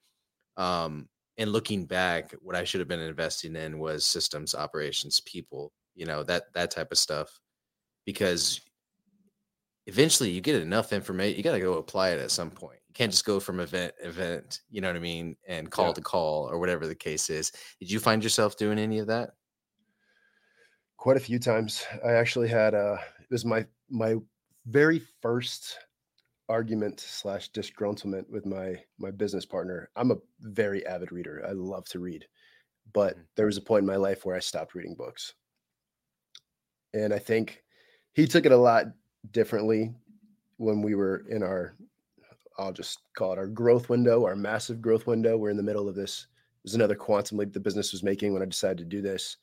Um, 0.57 1.09
and 1.37 1.51
looking 1.51 1.85
back, 1.85 2.33
what 2.41 2.55
I 2.55 2.63
should 2.63 2.79
have 2.79 2.87
been 2.87 2.99
investing 2.99 3.55
in 3.55 3.79
was 3.79 4.05
systems, 4.05 4.55
operations, 4.55 5.19
people, 5.21 5.73
you 5.95 6.05
know, 6.05 6.23
that 6.23 6.53
that 6.53 6.71
type 6.71 6.91
of 6.91 6.97
stuff. 6.97 7.39
Because 8.05 8.61
eventually 9.87 10.29
you 10.31 10.41
get 10.41 10.61
enough 10.61 10.93
information, 10.93 11.37
you 11.37 11.43
got 11.43 11.53
to 11.53 11.59
go 11.59 11.73
apply 11.73 12.09
it 12.11 12.19
at 12.19 12.31
some 12.31 12.49
point. 12.51 12.79
You 12.87 12.93
can't 12.93 13.11
just 13.11 13.25
go 13.25 13.39
from 13.39 13.59
event 13.59 13.93
event, 14.01 14.61
you 14.69 14.81
know 14.81 14.87
what 14.89 14.95
I 14.95 14.99
mean, 14.99 15.35
and 15.47 15.69
call 15.71 15.87
Yeah. 15.87 15.93
to 15.93 16.01
call 16.01 16.49
or 16.49 16.59
whatever 16.59 16.87
the 16.87 16.95
case 16.95 17.29
is. 17.29 17.51
Did 17.79 17.91
you 17.91 17.99
find 17.99 18.23
yourself 18.23 18.57
doing 18.57 18.79
any 18.79 18.99
of 18.99 19.07
that? 19.07 19.31
quite 20.97 21.17
a 21.17 21.19
few 21.19 21.39
times. 21.39 21.83
I 22.05 22.11
actually 22.11 22.47
had 22.47 22.75
uh 22.75 22.95
it 23.19 23.31
was 23.31 23.43
my 23.43 23.65
my 23.89 24.17
very 24.65 24.99
first 24.99 25.79
argument 26.49 26.99
slash 26.99 27.51
disgruntlement 27.51 28.29
with 28.29 28.45
my 28.45 28.83
my 28.99 29.11
business 29.11 29.45
partner. 29.45 29.89
I'm 29.95 30.11
a 30.11 30.17
very 30.41 30.85
avid 30.85 31.11
reader. 31.11 31.45
I 31.47 31.51
love 31.53 31.85
to 31.89 31.99
read. 31.99 32.27
But 32.93 33.17
Mhm. 33.17 33.27
there 33.35 33.47
was 33.47 33.57
a 33.57 33.61
point 33.61 33.83
in 33.83 33.87
my 33.87 33.97
life 33.97 34.25
where 34.25 34.35
I 34.35 34.39
stopped 34.41 34.75
reading 34.75 34.95
books. 34.95 35.35
And 36.93 37.13
I 37.13 37.19
think 37.19 37.63
he 38.13 38.27
took 38.27 38.45
it 38.45 38.51
a 38.51 38.57
lot 38.57 38.87
differently 39.31 39.93
when 40.57 40.81
we 40.81 40.95
were 40.95 41.25
in 41.29 41.43
our 41.43 41.77
I'll 42.57 42.73
just 42.73 42.99
call 43.15 43.33
it 43.33 43.39
our 43.39 43.47
growth 43.47 43.89
window, 43.89 44.25
our 44.25 44.35
massive 44.35 44.81
growth 44.81 45.07
window. 45.07 45.37
We're 45.37 45.49
in 45.51 45.57
the 45.57 45.63
middle 45.63 45.89
of 45.89 45.95
this. 45.95 46.27
There's 46.63 46.75
another 46.75 46.95
quantum 46.95 47.37
leap 47.37 47.53
the 47.53 47.59
business 47.59 47.91
was 47.93 48.03
making 48.03 48.33
when 48.33 48.41
I 48.43 48.45
decided 48.45 48.79
to 48.79 48.85
do 48.85 49.01
this. 49.01 49.37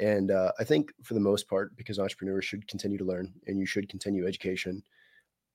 And 0.00 0.30
uh, 0.30 0.52
I 0.58 0.64
think 0.64 0.92
for 1.02 1.14
the 1.14 1.20
most 1.20 1.48
part, 1.48 1.76
because 1.76 1.98
entrepreneurs 1.98 2.44
should 2.44 2.66
continue 2.66 2.98
to 2.98 3.04
learn 3.04 3.32
and 3.46 3.58
you 3.58 3.66
should 3.66 3.88
continue 3.88 4.26
education, 4.26 4.82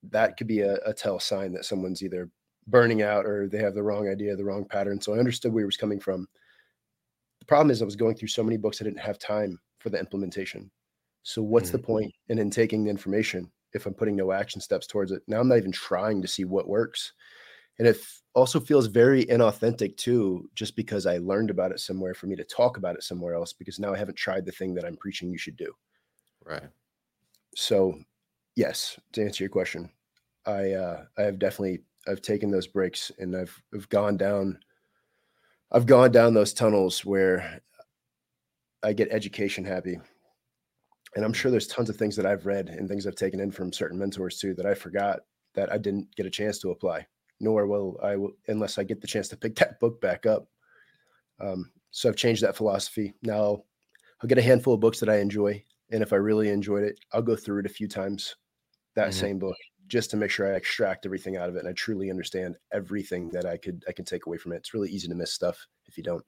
that 0.04 0.38
could 0.38 0.48
be 0.48 0.62
a, 0.62 0.76
a 0.86 0.94
tell 0.94 1.20
sign 1.20 1.52
that 1.54 1.66
someone's 1.66 2.02
either 2.02 2.30
burning 2.68 3.02
out 3.02 3.26
or 3.26 3.48
they 3.48 3.58
have 3.58 3.76
the 3.76 3.84
wrong 3.84 4.08
idea, 4.08 4.36
the 4.36 4.46
wrong 4.46 4.66
pattern. 4.66 5.02
So 5.02 5.14
I 5.14 5.20
understood 5.20 5.52
where 5.52 5.64
he 5.64 5.66
was 5.66 5.78
coming 5.78 6.00
from. 6.00 6.28
The 7.40 7.46
problem 7.46 7.72
is 7.72 7.82
I 7.82 7.86
was 7.86 7.96
going 7.96 8.16
through 8.16 8.28
so 8.30 8.44
many 8.44 8.58
books 8.58 8.82
I 8.82 8.86
didn't 8.86 9.00
have 9.00 9.18
time 9.18 9.60
for 9.80 9.90
the 9.90 10.00
implementation. 10.00 10.70
So 11.24 11.42
what's 11.42 11.70
the 11.70 11.80
point 11.80 12.14
in, 12.30 12.40
in 12.40 12.50
taking 12.50 12.84
the 12.84 12.90
information 12.90 13.52
if 13.74 13.86
I'm 13.86 13.94
putting 13.94 14.16
no 14.16 14.32
action 14.32 14.62
steps 14.62 14.88
towards 14.88 15.12
it? 15.12 15.22
Now 15.28 15.40
I'm 15.40 15.48
not 15.48 15.58
even 15.58 15.72
trying 15.72 16.22
to 16.22 16.28
see 16.28 16.46
what 16.46 16.68
works. 16.68 17.14
And 17.80 17.88
it 17.88 17.96
f- 17.96 18.22
also 18.36 18.60
feels 18.60 18.88
very 18.88 19.26
inauthentic 19.26 19.98
too, 19.98 20.50
just 20.54 20.76
because 20.76 21.06
I 21.06 21.18
learned 21.18 21.50
about 21.50 21.72
it 21.72 21.80
somewhere 21.80 22.14
for 22.14 22.28
me 22.28 22.36
to 22.36 22.44
talk 22.44 22.78
about 22.78 22.96
it 22.96 23.04
somewhere 23.04 23.34
else, 23.34 23.54
because 23.54 23.80
now 23.80 23.94
I 23.94 23.98
haven't 23.98 24.18
tried 24.18 24.46
the 24.46 24.52
thing 24.52 24.74
that 24.76 24.86
I'm 24.86 24.98
preaching 24.98 25.32
you 25.32 25.38
should 25.38 25.58
do. 25.58 25.74
Right. 26.44 26.70
So 27.56 28.00
yes, 28.56 29.00
to 29.14 29.24
answer 29.24 29.44
your 29.44 29.50
question, 29.50 29.90
I 30.46 30.74
uh 30.74 31.06
I 31.18 31.24
have 31.24 31.40
definitely 31.40 31.84
I've 32.08 32.22
taken 32.22 32.52
those 32.52 32.68
breaks 32.68 33.12
and 33.20 33.36
I've 33.36 33.62
I've 33.74 33.90
gone 33.90 34.18
down 34.18 34.60
I've 35.72 35.86
gone 35.86 36.12
down 36.12 36.34
those 36.34 36.54
tunnels 36.54 37.06
where 37.06 37.62
I 38.84 38.94
get 38.94 39.12
education 39.12 39.64
happy. 39.66 40.00
And 41.16 41.26
I'm 41.26 41.34
sure 41.34 41.52
there's 41.52 41.68
tons 41.68 41.90
of 41.90 41.98
things 41.98 42.16
that 42.16 42.26
I've 42.26 42.46
read 42.46 42.70
and 42.70 42.88
things 42.88 43.06
I've 43.08 43.16
taken 43.16 43.40
in 43.40 43.52
from 43.52 43.74
certain 43.74 43.98
mentors 43.98 44.40
too 44.40 44.54
that 44.56 44.66
I 44.66 44.74
forgot 44.74 45.22
that 45.56 45.72
I 45.72 45.78
didn't 45.78 46.16
get 46.16 46.26
a 46.28 46.30
chance 46.30 46.60
to 46.60 46.72
apply, 46.72 47.06
nor 47.40 47.68
will 47.68 48.00
I 48.04 48.16
will 48.18 48.34
unless 48.48 48.78
I 48.78 48.84
get 48.84 49.02
the 49.02 49.08
chance 49.08 49.28
to 49.30 49.38
pick 49.38 49.56
that 49.58 49.80
book 49.80 50.02
back 50.02 50.26
up. 50.26 50.50
Um, 51.40 51.72
so 51.92 52.10
I've 52.10 52.16
changed 52.16 52.44
that 52.44 52.56
philosophy. 52.58 53.14
Now 53.24 53.64
I'll 54.22 54.28
get 54.30 54.38
a 54.38 54.44
handful 54.44 54.74
of 54.76 54.80
books 54.82 55.00
that 55.02 55.10
I 55.10 55.20
enjoy, 55.20 55.64
and 55.92 56.04
if 56.04 56.14
I 56.14 56.18
really 56.18 56.50
enjoyed 56.50 56.84
it, 56.84 57.00
I'll 57.14 57.24
go 57.24 57.36
through 57.38 57.62
it 57.62 57.68
a 57.68 57.70
few 57.70 57.88
times. 57.90 58.36
That 58.96 59.14
Mhm. 59.14 59.16
same 59.16 59.40
book, 59.40 59.58
just 59.88 60.12
to 60.12 60.18
make 60.18 60.32
sure 60.32 60.48
I 60.54 60.58
extract 60.58 61.06
everything 61.06 61.38
out 61.38 61.50
of 61.50 61.56
it 61.58 61.60
and 61.60 61.70
I 61.70 61.74
truly 61.74 62.12
understand 62.12 62.58
everything 62.74 63.30
that 63.32 63.46
I 63.46 63.58
could 63.58 63.86
I 63.88 63.94
can 63.94 64.06
take 64.06 64.28
away 64.28 64.38
from 64.38 64.54
it. 64.54 64.58
It's 64.58 64.74
really 64.76 64.92
easy 64.92 65.08
to 65.10 65.16
miss 65.16 65.34
stuff 65.34 65.68
if 65.88 65.98
you 65.98 66.04
don't. 66.04 66.26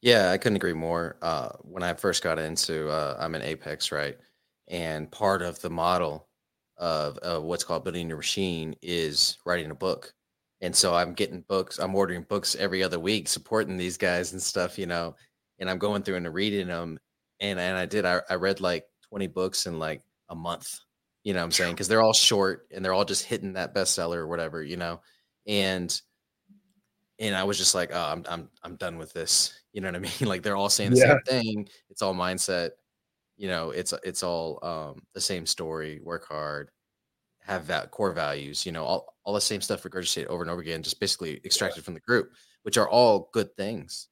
Yeah, 0.00 0.30
I 0.30 0.38
couldn't 0.38 0.56
agree 0.56 0.72
more. 0.72 1.16
Uh, 1.22 1.50
when 1.62 1.82
I 1.82 1.94
first 1.94 2.22
got 2.22 2.38
into, 2.38 2.88
uh, 2.90 3.16
I'm 3.18 3.34
an 3.34 3.42
Apex, 3.42 3.92
right? 3.92 4.18
And 4.68 5.10
part 5.10 5.42
of 5.42 5.60
the 5.60 5.70
model 5.70 6.28
of, 6.80 7.18
of 7.18 7.44
what's 7.44 7.62
called 7.64 7.84
building 7.84 8.08
your 8.08 8.16
machine 8.16 8.74
is 8.82 9.38
writing 9.46 9.70
a 9.70 9.74
book. 9.74 10.12
And 10.62 10.74
so 10.74 10.94
I'm 10.94 11.14
getting 11.14 11.42
books, 11.42 11.78
I'm 11.78 11.94
ordering 11.94 12.22
books 12.24 12.56
every 12.56 12.82
other 12.82 12.98
week, 12.98 13.28
supporting 13.28 13.76
these 13.76 13.96
guys 13.96 14.32
and 14.32 14.42
stuff, 14.42 14.78
you 14.78 14.86
know. 14.86 15.14
And 15.60 15.70
I'm 15.70 15.78
going 15.78 16.02
through 16.02 16.16
and 16.16 16.34
reading 16.34 16.66
them. 16.68 16.98
And 17.40 17.60
and 17.60 17.76
I 17.78 17.86
did, 17.86 18.04
I, 18.04 18.20
I 18.28 18.34
read 18.34 18.60
like 18.60 18.86
20 19.08 19.28
books 19.28 19.66
in 19.66 19.78
like 19.78 20.02
a 20.28 20.34
month, 20.34 20.80
you 21.24 21.32
know 21.34 21.40
what 21.40 21.44
I'm 21.44 21.52
saying? 21.52 21.74
Because 21.74 21.88
they're 21.88 22.02
all 22.02 22.12
short 22.12 22.66
and 22.74 22.84
they're 22.84 22.92
all 22.94 23.04
just 23.04 23.24
hitting 23.24 23.54
that 23.54 23.74
bestseller 23.74 24.16
or 24.16 24.26
whatever, 24.28 24.62
you 24.62 24.76
know. 24.76 25.00
And 25.46 25.98
and 27.18 27.36
I 27.36 27.44
was 27.44 27.58
just 27.58 27.74
like, 27.74 27.90
oh, 27.92 28.12
I'm 28.12 28.24
I'm 28.28 28.48
I'm 28.62 28.76
done 28.76 28.96
with 28.98 29.12
this. 29.12 29.52
You 29.72 29.80
know 29.80 29.88
what 29.88 29.96
I 29.96 29.98
mean? 30.00 30.12
Like 30.28 30.42
they're 30.42 30.56
all 30.56 30.70
saying 30.70 30.90
the 30.90 30.96
Yeah. 30.96 31.16
same 31.26 31.42
thing. 31.42 31.68
It's 31.90 32.02
all 32.02 32.14
mindset. 32.14 32.70
You 33.40 33.48
know, 33.48 33.70
it's 33.70 33.94
it's 34.04 34.22
all 34.22 34.58
um, 34.62 35.02
the 35.14 35.20
same 35.20 35.46
story. 35.46 35.98
Work 36.02 36.26
hard, 36.28 36.70
have 37.40 37.66
that 37.68 37.90
core 37.90 38.12
values. 38.12 38.66
You 38.66 38.72
know, 38.72 38.84
all 38.84 39.14
all 39.24 39.32
the 39.32 39.40
same 39.40 39.62
stuff 39.62 39.82
regurgitated 39.82 40.26
over 40.26 40.42
and 40.42 40.50
over 40.50 40.60
again, 40.60 40.82
just 40.82 41.00
basically 41.00 41.40
extracted 41.42 41.82
from 41.82 41.94
the 41.94 42.00
group, 42.00 42.32
which 42.64 42.76
are 42.76 42.88
all 42.88 43.30
good 43.32 43.56
things, 43.56 44.08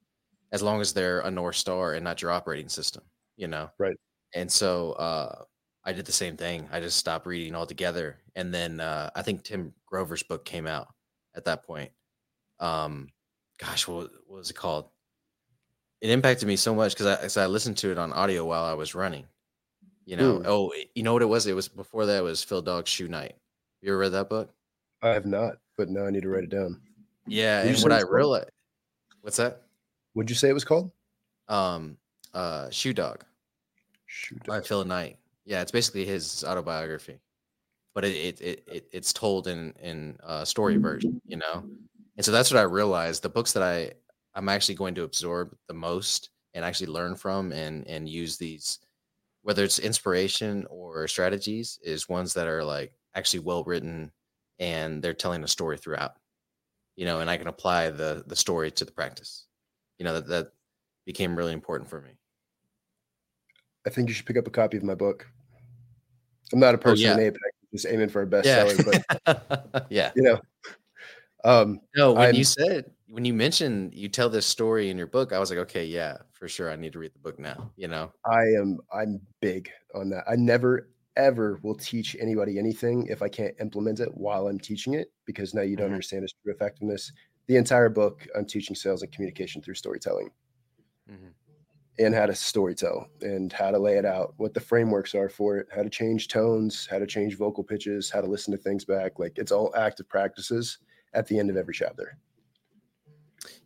as 0.51 0.63
long 0.63 0.81
as 0.81 0.95
they're 0.95 1.21
a 1.21 1.31
north 1.31 1.57
star 1.57 1.93
and 1.93 2.05
not 2.05 2.23
your 2.23 2.31
operating 2.31 2.71
system. 2.71 3.03
You 3.37 3.49
know, 3.49 3.69
Right. 3.79 3.97
And 4.35 4.51
so 4.51 4.93
uh, 4.93 5.45
I 5.85 5.93
did 5.93 6.07
the 6.07 6.13
same 6.13 6.37
thing. 6.37 6.69
I 6.71 6.81
just 6.81 6.97
stopped 6.97 7.27
reading 7.27 7.55
altogether. 7.55 8.19
And 8.37 8.53
then 8.53 8.81
uh, 8.81 9.11
I 9.15 9.23
think 9.23 9.45
Tim 9.45 9.73
Grover's 9.87 10.23
book 10.23 10.45
came 10.45 10.67
out 10.67 10.89
at 11.35 11.45
that 11.47 11.65
point. 11.65 11.91
Um, 12.61 13.09
gosh, 13.59 13.89
what, 13.89 14.11
what 14.27 14.39
was 14.39 14.51
it 14.51 14.57
called? 14.57 14.91
It 16.01 16.11
impacted 16.11 16.47
me 16.47 16.57
so 16.57 16.75
much 16.75 16.95
because 16.97 17.37
I, 17.37 17.43
I 17.43 17.47
listened 17.47 17.77
to 17.79 17.91
it 17.91 17.99
on 17.99 18.13
audio 18.13 18.45
while 18.45 18.65
I 18.65 18.75
was 18.75 18.95
running. 18.95 19.27
You 20.05 20.17
know, 20.17 20.39
mm. 20.39 20.47
oh, 20.47 20.73
you 20.95 21.03
know 21.03 21.13
what 21.13 21.23
it 21.23 21.27
was? 21.27 21.47
It 21.47 21.55
was 21.55 21.69
before 21.69 22.07
that. 22.07 22.23
Was 22.23 22.43
Phil 22.43 22.63
Dog's 22.63 22.91
Shoe 22.91 23.09
Night. 23.09 23.35
You 23.83 23.91
ever 23.91 23.99
read 23.99 24.13
that 24.13 24.29
book? 24.29 24.51
I 25.03 25.09
have 25.09 25.27
not, 25.27 25.59
but 25.77 25.91
now 25.91 26.07
I 26.07 26.11
need 26.11 26.23
to 26.23 26.29
write 26.29 26.45
it 26.45 26.51
down. 26.51 26.81
Yeah, 27.27 27.63
and 27.63 27.79
what 27.81 27.93
I 27.93 28.01
realized, 28.03 28.51
what's 29.21 29.37
that? 29.37 29.63
What'd 30.15 30.31
you 30.31 30.37
say 30.37 30.49
it 30.49 30.55
was 30.55 30.65
called? 30.65 30.91
Um, 31.49 31.99
uh, 32.33 32.71
Shoe 32.71 32.95
Dog. 32.95 33.25
Shoe 34.07 34.37
Dog. 34.37 34.47
By 34.47 34.61
Phil 34.61 34.85
Knight. 34.85 35.19
Yeah, 35.45 35.61
it's 35.61 35.73
basically 35.73 36.05
his 36.05 36.45
autobiography, 36.45 37.21
but 37.95 38.05
it 38.05 38.17
it, 38.17 38.41
it, 38.41 38.65
it 38.67 38.89
it's 38.93 39.13
told 39.13 39.47
in 39.47 39.75
in 39.83 40.19
a 40.25 40.47
story 40.47 40.77
version, 40.77 41.21
you 41.27 41.37
know. 41.37 41.65
And 42.17 42.25
so 42.25 42.33
that's 42.33 42.51
what 42.51 42.59
I 42.59 42.63
realized. 42.63 43.23
The 43.23 43.29
books 43.29 43.53
that 43.53 43.63
I 43.63 43.93
I'm 44.39 44.49
actually 44.49 44.77
going 44.77 44.95
to 44.95 45.03
absorb 45.03 45.53
the 45.67 45.75
most 45.75 46.31
and 46.55 46.65
actually 46.65 46.87
learn 46.87 47.17
from 47.17 47.51
and 47.51 47.85
and 47.89 48.09
use 48.09 48.39
these, 48.39 48.79
whether 49.43 49.65
it's 49.65 49.81
inspiration 49.81 50.65
or 50.71 51.09
strategies, 51.09 51.81
is 51.83 52.09
ones 52.09 52.35
that 52.35 52.47
are 52.47 52.63
like 52.63 52.93
actually 53.17 53.41
well 53.41 53.65
written 53.65 54.13
and 54.61 55.03
they're 55.03 55.13
telling 55.13 55.43
a 55.43 55.49
story 55.49 55.77
throughout. 55.77 56.15
You 56.95 57.05
know, 57.05 57.19
and 57.19 57.29
I 57.29 57.37
can 57.37 57.49
apply 57.49 57.91
the 57.91 58.23
the 58.29 58.37
story 58.37 58.71
to 58.71 58.85
the 58.85 58.93
practice. 58.93 59.47
You 59.99 60.05
know 60.05 60.15
that 60.15 60.29
that 60.29 60.53
became 61.05 61.35
really 61.35 61.53
important 61.53 61.91
for 61.91 62.01
me. 62.01 62.11
I 63.89 63.91
think 63.91 64.09
you 64.09 64.15
should 64.15 64.27
pick 64.27 64.37
up 64.37 64.47
a 64.47 64.51
copy 64.51 64.77
of 64.77 64.85
my 64.85 64.95
book. 64.95 65.27
I'm 66.53 66.61
not 66.61 66.77
a 66.77 66.79
person 66.79 67.07
oh, 67.07 67.09
yeah. 67.09 67.15
in 67.15 67.21
Apex, 67.27 67.43
just 67.73 67.87
aiming 67.89 68.09
for 68.09 68.23
a 68.23 68.27
bestseller, 68.27 69.03
yeah. 69.27 69.35
but 69.51 69.87
yeah, 69.91 70.13
you 70.15 70.23
know. 70.23 70.41
Um, 71.45 71.81
no, 71.97 72.13
when 72.13 72.29
I'm, 72.29 72.35
you 72.37 72.45
said 72.45 72.91
when 73.11 73.25
you 73.25 73.35
mentioned 73.35 73.95
you 73.95 74.09
tell 74.09 74.29
this 74.29 74.47
story 74.47 74.91
in 74.91 74.99
your 74.99 75.07
book, 75.07 75.33
I 75.33 75.39
was 75.39 75.51
like, 75.51 75.59
okay, 75.61 75.85
yeah, 75.85 76.19
for 76.33 76.49
sure, 76.49 76.71
I 76.71 76.77
need 76.77 76.93
to 76.93 76.99
read 76.99 77.15
the 77.15 77.19
book 77.19 77.39
now. 77.39 77.71
You 77.77 77.89
know, 77.89 78.13
I 78.25 78.43
am 78.59 78.79
I'm 78.93 79.21
big 79.41 79.71
on 79.95 80.11
that. 80.11 80.25
I 80.29 80.37
never 80.37 80.89
ever 81.17 81.59
will 81.63 81.75
teach 81.75 82.17
anybody 82.21 82.59
anything 82.59 83.07
if 83.09 83.23
I 83.23 83.29
can't 83.29 83.55
implement 83.61 83.99
it 83.99 84.09
while 84.15 84.47
I'm 84.47 84.61
teaching 84.61 84.95
it 84.95 85.13
because 85.25 85.53
now 85.53 85.63
you 85.63 85.75
don't 85.75 85.87
mm-hmm. 85.87 85.95
understand 85.95 86.25
its 86.25 86.35
true 86.43 86.53
effectiveness. 86.53 87.13
The 87.49 87.57
entire 87.57 87.89
book, 87.89 88.27
I'm 88.37 88.45
teaching 88.45 88.77
sales 88.77 89.03
and 89.03 89.11
communication 89.11 89.63
through 89.63 89.75
storytelling. 89.75 90.31
Mm-hmm 91.11 91.29
and 91.99 92.15
how 92.15 92.27
to 92.27 92.33
storytell 92.33 93.07
and 93.23 93.53
how 93.53 93.71
to 93.71 93.79
lay 93.79 93.97
it 93.97 94.05
out, 94.05 94.35
what 94.37 94.55
the 94.55 94.61
frameworks 94.61 95.15
are 95.15 95.29
for 95.29 95.59
it, 95.59 95.67
how 95.75 95.83
to 95.83 95.91
change 95.91 96.29
tones, 96.29 96.87
how 96.89 96.99
to 96.99 97.07
change 97.07 97.37
vocal 97.37 97.65
pitches, 97.65 98.11
how 98.11 98.21
to 98.21 98.27
listen 98.27 98.53
to 98.53 98.59
things 98.59 98.85
back. 98.85 99.19
Like 99.19 99.37
it's 99.37 99.53
all 99.53 99.75
active 99.77 100.09
practices 100.09 100.79
at 101.15 101.27
the 101.27 101.39
end 101.39 101.51
of 101.51 101.57
every 101.57 101.75
chapter. 101.75 102.17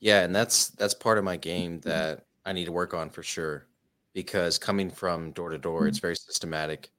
Yeah, 0.00 0.22
and 0.22 0.34
that's 0.34 0.68
that's 0.70 0.94
part 0.94 1.18
of 1.18 1.24
my 1.24 1.36
game 1.36 1.80
that 1.80 2.26
I 2.44 2.52
need 2.52 2.66
to 2.66 2.72
work 2.72 2.94
on 2.94 3.10
for 3.10 3.22
sure. 3.22 3.66
Because 4.14 4.58
coming 4.58 4.90
from 4.90 5.32
door 5.32 5.48
to 5.48 5.58
door, 5.58 5.86
it's 5.86 5.98
very 5.98 6.16
systematic. 6.16 6.90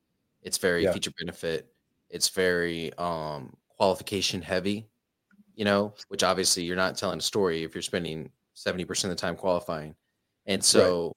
It's 0.41 0.57
very 0.57 0.83
yeah. 0.83 0.93
feature 0.93 1.11
benefit. 1.19 1.67
It's 2.09 2.29
very 2.29 2.93
um 2.97 3.55
qualification 3.77 4.41
heavy, 4.41 4.87
you 5.55 5.65
know, 5.65 5.93
which 6.07 6.23
obviously 6.23 6.63
you're 6.63 6.75
not 6.75 6.97
telling 6.97 7.19
a 7.19 7.21
story 7.21 7.63
if 7.63 7.75
you're 7.75 7.81
spending 7.81 8.29
70% 8.55 9.03
of 9.03 9.09
the 9.09 9.15
time 9.15 9.35
qualifying. 9.35 9.95
And 10.45 10.63
so 10.63 11.15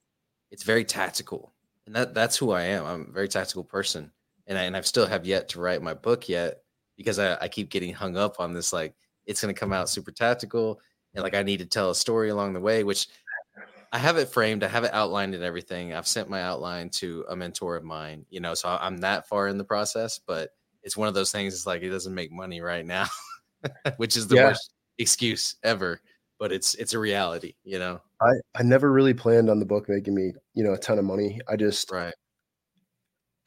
it's 0.51 0.63
very 0.63 0.85
tactical, 0.85 1.53
and 1.87 1.95
that 1.95 2.15
that's 2.15 2.37
who 2.37 2.53
I 2.53 2.63
am. 2.63 2.85
I'm 2.85 3.07
a 3.09 3.13
very 3.13 3.29
tactical 3.29 3.65
person, 3.65 4.13
and 4.47 4.57
I, 4.57 4.63
and 4.63 4.77
I 4.77 4.81
still 4.83 5.07
have 5.07 5.27
yet 5.27 5.49
to 5.51 5.61
write 5.61 5.83
my 5.83 5.95
book 5.95 6.29
yet 6.29 6.63
because 6.97 7.19
I, 7.19 7.37
I 7.41 7.49
keep 7.49 7.71
getting 7.71 7.93
hung 7.93 8.17
up 8.17 8.39
on 8.39 8.53
this 8.53 8.73
like 8.73 8.95
it's 9.27 9.41
going 9.41 9.53
to 9.53 9.59
come 9.59 9.73
out 9.73 9.89
super 9.89 10.13
tactical 10.13 10.81
and 11.17 11.25
like 11.25 11.35
I 11.35 11.43
need 11.43 11.59
to 11.59 11.67
tell 11.67 11.91
a 11.91 11.95
story 11.95 12.29
along 12.29 12.53
the 12.53 12.61
way, 12.61 12.85
which 12.85 13.09
I 13.93 13.99
have 13.99 14.17
it 14.17 14.29
framed, 14.29 14.63
I 14.63 14.69
have 14.69 14.85
it 14.85 14.93
outlined 14.93 15.35
and 15.35 15.43
everything. 15.43 15.95
I've 15.95 16.07
sent 16.07 16.29
my 16.29 16.43
outline 16.43 16.91
to 16.91 17.25
a 17.29 17.37
mentor 17.37 17.77
of 17.77 17.85
mine, 17.85 18.27
you 18.31 18.41
know, 18.41 18.55
so 18.55 18.69
I'm 18.81 18.99
that 18.99 19.29
far 19.29 19.49
in 19.49 19.59
the 19.59 19.65
process, 19.65 20.19
but 20.19 20.51
it's 20.83 20.97
one 20.97 21.09
of 21.09 21.15
those 21.15 21.33
things. 21.33 21.55
It's 21.55 21.67
like 21.67 21.83
it 21.83 21.91
doesn't 21.91 22.15
make 22.15 22.31
money 22.31 22.61
right 22.61 22.87
now, 22.87 23.07
which 23.97 24.17
is 24.17 24.29
the 24.29 24.37
yeah. 24.37 24.45
worst 24.45 24.73
excuse 24.99 25.57
ever 25.63 26.01
but 26.39 26.53
it's 26.53 26.75
it's 26.75 26.95
a 26.95 26.99
reality, 26.99 27.55
you 27.65 27.79
know. 27.79 28.01
I 28.21 28.33
I 28.55 28.63
never 28.63 28.93
really 28.93 29.15
planned 29.15 29.51
on 29.51 29.59
the 29.59 29.67
book 29.67 29.89
making 29.89 30.15
me, 30.15 30.33
you 30.55 30.65
know, 30.65 30.75
a 30.75 30.79
ton 30.79 30.99
of 30.99 31.05
money. 31.05 31.41
I 31.49 31.57
just 31.57 31.91
right. 31.91 32.15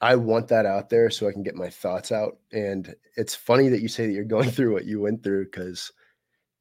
I 0.00 0.16
want 0.16 0.48
that 0.48 0.66
out 0.66 0.88
there 0.88 1.10
so 1.10 1.28
I 1.28 1.32
can 1.32 1.42
get 1.42 1.54
my 1.54 1.68
thoughts 1.68 2.10
out. 2.10 2.38
And 2.52 2.94
it's 3.16 3.34
funny 3.34 3.68
that 3.68 3.82
you 3.82 3.88
say 3.88 4.06
that 4.06 4.12
you're 4.12 4.24
going 4.36 4.50
through 4.50 4.72
what 4.72 4.86
you 4.86 5.00
went 5.00 5.22
through 5.22 5.46
because 5.46 5.92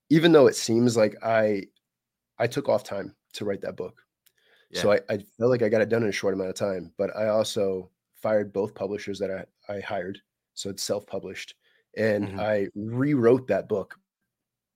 even 0.10 0.32
though 0.32 0.48
it 0.48 0.56
seems 0.56 0.98
like 0.98 1.16
I 1.24 1.64
I 2.38 2.48
took 2.48 2.70
off 2.70 2.84
time 2.84 3.16
to 3.34 3.46
write 3.46 3.62
that 3.62 3.78
book. 3.78 4.02
Yeah. 4.72 4.82
So 4.82 4.92
I, 4.94 5.00
I 5.10 5.18
felt 5.38 5.52
like 5.52 5.62
I 5.62 5.70
got 5.70 5.82
it 5.82 5.90
done 5.90 6.04
in 6.04 6.10
a 6.10 6.14
short 6.14 6.34
amount 6.34 6.50
of 6.50 6.56
time, 6.56 6.94
but 6.98 7.16
I 7.16 7.28
also 7.28 7.90
fired 8.16 8.54
both 8.54 8.76
publishers 8.76 9.20
that 9.20 9.32
I, 9.32 9.74
I 9.74 9.80
hired. 9.80 10.20
So 10.54 10.70
it's 10.70 10.84
self-published. 10.84 11.56
And 11.98 12.28
mm-hmm. 12.28 12.40
I 12.40 12.68
rewrote 12.76 13.48
that 13.48 13.68
book 13.68 13.96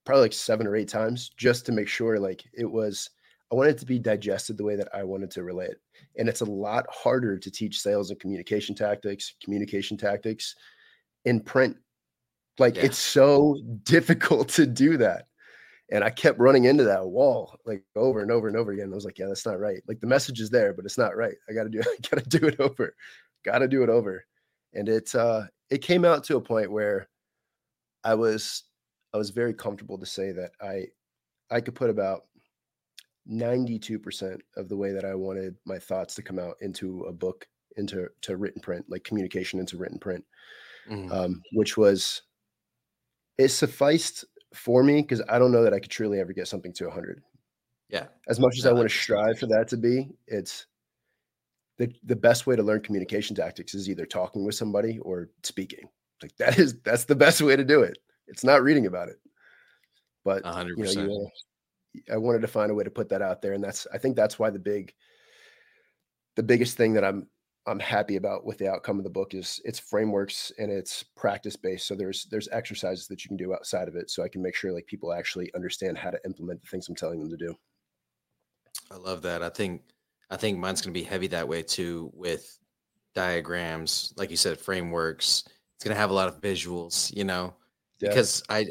probably 0.05 0.23
like 0.23 0.33
seven 0.33 0.67
or 0.67 0.75
eight 0.75 0.89
times 0.89 1.29
just 1.37 1.65
to 1.65 1.71
make 1.71 1.87
sure 1.87 2.19
like 2.19 2.43
it 2.53 2.69
was 2.69 3.09
I 3.51 3.55
wanted 3.55 3.75
it 3.75 3.79
to 3.79 3.85
be 3.85 3.99
digested 3.99 4.57
the 4.57 4.63
way 4.63 4.75
that 4.75 4.89
I 4.95 5.03
wanted 5.03 5.29
to 5.31 5.43
relay 5.43 5.67
it. 5.67 5.79
And 6.17 6.27
it's 6.27 6.41
a 6.41 6.45
lot 6.45 6.85
harder 6.89 7.37
to 7.37 7.51
teach 7.51 7.79
sales 7.79 8.09
and 8.09 8.19
communication 8.19 8.73
tactics, 8.73 9.35
communication 9.43 9.95
tactics 9.95 10.55
in 11.25 11.39
print. 11.39 11.77
Like 12.59 12.75
yeah. 12.75 12.83
it's 12.83 12.97
so 12.97 13.57
difficult 13.83 14.49
to 14.49 14.65
do 14.65 14.97
that. 14.97 15.27
And 15.91 16.03
I 16.03 16.09
kept 16.09 16.39
running 16.39 16.65
into 16.65 16.83
that 16.85 17.05
wall 17.05 17.59
like 17.65 17.83
over 17.95 18.21
and 18.21 18.31
over 18.31 18.47
and 18.47 18.57
over 18.57 18.71
again. 18.71 18.91
I 18.91 18.95
was 18.95 19.05
like, 19.05 19.19
yeah, 19.19 19.27
that's 19.27 19.45
not 19.45 19.59
right. 19.59 19.81
Like 19.87 19.99
the 19.99 20.07
message 20.07 20.39
is 20.39 20.49
there, 20.49 20.73
but 20.73 20.85
it's 20.85 20.97
not 20.97 21.15
right. 21.15 21.35
I 21.49 21.53
gotta 21.53 21.69
do 21.69 21.81
I 21.85 21.95
gotta 22.09 22.27
do 22.27 22.47
it 22.47 22.59
over. 22.59 22.95
Gotta 23.43 23.67
do 23.67 23.83
it 23.83 23.89
over. 23.89 24.25
And 24.73 24.89
it 24.89 25.13
uh 25.13 25.43
it 25.69 25.79
came 25.79 26.05
out 26.05 26.23
to 26.25 26.37
a 26.37 26.41
point 26.41 26.71
where 26.71 27.09
I 28.03 28.15
was 28.15 28.63
I 29.13 29.17
was 29.17 29.29
very 29.29 29.53
comfortable 29.53 29.97
to 29.97 30.05
say 30.05 30.31
that 30.31 30.51
I 30.61 30.87
I 31.51 31.61
could 31.61 31.75
put 31.75 31.89
about 31.89 32.23
92% 33.29 34.39
of 34.57 34.69
the 34.69 34.75
way 34.75 34.91
that 34.91 35.05
I 35.05 35.15
wanted 35.15 35.55
my 35.65 35.79
thoughts 35.79 36.15
to 36.15 36.21
come 36.21 36.39
out 36.39 36.55
into 36.61 37.03
a 37.03 37.13
book, 37.13 37.47
into 37.77 38.07
to 38.21 38.37
written 38.37 38.61
print, 38.61 38.85
like 38.89 39.03
communication 39.03 39.59
into 39.59 39.77
written 39.77 39.99
print, 39.99 40.25
mm-hmm. 40.89 41.11
um, 41.11 41.41
which 41.53 41.77
was 41.77 42.23
it 43.37 43.49
sufficed 43.49 44.25
for 44.53 44.83
me 44.83 45.01
because 45.01 45.21
I 45.27 45.39
don't 45.39 45.51
know 45.51 45.63
that 45.63 45.73
I 45.73 45.79
could 45.79 45.91
truly 45.91 46.19
ever 46.19 46.33
get 46.33 46.47
something 46.47 46.73
to 46.73 46.85
100. 46.85 47.21
Yeah. 47.89 48.05
As 48.27 48.39
much 48.39 48.57
as 48.57 48.65
I 48.65 48.71
want 48.71 48.89
to 48.89 48.95
strive 48.95 49.39
for 49.39 49.47
that 49.47 49.67
to 49.69 49.77
be, 49.77 50.09
it's 50.27 50.65
the 51.77 51.91
the 52.03 52.15
best 52.15 52.47
way 52.47 52.55
to 52.55 52.63
learn 52.63 52.81
communication 52.81 53.35
tactics 53.35 53.73
is 53.73 53.89
either 53.89 54.05
talking 54.05 54.45
with 54.45 54.55
somebody 54.55 54.99
or 54.99 55.29
speaking. 55.43 55.89
Like 56.21 56.35
that 56.37 56.57
is 56.57 56.75
that's 56.83 57.05
the 57.05 57.15
best 57.15 57.41
way 57.41 57.55
to 57.55 57.63
do 57.63 57.81
it. 57.81 57.97
It's 58.27 58.43
not 58.43 58.63
reading 58.63 58.85
about 58.85 59.09
it. 59.09 59.19
But 60.23 60.43
100%. 60.43 60.77
you 60.77 60.83
know, 60.83 61.29
you, 61.93 62.01
I 62.11 62.17
wanted 62.17 62.41
to 62.41 62.47
find 62.47 62.71
a 62.71 62.73
way 62.73 62.83
to 62.83 62.89
put 62.89 63.09
that 63.09 63.21
out 63.21 63.41
there, 63.41 63.53
and 63.53 63.63
that's 63.63 63.85
I 63.93 63.97
think 63.97 64.15
that's 64.15 64.39
why 64.39 64.49
the 64.49 64.59
big, 64.59 64.93
the 66.35 66.43
biggest 66.43 66.77
thing 66.77 66.93
that 66.93 67.03
I'm 67.03 67.27
I'm 67.65 67.79
happy 67.79 68.17
about 68.17 68.45
with 68.45 68.57
the 68.57 68.67
outcome 68.67 68.97
of 68.97 69.05
the 69.05 69.09
book 69.09 69.33
is 69.33 69.61
it's 69.63 69.79
frameworks 69.79 70.51
and 70.59 70.69
it's 70.69 71.01
practice 71.01 71.55
based. 71.55 71.87
So 71.87 71.95
there's 71.95 72.25
there's 72.25 72.49
exercises 72.51 73.07
that 73.07 73.23
you 73.23 73.29
can 73.29 73.37
do 73.37 73.53
outside 73.53 73.87
of 73.87 73.95
it, 73.95 74.09
so 74.09 74.21
I 74.23 74.27
can 74.27 74.41
make 74.41 74.55
sure 74.55 74.73
like 74.73 74.85
people 74.85 75.13
actually 75.13 75.53
understand 75.53 75.97
how 75.97 76.09
to 76.09 76.19
implement 76.25 76.61
the 76.61 76.67
things 76.67 76.89
I'm 76.89 76.95
telling 76.95 77.19
them 77.19 77.29
to 77.29 77.37
do. 77.37 77.55
I 78.91 78.97
love 78.97 79.21
that. 79.21 79.41
I 79.41 79.49
think 79.49 79.81
I 80.29 80.35
think 80.35 80.57
mine's 80.57 80.81
going 80.81 80.93
to 80.93 80.99
be 80.99 81.05
heavy 81.05 81.27
that 81.27 81.47
way 81.47 81.63
too 81.63 82.11
with 82.13 82.59
diagrams, 83.15 84.13
like 84.17 84.29
you 84.29 84.37
said, 84.37 84.59
frameworks. 84.59 85.45
It's 85.75 85.85
going 85.85 85.95
to 85.95 85.99
have 85.99 86.09
a 86.09 86.13
lot 86.13 86.27
of 86.27 86.41
visuals, 86.41 87.15
you 87.15 87.23
know, 87.23 87.53
yeah. 87.99 88.09
because 88.09 88.43
I 88.49 88.67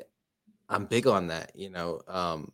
I'm 0.69 0.85
big 0.85 1.07
on 1.07 1.29
that. 1.29 1.53
You 1.55 1.71
know, 1.71 2.03
um, 2.09 2.53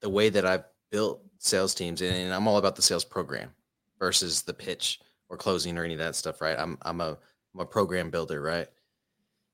the 0.00 0.08
way 0.08 0.30
that 0.30 0.44
I've 0.44 0.64
built 0.90 1.22
sales 1.38 1.74
teams, 1.74 2.02
and 2.02 2.34
I'm 2.34 2.48
all 2.48 2.56
about 2.56 2.74
the 2.74 2.82
sales 2.82 3.04
program 3.04 3.52
versus 3.98 4.42
the 4.42 4.54
pitch 4.54 5.00
or 5.28 5.36
closing 5.36 5.76
or 5.76 5.84
any 5.84 5.94
of 5.94 6.00
that 6.00 6.16
stuff. 6.16 6.40
Right? 6.40 6.58
I'm 6.58 6.78
I'm 6.82 7.00
a 7.00 7.18
I'm 7.54 7.60
a 7.60 7.66
program 7.66 8.10
builder, 8.10 8.40
right? 8.40 8.68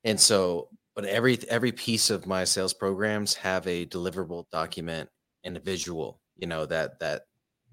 And 0.05 0.21
so, 0.21 0.69
but 0.95 1.05
every 1.05 1.39
every 1.49 1.73
piece 1.73 2.11
of 2.11 2.27
my 2.27 2.45
sales 2.45 2.75
programs 2.75 3.35
have 3.35 3.67
a 3.67 3.87
deliverable 3.87 4.49
document 4.51 5.09
and 5.45 5.57
a 5.57 5.61
visual. 5.61 6.21
You 6.37 6.47
know 6.47 6.67
that 6.67 6.99
that 7.01 7.27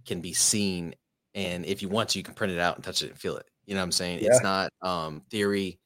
can 0.05 0.21
be 0.21 0.33
seen, 0.33 0.95
and 1.35 1.65
if 1.65 1.81
you 1.81 1.89
want 1.89 2.09
to, 2.09 2.19
you 2.19 2.23
can 2.23 2.33
print 2.33 2.53
it 2.53 2.59
out 2.59 2.75
and 2.75 2.83
touch 2.83 3.01
it 3.01 3.09
and 3.09 3.19
feel 3.19 3.37
it. 3.37 3.45
You 3.65 3.75
know 3.75 3.81
what 3.81 3.85
I'm 3.85 3.91
saying? 3.91 4.19
Yeah. 4.19 4.29
It's 4.29 4.43
not 4.43 4.71
um, 4.81 5.21
theory 5.29 5.79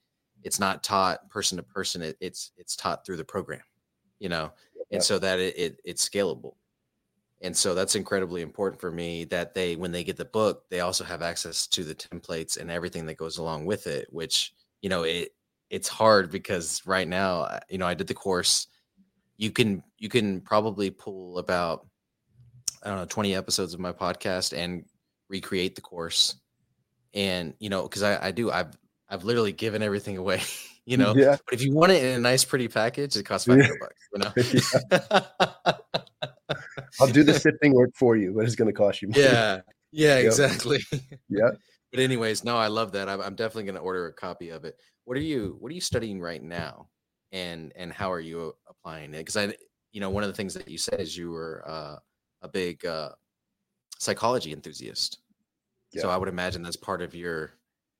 it's 0.45 0.59
not 0.59 0.83
taught 0.83 1.27
person 1.29 1.57
to 1.57 1.63
person 1.63 2.01
it, 2.01 2.15
it's 2.21 2.51
it's 2.55 2.77
taught 2.77 3.05
through 3.05 3.17
the 3.17 3.25
program 3.25 3.61
you 4.19 4.29
know 4.29 4.51
and 4.91 5.03
so 5.03 5.19
that 5.19 5.39
it, 5.39 5.57
it, 5.57 5.81
it's 5.83 6.07
scalable 6.07 6.53
and 7.41 7.55
so 7.55 7.75
that's 7.75 7.95
incredibly 7.95 8.41
important 8.41 8.79
for 8.79 8.91
me 8.91 9.25
that 9.25 9.53
they 9.53 9.75
when 9.75 9.91
they 9.91 10.03
get 10.03 10.17
the 10.17 10.25
book 10.25 10.63
they 10.69 10.79
also 10.79 11.03
have 11.03 11.21
access 11.21 11.67
to 11.67 11.83
the 11.83 11.95
templates 11.95 12.57
and 12.57 12.71
everything 12.71 13.05
that 13.05 13.17
goes 13.17 13.37
along 13.37 13.65
with 13.65 13.87
it 13.87 14.07
which 14.09 14.53
you 14.81 14.89
know 14.89 15.03
it 15.03 15.29
it's 15.69 15.87
hard 15.87 16.31
because 16.31 16.81
right 16.85 17.07
now 17.07 17.41
uh, 17.41 17.59
you 17.69 17.77
know 17.77 17.87
i 17.87 17.93
did 17.93 18.07
the 18.07 18.13
course. 18.13 18.67
You 19.37 19.51
can 19.51 19.83
you 19.97 20.07
can 20.07 20.39
probably 20.39 20.89
pull 20.89 21.39
about 21.39 21.85
i 22.83 22.89
don't 22.89 22.97
know 22.97 23.05
20 23.05 23.35
episodes 23.35 23.73
of 23.73 23.81
my 23.81 23.91
podcast 23.91 24.57
and 24.57 24.85
recreate 25.27 25.75
the 25.75 25.81
course. 25.81 26.35
And 27.13 27.53
you 27.59 27.69
know 27.69 27.83
because 27.83 28.03
I, 28.03 28.27
I 28.27 28.31
do 28.31 28.51
i've 28.51 28.77
i've 29.09 29.23
literally 29.25 29.51
given 29.51 29.81
everything 29.81 30.17
away 30.17 30.41
you 30.85 30.97
know? 30.97 31.13
Yeah. 31.15 31.37
but 31.43 31.53
if 31.53 31.63
you 31.63 31.73
want 31.73 31.91
it 31.91 32.03
in 32.03 32.15
a 32.15 32.19
nice 32.19 32.45
pretty 32.45 32.67
package 32.67 33.17
it 33.17 33.23
costs 33.23 33.47
500 33.47 33.79
bucks 33.79 34.09
you 34.13 34.19
know 35.01 36.29
I'll 37.01 37.07
do 37.07 37.23
the 37.23 37.33
sifting 37.33 37.73
work 37.73 37.91
for 37.95 38.15
you, 38.15 38.33
but 38.35 38.45
it's 38.45 38.55
going 38.55 38.67
to 38.67 38.73
cost 38.73 39.01
you. 39.01 39.09
Money. 39.09 39.21
yeah 39.21 39.61
yeah 39.91 40.15
Yep. 40.17 40.25
exactly 40.25 40.79
yeah. 41.29 41.51
but 41.91 41.99
anyways 41.99 42.43
no 42.43 42.57
i 42.57 42.67
love 42.67 42.91
that 42.91 43.07
i'm, 43.07 43.21
I'm 43.21 43.35
definitely 43.35 43.63
going 43.63 43.75
to 43.75 43.81
order 43.81 44.07
a 44.07 44.13
copy 44.13 44.49
of 44.49 44.65
it 44.65 44.75
what 45.05 45.17
are 45.17 45.21
you 45.21 45.55
what 45.59 45.71
are 45.71 45.75
you 45.75 45.81
studying 45.81 46.19
right 46.19 46.43
now 46.43 46.89
and 47.31 47.71
and 47.75 47.93
how 47.93 48.11
are 48.11 48.19
you 48.19 48.53
applying 48.67 49.13
it 49.13 49.19
because 49.19 49.37
i 49.37 49.53
you 49.93 50.01
know 50.01 50.09
one 50.09 50.23
of 50.23 50.27
the 50.27 50.35
things 50.35 50.53
that 50.55 50.67
you 50.67 50.77
said 50.77 50.99
is 50.99 51.17
you 51.17 51.31
were 51.31 51.63
uh, 51.65 51.95
a 52.41 52.47
big 52.49 52.85
uh, 52.85 53.09
psychology 53.97 54.51
enthusiast 54.51 55.19
so 55.95 56.09
i 56.09 56.17
would 56.17 56.27
imagine 56.27 56.61
that's 56.61 56.75
part 56.75 57.01
of 57.01 57.15
your 57.15 57.51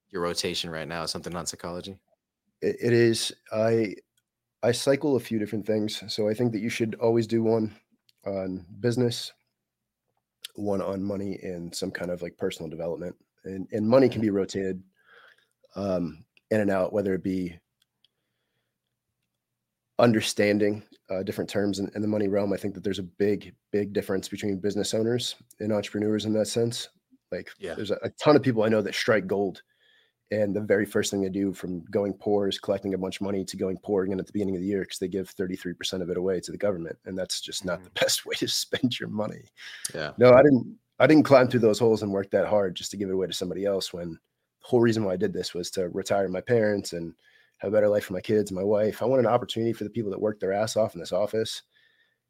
your 0.09 0.21
rotation 0.21 0.69
right 0.69 0.87
now 0.89 1.05
something 1.05 1.33
on 1.35 1.45
psychology 1.45 1.97
It, 2.61 2.75
it 2.81 2.93
is. 2.93 3.31
I 3.53 3.95
I 4.63 4.71
cycle 4.73 5.15
a 5.15 5.19
few 5.19 5.39
different 5.39 5.65
things, 5.65 6.03
so 6.13 6.27
I 6.27 6.33
think 6.33 6.51
that 6.51 6.59
you 6.59 6.69
should 6.69 6.95
always 6.95 7.27
do 7.27 7.43
one 7.43 7.73
on 8.25 8.65
business, 8.79 9.31
one 10.55 10.81
on 10.81 11.03
money, 11.03 11.39
and 11.43 11.73
some 11.73 11.91
kind 11.91 12.11
of 12.11 12.21
like 12.21 12.37
personal 12.37 12.69
development. 12.69 13.15
And 13.43 13.67
and 13.71 13.87
money 13.87 14.09
can 14.09 14.21
be 14.21 14.29
rotated 14.29 14.81
um, 15.75 16.23
in 16.51 16.61
and 16.61 16.71
out, 16.71 16.93
whether 16.93 17.13
it 17.13 17.23
be 17.23 17.57
understanding 19.99 20.83
uh, 21.09 21.23
different 21.23 21.49
terms 21.49 21.79
in, 21.79 21.89
in 21.95 22.01
the 22.01 22.07
money 22.07 22.27
realm. 22.27 22.51
I 22.53 22.57
think 22.57 22.73
that 22.73 22.83
there's 22.83 22.99
a 22.99 23.03
big, 23.03 23.53
big 23.71 23.93
difference 23.93 24.27
between 24.27 24.57
business 24.59 24.93
owners 24.93 25.35
and 25.59 25.71
entrepreneurs 25.71 26.25
in 26.25 26.33
that 26.33 26.47
sense. 26.47 26.89
Like, 27.31 27.49
Yeah. 27.59 27.75
there's 27.75 27.91
a, 27.91 27.97
a 28.03 28.09
ton 28.21 28.35
of 28.35 28.41
people 28.41 28.63
I 28.63 28.69
know 28.69 28.81
that 28.81 28.95
strike 28.95 29.27
gold 29.27 29.61
and 30.31 30.55
the 30.55 30.61
very 30.61 30.85
first 30.85 31.11
thing 31.11 31.21
they 31.21 31.29
do 31.29 31.53
from 31.53 31.81
going 31.91 32.13
poor 32.13 32.47
is 32.47 32.59
collecting 32.59 32.93
a 32.93 32.97
bunch 32.97 33.17
of 33.17 33.21
money 33.21 33.45
to 33.45 33.57
going 33.57 33.77
poor 33.83 34.03
again 34.03 34.19
at 34.19 34.25
the 34.25 34.33
beginning 34.33 34.55
of 34.55 34.61
the 34.61 34.67
year 34.67 34.81
because 34.81 34.97
they 34.97 35.07
give 35.07 35.33
33% 35.35 36.01
of 36.01 36.09
it 36.09 36.17
away 36.17 36.39
to 36.39 36.51
the 36.51 36.57
government 36.57 36.97
and 37.05 37.17
that's 37.17 37.41
just 37.41 37.63
not 37.63 37.83
the 37.83 37.89
mm. 37.89 37.99
best 38.01 38.25
way 38.25 38.35
to 38.35 38.47
spend 38.47 38.99
your 38.99 39.09
money. 39.09 39.43
Yeah. 39.93 40.11
No 40.17 40.33
i 40.33 40.41
didn't 40.41 40.77
i 40.99 41.07
didn't 41.07 41.23
climb 41.23 41.47
through 41.47 41.59
those 41.59 41.79
holes 41.79 42.01
and 42.01 42.11
work 42.11 42.31
that 42.31 42.47
hard 42.47 42.75
just 42.75 42.91
to 42.91 42.97
give 42.97 43.09
it 43.09 43.13
away 43.13 43.27
to 43.27 43.33
somebody 43.33 43.65
else 43.65 43.93
when 43.93 44.11
the 44.11 44.67
whole 44.67 44.79
reason 44.79 45.03
why 45.03 45.13
i 45.13 45.17
did 45.17 45.33
this 45.33 45.53
was 45.53 45.69
to 45.71 45.89
retire 45.89 46.27
my 46.27 46.41
parents 46.41 46.93
and 46.93 47.13
have 47.59 47.71
a 47.71 47.71
better 47.71 47.87
life 47.87 48.05
for 48.05 48.13
my 48.13 48.21
kids 48.21 48.51
and 48.51 48.57
my 48.57 48.63
wife. 48.63 49.01
I 49.01 49.05
want 49.05 49.21
an 49.21 49.27
opportunity 49.27 49.73
for 49.73 49.85
the 49.85 49.89
people 49.89 50.11
that 50.11 50.19
work 50.19 50.39
their 50.39 50.53
ass 50.53 50.75
off 50.75 50.93
in 50.93 50.99
this 50.99 51.13
office. 51.13 51.61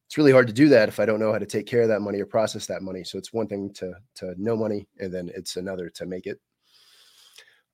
It's 0.06 0.18
really 0.18 0.32
hard 0.32 0.46
to 0.48 0.54
do 0.54 0.70
that 0.70 0.88
if 0.88 1.00
i 1.00 1.06
don't 1.06 1.20
know 1.20 1.32
how 1.32 1.40
to 1.40 1.48
take 1.48 1.66
care 1.66 1.82
of 1.82 1.88
that 1.88 2.02
money 2.02 2.22
or 2.22 2.28
process 2.28 2.68
that 2.68 2.84
money 2.84 3.04
so 3.04 3.18
it's 3.18 3.34
one 3.34 3.48
thing 3.48 3.74
to 3.74 3.94
to 4.14 4.36
know 4.38 4.56
money 4.56 4.88
and 5.00 5.12
then 5.12 5.32
it's 5.34 5.58
another 5.58 5.90
to 5.90 6.06
make 6.06 6.28
it 6.28 6.40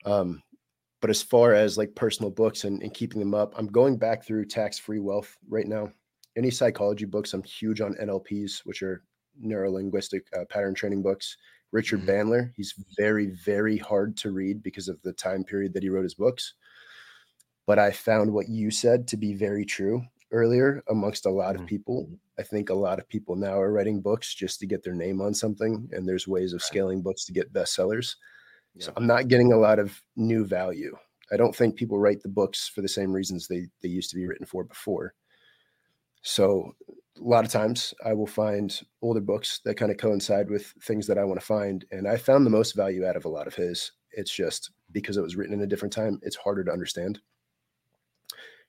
um, 0.06 0.42
but 1.02 1.10
as 1.10 1.22
far 1.24 1.54
as 1.54 1.78
like 1.78 1.96
personal 1.96 2.30
books 2.32 2.64
and, 2.64 2.82
and 2.84 2.94
keeping 2.94 3.20
them 3.20 3.34
up, 3.34 3.54
I'm 3.58 3.68
going 3.68 3.98
back 3.98 4.24
through 4.24 4.46
tax 4.46 4.78
free 4.78 5.00
wealth 5.00 5.36
right 5.50 5.68
now. 5.68 5.92
Any 6.38 6.52
psychology 6.52 7.06
books, 7.06 7.34
I'm 7.34 7.44
huge 7.44 7.82
on 7.82 7.96
NLPs, 7.96 8.60
which 8.66 8.84
are 8.84 9.04
neuro 9.40 9.72
linguistic 9.72 10.26
uh, 10.38 10.46
pattern 10.50 10.74
training 10.76 11.02
books. 11.02 11.36
Richard 11.72 12.02
Mhm. 12.02 12.06
Bandler, 12.08 12.52
he's 12.56 12.74
very, 12.98 13.28
very 13.28 13.78
hard 13.78 14.16
to 14.18 14.32
read 14.32 14.62
because 14.62 14.88
of 14.88 15.02
the 15.02 15.14
time 15.14 15.44
period 15.44 15.74
that 15.74 15.84
he 15.84 15.90
wrote 15.90 16.04
his 16.04 16.16
books. 16.16 16.54
But 17.66 17.80
I 17.80 17.92
found 17.92 18.32
what 18.34 18.50
you 18.50 18.72
said 18.72 19.08
to 19.10 19.18
be 19.18 19.34
very 19.34 19.66
true 19.66 20.04
earlier 20.32 20.84
amongst 20.90 21.26
a 21.26 21.30
lot 21.30 21.56
of 21.56 21.66
people. 21.66 22.10
I 22.38 22.44
think 22.44 22.70
a 22.70 22.74
lot 22.74 23.00
of 23.00 23.08
people 23.08 23.36
now 23.36 23.60
are 23.60 23.72
writing 23.72 24.02
books 24.02 24.34
just 24.34 24.60
to 24.60 24.66
get 24.66 24.84
their 24.84 24.96
name 24.96 25.22
on 25.22 25.34
something, 25.34 25.90
and 25.92 26.08
there's 26.08 26.28
ways 26.28 26.54
of 26.54 26.62
scaling 26.62 27.02
books 27.02 27.26
to 27.26 27.34
get 27.34 27.54
bestsellers. 27.54 28.16
So 28.80 28.94
I'm 28.96 29.08
not 29.08 29.28
getting 29.28 29.52
a 29.54 29.58
lot 29.58 29.80
of 29.80 30.02
new 30.16 30.46
value. 30.46 30.98
I 31.32 31.38
don't 31.38 31.56
think 31.56 31.76
people 31.76 32.00
write 32.00 32.22
the 32.22 32.30
books 32.30 32.68
for 32.68 32.82
the 32.82 32.88
same 32.90 33.12
reasons 33.12 33.48
they 33.48 33.68
they 33.82 33.90
used 33.90 34.10
to 34.12 34.16
be 34.16 34.28
written 34.28 34.46
for 34.46 34.64
before. 34.64 35.14
So 36.24 36.76
a 37.18 37.24
lot 37.24 37.46
of 37.46 37.52
times 37.52 37.94
I 38.06 38.14
will 38.14 38.28
find 38.28 38.80
older 39.02 39.22
books 39.22 39.60
that 39.66 39.76
kind 39.76 39.92
of 39.92 39.98
coincide 39.98 40.50
with 40.50 40.74
things 40.84 41.08
that 41.08 41.18
I 41.18 41.24
want 41.24 41.40
to 41.40 41.46
find. 41.46 41.86
And 41.92 42.08
I 42.08 42.18
found 42.18 42.46
the 42.46 42.52
most 42.52 42.74
value 42.76 43.06
out 43.06 43.16
of 43.16 43.26
a 43.26 43.30
lot 43.30 43.48
of 43.48 43.56
his. 43.56 43.92
It's 44.12 44.34
just 44.34 44.72
because 44.92 45.18
it 45.18 45.22
was 45.22 45.36
written 45.36 45.54
in 45.54 45.62
a 45.62 45.68
different 45.68 45.94
time, 45.94 46.20
it's 46.22 46.36
harder 46.36 46.64
to 46.64 46.72
understand. 46.72 47.20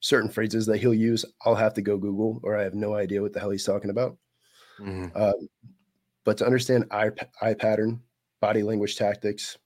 Certain 0.00 0.30
phrases 0.30 0.66
that 0.66 0.78
he'll 0.78 0.94
use, 0.94 1.24
I'll 1.44 1.54
have 1.54 1.74
to 1.74 1.82
go 1.82 1.96
Google 1.96 2.40
or 2.42 2.56
I 2.56 2.62
have 2.64 2.74
no 2.74 2.94
idea 2.94 3.22
what 3.22 3.32
the 3.32 3.40
hell 3.40 3.50
he's 3.50 3.64
talking 3.64 3.90
about. 3.90 4.16
Mhm. 4.78 5.14
Um, 5.14 5.48
but 6.24 6.38
to 6.38 6.46
understand 6.46 6.86
eye, 6.90 7.10
eye 7.40 7.54
pattern, 7.54 8.02
body 8.40 8.62
language 8.62 8.96
tactics, 8.96 9.58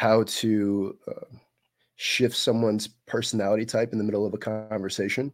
how 0.00 0.22
to 0.22 0.96
uh, 1.08 1.36
shift 1.96 2.34
someone's 2.34 2.88
personality 3.06 3.66
type 3.66 3.92
in 3.92 3.98
the 3.98 4.04
middle 4.04 4.24
of 4.24 4.32
a 4.32 4.38
conversation, 4.38 5.30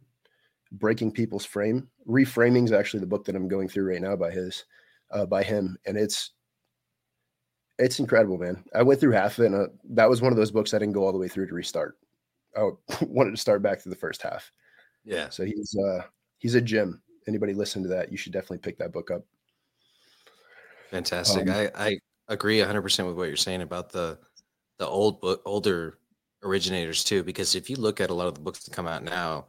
breaking 0.73 1.09
people's 1.09 1.45
frame. 1.45 1.87
Reframing 2.05 2.65
is 2.65 2.73
actually 2.73 2.99
the 2.99 3.07
book 3.07 3.23
that 3.23 3.35
I'm 3.37 3.47
going 3.47 3.69
through 3.69 3.89
right 3.89 4.01
now 4.01 4.17
by 4.17 4.29
his, 4.29 4.65
uh, 5.11 5.25
by 5.25 5.41
him, 5.41 5.77
and 5.85 5.95
it's 5.95 6.31
it's 7.79 7.99
incredible, 7.99 8.37
man. 8.37 8.61
I 8.75 8.83
went 8.83 8.99
through 8.99 9.11
half 9.11 9.37
of 9.37 9.45
it, 9.45 9.53
and 9.53 9.55
uh, 9.55 9.67
that 9.91 10.09
was 10.09 10.21
one 10.21 10.33
of 10.33 10.37
those 10.37 10.51
books 10.51 10.73
I 10.73 10.79
didn't 10.79 10.95
go 10.95 11.05
all 11.05 11.13
the 11.13 11.17
way 11.17 11.29
through 11.29 11.47
to 11.47 11.53
restart. 11.53 11.97
I 12.57 12.71
wanted 13.03 13.31
to 13.31 13.37
start 13.37 13.61
back 13.61 13.81
to 13.83 13.89
the 13.89 13.95
first 13.95 14.21
half. 14.21 14.51
yeah 15.05 15.29
So 15.29 15.45
he's 15.45 15.77
uh 15.77 16.01
he's 16.39 16.55
a 16.55 16.61
gem. 16.61 17.01
Anybody 17.25 17.53
listen 17.53 17.83
to 17.83 17.89
that, 17.89 18.11
you 18.11 18.17
should 18.17 18.33
definitely 18.33 18.57
pick 18.57 18.77
that 18.79 18.91
book 18.91 19.11
up. 19.11 19.21
Fantastic. 20.91 21.47
Um, 21.47 21.55
I, 21.55 21.71
I 21.73 21.97
agree 22.27 22.57
100% 22.57 23.07
with 23.07 23.15
what 23.15 23.29
you're 23.29 23.37
saying 23.37 23.61
about 23.61 23.93
the 23.93 24.19
the 24.79 24.87
old 24.87 25.21
book 25.21 25.41
older 25.45 25.97
originators 26.43 27.03
too 27.03 27.23
because 27.23 27.55
if 27.55 27.69
you 27.69 27.75
look 27.75 27.99
at 27.99 28.09
a 28.09 28.13
lot 28.13 28.27
of 28.27 28.35
the 28.35 28.41
books 28.41 28.63
that 28.63 28.73
come 28.73 28.87
out 28.87 29.03
now 29.03 29.45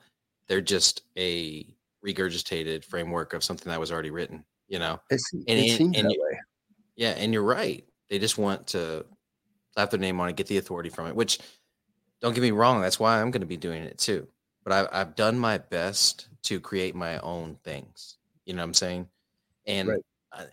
they're 0.48 0.60
just 0.60 1.02
a 1.16 1.66
regurgitated 2.04 2.84
framework 2.84 3.34
of 3.34 3.44
something 3.44 3.70
that 3.70 3.80
was 3.80 3.92
already 3.92 4.10
written, 4.10 4.44
you 4.66 4.78
know. 4.78 5.00
It's, 5.10 5.30
And 5.32 5.44
it 5.48 5.76
seems 5.76 5.96
and 5.96 6.06
that 6.06 6.18
way. 6.18 6.38
Yeah, 6.96 7.10
and 7.10 7.32
you're 7.32 7.42
right. 7.42 7.84
They 8.10 8.18
just 8.18 8.38
want 8.38 8.68
to 8.68 9.04
slap 9.74 9.90
their 9.90 10.00
name 10.00 10.18
on 10.20 10.28
it, 10.28 10.36
get 10.36 10.46
the 10.46 10.58
authority 10.58 10.88
from 10.88 11.06
it, 11.06 11.14
which 11.14 11.38
don't 12.20 12.34
get 12.34 12.40
me 12.42 12.50
wrong, 12.50 12.80
that's 12.80 12.98
why 12.98 13.20
I'm 13.20 13.30
going 13.30 13.42
to 13.42 13.46
be 13.46 13.56
doing 13.56 13.82
it 13.82 13.98
too. 13.98 14.26
But 14.64 14.72
I've, 14.72 14.88
I've 14.90 15.14
done 15.14 15.38
my 15.38 15.58
best 15.58 16.28
to 16.44 16.60
create 16.60 16.94
my 16.94 17.18
own 17.20 17.58
things. 17.62 18.16
You 18.44 18.54
know 18.54 18.62
what 18.62 18.68
I'm 18.68 18.74
saying? 18.74 19.08
And 19.66 19.88
Right. 19.88 20.00
I, 20.32 20.44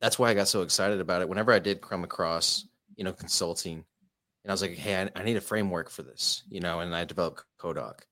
that's 0.00 0.18
why 0.18 0.30
I 0.30 0.34
got 0.34 0.48
so 0.48 0.62
excited 0.62 1.00
about 1.00 1.22
it. 1.22 1.28
Whenever 1.28 1.52
I 1.52 1.60
did 1.60 1.80
come 1.80 2.02
across, 2.02 2.66
you 3.02 3.04
know, 3.04 3.12
consulting, 3.12 3.84
and 4.44 4.50
I 4.50 4.52
was 4.52 4.62
like, 4.62 4.76
hey, 4.76 5.02
I, 5.02 5.10
I 5.16 5.24
need 5.24 5.36
a 5.36 5.40
framework 5.40 5.90
for 5.90 6.04
this, 6.04 6.44
you 6.48 6.60
know, 6.60 6.78
and 6.78 6.94
I 6.94 7.04
developed 7.04 7.42
Kodoc. 7.58 8.02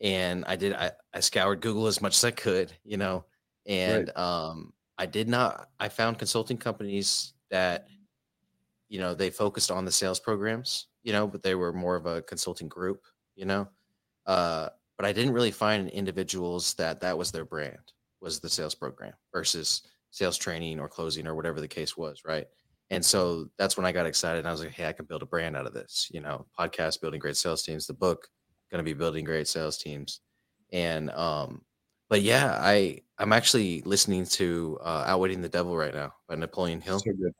And 0.00 0.46
I 0.46 0.56
did, 0.56 0.72
I, 0.72 0.92
I 1.12 1.20
scoured 1.20 1.60
Google 1.60 1.86
as 1.86 2.00
much 2.00 2.16
as 2.16 2.24
I 2.24 2.30
could, 2.30 2.72
you 2.82 2.96
know, 2.96 3.26
and 3.66 4.08
um, 4.16 4.72
I 4.96 5.04
did 5.04 5.28
not, 5.28 5.68
I 5.78 5.90
found 5.90 6.18
consulting 6.18 6.56
companies 6.56 7.34
that, 7.50 7.88
you 8.88 8.98
know, 8.98 9.12
they 9.12 9.28
focused 9.28 9.70
on 9.70 9.84
the 9.84 9.92
sales 9.92 10.20
programs, 10.20 10.86
you 11.02 11.12
know, 11.12 11.26
but 11.26 11.42
they 11.42 11.54
were 11.54 11.74
more 11.74 11.96
of 11.96 12.06
a 12.06 12.22
consulting 12.22 12.68
group, 12.68 13.02
you 13.36 13.44
know. 13.44 13.68
Uh, 14.24 14.70
but 14.96 15.04
I 15.04 15.12
didn't 15.12 15.34
really 15.34 15.50
find 15.50 15.90
individuals 15.90 16.72
that 16.74 17.00
that 17.00 17.18
was 17.18 17.30
their 17.30 17.44
brand, 17.44 17.92
was 18.22 18.40
the 18.40 18.48
sales 18.48 18.74
program 18.74 19.12
versus 19.34 19.82
sales 20.10 20.38
training 20.38 20.80
or 20.80 20.88
closing 20.88 21.26
or 21.26 21.34
whatever 21.34 21.60
the 21.60 21.68
case 21.68 21.94
was, 21.94 22.22
right? 22.24 22.46
And 22.90 23.04
so 23.04 23.48
that's 23.56 23.76
when 23.76 23.86
I 23.86 23.92
got 23.92 24.06
excited. 24.06 24.40
And 24.40 24.48
I 24.48 24.52
was 24.52 24.62
like, 24.62 24.72
hey, 24.72 24.86
I 24.88 24.92
can 24.92 25.04
build 25.06 25.22
a 25.22 25.26
brand 25.26 25.56
out 25.56 25.66
of 25.66 25.72
this, 25.72 26.08
you 26.12 26.20
know, 26.20 26.46
podcast, 26.58 27.00
building 27.00 27.20
great 27.20 27.36
sales 27.36 27.62
teams, 27.62 27.86
the 27.86 27.94
book, 27.94 28.28
going 28.70 28.84
to 28.84 28.88
be 28.88 28.94
building 28.94 29.24
great 29.24 29.46
sales 29.46 29.78
teams. 29.78 30.20
And, 30.72 31.10
um, 31.10 31.64
but 32.08 32.22
yeah, 32.22 32.58
I, 32.60 33.02
I'm 33.18 33.32
actually 33.32 33.82
listening 33.82 34.24
to 34.26 34.78
uh, 34.82 35.04
Outwitting 35.06 35.40
the 35.40 35.48
Devil 35.48 35.76
right 35.76 35.94
now 35.94 36.14
by 36.28 36.34
Napoleon 36.34 36.80
Hill. 36.80 36.98
So 36.98 37.12
good. 37.12 37.32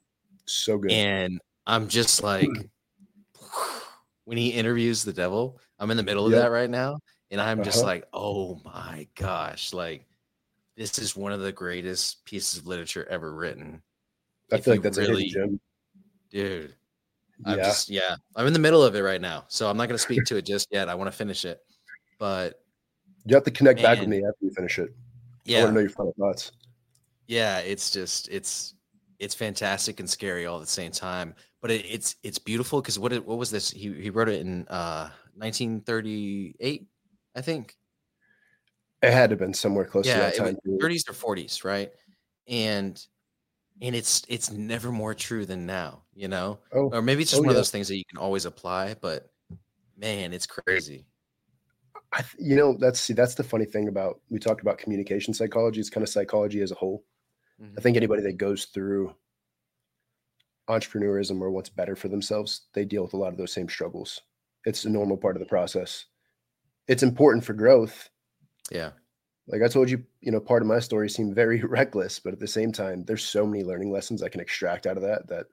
So 0.46 0.78
good. 0.78 0.92
And 0.92 1.40
I'm 1.66 1.88
just 1.88 2.22
like, 2.22 2.48
when 4.24 4.38
he 4.38 4.51
interviews 4.51 5.03
the 5.03 5.12
devil, 5.12 5.61
I'm 5.78 5.90
in 5.90 5.96
the 5.96 6.03
middle 6.05 6.26
of 6.26 6.32
Yep. 6.32 6.42
that 6.42 6.51
right 6.51 6.70
now. 6.70 6.98
And 7.32 7.40
I'm 7.40 7.62
just 7.64 7.78
Uh-huh. 7.78 7.86
like, 7.86 8.05
oh 8.12 8.61
my 8.64 9.09
gosh, 9.16 9.72
like 9.72 10.07
this 10.76 10.98
is 10.98 11.16
one 11.16 11.32
of 11.32 11.40
the 11.40 11.53
greatest 11.53 12.24
pieces 12.24 12.59
of 12.61 12.66
literature 12.66 13.07
ever 13.09 13.34
written. 13.34 13.82
I 14.53 14.59
feel 14.61 14.74
like 14.74 14.82
that's 14.82 14.98
really- 14.98 15.24
a 15.24 15.28
hidden 15.28 15.61
Dude. 16.30 16.74
I'm 17.44 17.59
Yeah. 17.59 17.64
just, 17.64 17.88
yeah, 17.88 18.16
I'm 18.36 18.46
in 18.46 18.53
the 18.53 18.59
middle 18.59 18.82
of 18.84 18.94
it 18.94 19.01
right 19.03 19.20
now. 19.20 19.46
So 19.48 19.68
I'm 19.68 19.76
not 19.76 19.86
going 19.88 19.96
to 19.96 20.03
speak 20.03 20.24
to 20.26 20.36
it 20.36 20.42
just 20.42 20.68
yet. 20.70 20.88
I 20.88 20.94
want 20.94 21.11
to 21.11 21.16
finish 21.16 21.44
it. 21.44 21.59
But 22.18 22.62
you 23.24 23.34
have 23.34 23.44
to 23.44 23.51
connect 23.51 23.80
back 23.82 23.98
with 23.98 24.09
me 24.09 24.18
after 24.18 24.44
you 24.44 24.51
finish 24.51 24.78
it. 24.78 24.94
Yeah, 25.44 25.59
I 25.59 25.62
want 25.62 25.70
to 25.70 25.74
know 25.74 25.80
your 25.80 25.90
final 25.90 26.14
thoughts. 26.18 26.53
Yeah, 27.26 27.59
it's 27.61 27.90
just 27.90 28.28
it's 28.28 28.74
it's 29.18 29.34
fantastic 29.34 30.01
and 30.01 30.09
scary 30.09 30.46
all 30.46 30.59
at 30.59 30.61
the 30.61 30.66
same 30.70 30.92
time. 30.92 31.34
But 31.62 31.70
it, 31.70 31.86
it's 31.86 32.16
it's 32.22 32.38
beautiful 32.38 32.80
because 32.82 32.98
what 32.98 33.12
it, 33.12 33.24
what 33.26 33.38
was 33.38 33.51
this? 33.51 33.70
He 33.70 33.92
he 33.94 34.11
wrote 34.11 34.28
it 34.28 34.40
in 34.40 34.66
uh 34.68 35.09
1938, 35.36 36.86
I 37.34 37.40
think. 37.40 37.76
It 39.03 39.12
had 39.12 39.30
to 39.30 39.34
have 39.34 39.38
been 39.38 39.55
somewhere 39.55 39.86
close 39.86 40.07
Yeah, 40.07 40.16
to 40.16 40.20
that 40.20 40.36
time. 40.36 40.59
was 40.64 40.78
30s 40.82 41.09
or 41.09 41.34
40s, 41.34 41.64
right? 41.64 41.90
And 42.48 43.03
and 43.81 43.95
it's 43.95 44.22
it's 44.28 44.51
never 44.51 44.93
more 44.93 45.14
true 45.14 45.47
than 45.47 45.66
now, 45.66 46.05
you 46.14 46.28
know? 46.28 46.61
Oh, 46.72 46.91
Or 46.91 47.03
maybe 47.03 47.22
it's 47.22 47.31
just 47.31 47.41
oh 47.41 47.45
one 47.45 47.51
of 47.51 47.57
those 47.57 47.70
things 47.70 47.89
that 47.89 47.97
you 47.97 48.05
can 48.09 48.18
always 48.18 48.45
apply, 48.45 48.95
but 48.95 49.33
man, 49.97 50.33
it's 50.33 50.47
crazy. 50.47 51.07
I, 52.12 52.24
you 52.39 52.57
know, 52.57 52.76
that's 52.76 53.01
see, 53.01 53.12
that's 53.12 53.35
the 53.37 53.45
funny 53.45 53.64
thing 53.64 53.89
about 53.89 54.20
we 54.31 54.39
talked 54.39 54.61
about 54.62 54.78
communication 54.78 55.33
psychology. 55.35 55.81
It's 55.81 55.91
kind 55.91 56.03
of 56.03 56.09
psychology 56.09 56.61
as 56.61 56.72
a 56.72 56.74
whole. 56.74 57.05
I 57.78 57.81
Mhm. 57.81 57.83
think 57.83 57.97
anybody 57.97 58.22
that 58.24 58.39
goes 58.39 58.66
through 58.66 59.14
entrepreneurism 60.68 61.41
or 61.41 61.51
what's 61.51 61.68
better 61.68 61.97
for 61.97 62.09
themselves, 62.09 62.68
they 62.74 62.85
deal 62.85 63.03
with 63.03 63.12
a 63.14 63.16
lot 63.16 63.33
of 63.33 63.37
those 63.39 63.53
same 63.53 63.68
struggles. 63.68 64.20
It's 64.64 64.85
a 64.85 64.91
normal 64.91 65.16
part 65.16 65.37
of 65.37 65.41
the 65.41 65.47
process. 65.49 66.07
It's 66.89 67.03
important 67.05 67.45
for 67.45 67.55
growth. 67.55 68.11
Yeah. 68.70 68.93
Like 69.51 69.62
I 69.62 69.68
told 69.68 69.90
you, 69.90 70.05
you 70.20 70.30
know, 70.30 70.40
part 70.40 70.62
of 70.62 70.68
my 70.68 70.78
story 70.80 71.11
seemed 71.11 71.34
very 71.34 71.61
reckless, 71.64 72.20
but 72.20 72.32
at 72.32 72.40
the 72.40 72.46
same 72.48 72.72
time, 72.72 73.05
there's 73.05 73.24
so 73.24 73.46
many 73.46 73.64
learning 73.64 73.90
lessons 73.92 74.22
I 74.22 74.28
can 74.28 74.40
extract 74.40 74.86
out 74.86 74.96
of 74.96 75.03
that 75.03 75.28
that 75.28 75.46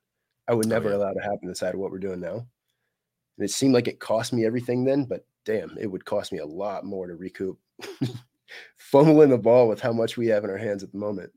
I 0.47 0.53
would 0.53 0.67
Oh 0.69 0.69
never 0.69 0.89
yeah. 0.89 0.95
allow 0.95 1.13
to 1.13 1.21
happen 1.21 1.49
inside 1.49 1.73
of 1.73 1.79
what 1.79 1.91
we're 1.91 1.99
doing 1.99 2.19
now. 2.21 2.47
And 3.37 3.45
it 3.45 3.51
seemed 3.51 3.73
like 3.73 3.87
it 3.87 3.99
cost 3.99 4.33
me 4.33 4.45
everything 4.45 4.83
then, 4.85 5.05
but 5.05 5.25
damn, 5.45 5.77
it 5.77 5.87
would 5.87 6.05
cost 6.05 6.31
me 6.31 6.39
a 6.39 6.45
lot 6.45 6.85
more 6.85 7.07
to 7.07 7.15
recoup. 7.15 7.59
Fumbling 8.77 9.29
the 9.29 9.37
ball 9.37 9.67
with 9.67 9.81
how 9.81 9.93
much 9.93 10.17
we 10.17 10.27
have 10.27 10.43
in 10.43 10.49
our 10.49 10.57
hands 10.57 10.83
at 10.83 10.91
the 10.91 10.97
moment. 10.97 11.31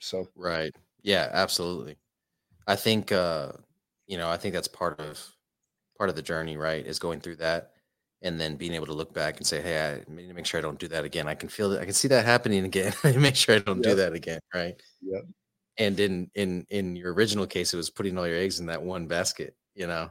So 0.00 0.28
Right. 0.34 0.74
Yeah, 1.02 1.28
absolutely. 1.32 1.98
I 2.66 2.76
think 2.76 3.12
uh, 3.12 3.52
you 4.06 4.18
know, 4.18 4.30
I 4.30 4.38
think 4.38 4.54
that's 4.54 4.68
part 4.68 5.00
of 5.00 5.36
part 5.98 6.10
of 6.10 6.16
the 6.16 6.22
journey, 6.22 6.58
right? 6.58 6.86
Is 6.86 7.00
going 7.00 7.20
through 7.20 7.36
that 7.38 7.72
and 8.22 8.40
then 8.40 8.56
being 8.56 8.72
able 8.74 8.86
to 8.86 8.92
look 8.92 9.12
back 9.12 9.36
and 9.36 9.46
say, 9.46 9.60
"Hey, 9.60 10.02
I 10.08 10.12
need 10.12 10.28
to 10.28 10.34
make 10.34 10.46
sure 10.46 10.58
I 10.58 10.62
don't 10.62 10.78
do 10.78 10.88
that 10.88 11.04
again." 11.04 11.28
I 11.28 11.34
can 11.34 11.48
feel 11.48 11.70
that 11.70 11.80
I 11.80 11.84
can 11.84 11.94
see 11.94 12.08
that 12.08 12.24
happening 12.24 12.64
again. 12.64 12.92
I 13.04 13.08
need 13.08 13.14
to 13.14 13.20
make 13.20 13.36
sure 13.36 13.54
I 13.54 13.58
don't 13.58 13.82
do 13.82 13.94
that 13.94 14.12
again, 14.12 14.40
right? 14.54 14.80
Yep. 15.02 15.24
And 15.78 16.00
in 16.00 16.30
in 16.34 16.66
in 16.70 16.96
your 16.96 17.12
original 17.12 17.46
case, 17.46 17.74
it 17.74 17.76
was 17.76 17.90
putting 17.90 18.16
all 18.16 18.26
your 18.26 18.38
eggs 18.38 18.60
in 18.60 18.66
that 18.66 18.82
one 18.82 19.06
basket, 19.06 19.54
you 19.74 19.86
know. 19.86 20.10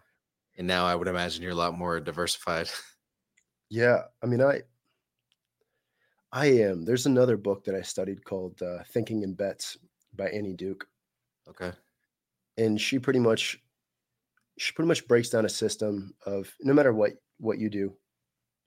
And 0.58 0.68
now 0.68 0.86
I 0.86 0.95
would 0.95 1.08
imagine 1.08 1.43
you're 1.43 1.51
a 1.51 1.56
lot 1.56 1.78
more 1.78 1.99
diversified. 1.99 2.70
yeah, 3.70 4.03
I 4.24 4.28
mean, 4.28 4.41
I 4.41 4.62
I 6.32 6.47
am. 6.47 6.86
There's 6.86 7.06
another 7.08 7.38
book 7.38 7.64
that 7.66 7.76
I 7.76 7.82
studied 7.82 8.24
called 8.24 8.62
uh, 8.62 8.84
Thinking 8.91 9.24
in 9.24 9.34
Bets 9.34 9.78
by 10.16 10.30
Annie 10.30 10.53
Duke, 10.53 10.88
okay. 11.49 11.72
and 12.58 12.80
she 12.80 12.99
pretty 12.99 13.20
much 13.20 13.60
she 14.58 14.72
pretty 14.74 14.88
much 14.88 15.08
breaks 15.08 15.30
down 15.30 15.45
a 15.45 15.49
system 15.49 16.14
of 16.26 16.53
no 16.62 16.74
matter 16.74 16.93
what 16.93 17.14
what 17.40 17.60
you 17.60 17.70
do, 17.70 17.94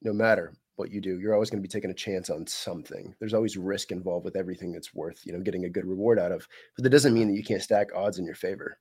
no 0.02 0.12
matter 0.12 0.54
what 0.76 0.90
you 0.90 1.00
do, 1.00 1.18
you're 1.18 1.34
always 1.34 1.50
going 1.50 1.62
to 1.62 1.66
be 1.66 1.72
taking 1.72 1.90
a 1.90 1.94
chance 1.94 2.30
on 2.30 2.46
something. 2.46 3.14
There's 3.18 3.34
always 3.34 3.56
risk 3.56 3.90
involved 3.90 4.24
with 4.24 4.36
everything 4.36 4.72
that's 4.72 4.94
worth, 4.94 5.22
you 5.24 5.32
know, 5.32 5.40
getting 5.40 5.64
a 5.64 5.70
good 5.70 5.86
reward 5.86 6.18
out 6.18 6.32
of. 6.32 6.46
But 6.76 6.84
that 6.84 6.90
doesn't 6.90 7.14
mean 7.14 7.28
that 7.28 7.36
you 7.36 7.44
can't 7.44 7.62
stack 7.62 7.88
odds 7.94 8.18
in 8.18 8.24
your 8.24 8.36
favor. 8.36 8.78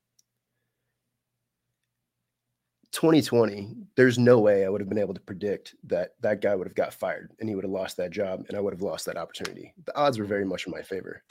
2020, 2.92 3.76
there's 3.96 4.18
no 4.18 4.40
way 4.40 4.66
I 4.66 4.70
would 4.70 4.82
have 4.82 4.90
been 4.90 4.98
able 4.98 5.14
to 5.14 5.20
predict 5.20 5.76
that 5.86 6.12
that 6.22 6.42
guy 6.42 6.56
would 6.56 6.68
have 6.68 6.76
got 6.76 6.94
fired 6.94 7.32
and 7.40 7.50
he 7.50 7.56
would 7.56 7.64
have 7.64 7.72
lost 7.72 7.98
that 7.98 8.12
job 8.12 8.46
and 8.48 8.58
I 8.58 8.62
would 8.62 8.74
have 8.74 8.82
lost 8.82 9.06
that 9.06 9.18
opportunity. 9.18 9.74
The 9.86 9.98
odds 9.98 10.18
were 10.18 10.26
very 10.26 10.46
much 10.46 10.66
in 10.66 10.72
my 10.72 10.82
favor. 10.82 11.22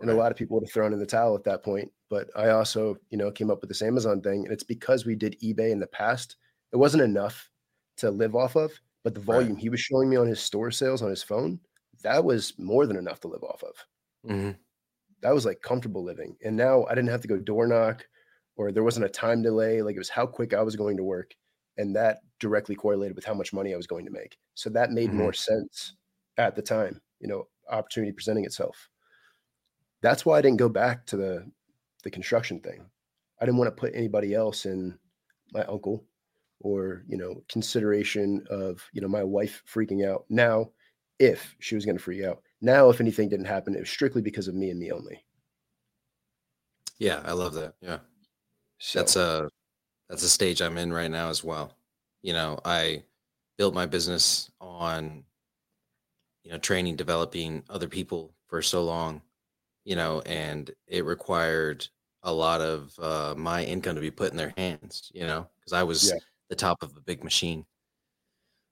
And 0.00 0.10
a 0.10 0.14
lot 0.14 0.32
of 0.32 0.36
people 0.36 0.56
would 0.56 0.66
have 0.66 0.72
thrown 0.72 0.92
in 0.92 0.98
the 0.98 1.06
towel 1.06 1.36
at 1.36 1.44
that 1.44 1.62
point. 1.62 1.88
But 2.10 2.28
I 2.34 2.48
also, 2.48 2.96
you 3.10 3.18
know, 3.18 3.30
came 3.30 3.50
up 3.50 3.60
with 3.60 3.68
this 3.68 3.82
Amazon 3.82 4.20
thing. 4.20 4.44
And 4.44 4.52
it's 4.52 4.64
because 4.64 5.06
we 5.06 5.14
did 5.14 5.36
eBay 5.40 5.70
in 5.70 5.78
the 5.78 5.86
past. 5.86 6.34
It 6.72 6.76
wasn't 6.76 7.04
enough 7.04 7.48
to 7.98 8.10
live 8.10 8.34
off 8.34 8.56
of, 8.56 8.80
but 9.04 9.14
the 9.14 9.20
Right. 9.28 9.50
volume 9.50 9.56
he 9.56 9.68
was 9.70 9.80
showing 9.80 10.08
me 10.10 10.16
on 10.16 10.26
his 10.26 10.40
store 10.40 10.70
sales 10.70 11.02
on 11.02 11.10
his 11.10 11.22
phone, 11.22 11.60
that 12.02 12.24
was 12.24 12.58
more 12.58 12.86
than 12.86 12.96
enough 12.96 13.20
to 13.20 13.28
live 13.28 13.42
off 13.44 13.62
of. 13.62 13.86
hmm 14.24 14.64
That 15.20 15.32
was 15.34 15.44
like 15.46 15.62
comfortable 15.62 16.02
living. 16.04 16.36
And 16.44 16.56
now 16.56 16.84
I 16.84 16.90
didn't 16.94 17.08
have 17.10 17.22
to 17.22 17.28
go 17.28 17.38
door 17.38 17.66
knock 17.66 18.06
or 18.56 18.70
there 18.72 18.82
wasn't 18.84 19.06
a 19.06 19.10
time 19.10 19.42
delay. 19.42 19.82
Like 19.82 19.96
it 19.96 20.00
was 20.00 20.08
how 20.10 20.26
quick 20.26 20.52
I 20.54 20.62
was 20.62 20.76
going 20.76 20.96
to 20.98 21.04
work. 21.04 21.34
And 21.76 21.96
that 21.96 22.20
directly 22.38 22.74
correlated 22.76 23.16
with 23.16 23.24
how 23.24 23.34
much 23.34 23.52
money 23.52 23.72
I 23.74 23.76
was 23.76 23.86
going 23.86 24.04
to 24.04 24.12
make. 24.12 24.38
So 24.54 24.70
that 24.70 24.90
made 24.92 25.12
hmm 25.12 25.14
more 25.14 25.32
sense 25.32 25.94
at 26.36 26.54
the 26.56 26.62
time, 26.62 27.00
you 27.20 27.26
know, 27.28 27.48
opportunity 27.68 28.12
presenting 28.12 28.44
itself. 28.44 28.88
That's 30.02 30.26
why 30.26 30.38
I 30.38 30.42
didn't 30.42 30.58
go 30.58 30.68
back 30.68 31.06
to 31.06 31.16
the 31.16 31.50
the 32.02 32.10
construction 32.10 32.60
thing. 32.60 32.90
I 33.40 33.46
didn't 33.46 33.58
want 33.58 33.74
to 33.74 33.80
put 33.80 33.94
anybody 33.94 34.34
else 34.34 34.66
in 34.66 34.98
my 35.52 35.64
uncle 35.64 36.06
or, 36.64 37.04
you 37.06 37.16
know, 37.16 37.42
consideration 37.48 38.44
of, 38.50 38.82
you 38.92 39.00
know, 39.00 39.08
my 39.08 39.22
wife 39.22 39.62
freaking 39.72 40.08
out. 40.08 40.24
Now, 40.28 40.70
if 41.18 41.54
she 41.60 41.74
was 41.74 41.84
going 41.84 41.96
to 41.96 42.02
freak 42.02 42.24
out. 42.24 42.42
Now, 42.60 42.90
if 42.90 43.00
anything 43.00 43.28
didn't 43.28 43.46
happen, 43.46 43.74
it 43.74 43.80
was 43.80 43.90
strictly 43.90 44.22
because 44.22 44.48
of 44.48 44.54
me 44.54 44.70
and 44.70 44.80
me 44.80 44.90
only. 44.90 45.24
Yeah, 46.98 47.20
I 47.24 47.32
love 47.32 47.54
that. 47.54 47.74
Yeah. 47.80 47.98
So 48.78 48.98
That's 48.98 49.16
a 49.16 49.48
that's 50.08 50.22
a 50.22 50.28
stage 50.28 50.60
I'm 50.60 50.78
in 50.78 50.92
right 50.92 51.10
now 51.10 51.28
as 51.28 51.44
well. 51.44 51.76
You 52.22 52.32
know, 52.32 52.58
I 52.64 53.04
built 53.58 53.74
my 53.74 53.86
business 53.86 54.50
on 54.60 55.24
you 56.42 56.50
know 56.50 56.58
training, 56.58 56.96
developing 56.96 57.62
other 57.68 57.88
people 57.88 58.34
for 58.46 58.62
so 58.62 58.84
long, 58.84 59.22
you 59.84 59.96
know, 59.96 60.20
and 60.26 60.70
it 60.86 61.04
required 61.04 61.86
a 62.22 62.32
lot 62.32 62.60
of 62.60 62.94
uh, 62.98 63.34
my 63.36 63.64
income 63.64 63.94
to 63.94 64.00
be 64.00 64.10
put 64.10 64.30
in 64.30 64.36
their 64.36 64.54
hands, 64.56 65.10
you 65.14 65.26
know, 65.26 65.46
because 65.60 65.72
I 65.72 65.82
was 65.82 66.10
yeah, 66.10 66.18
the 66.48 66.56
top 66.56 66.82
of 66.82 66.96
a 66.96 67.00
big 67.00 67.24
machine 67.24 67.64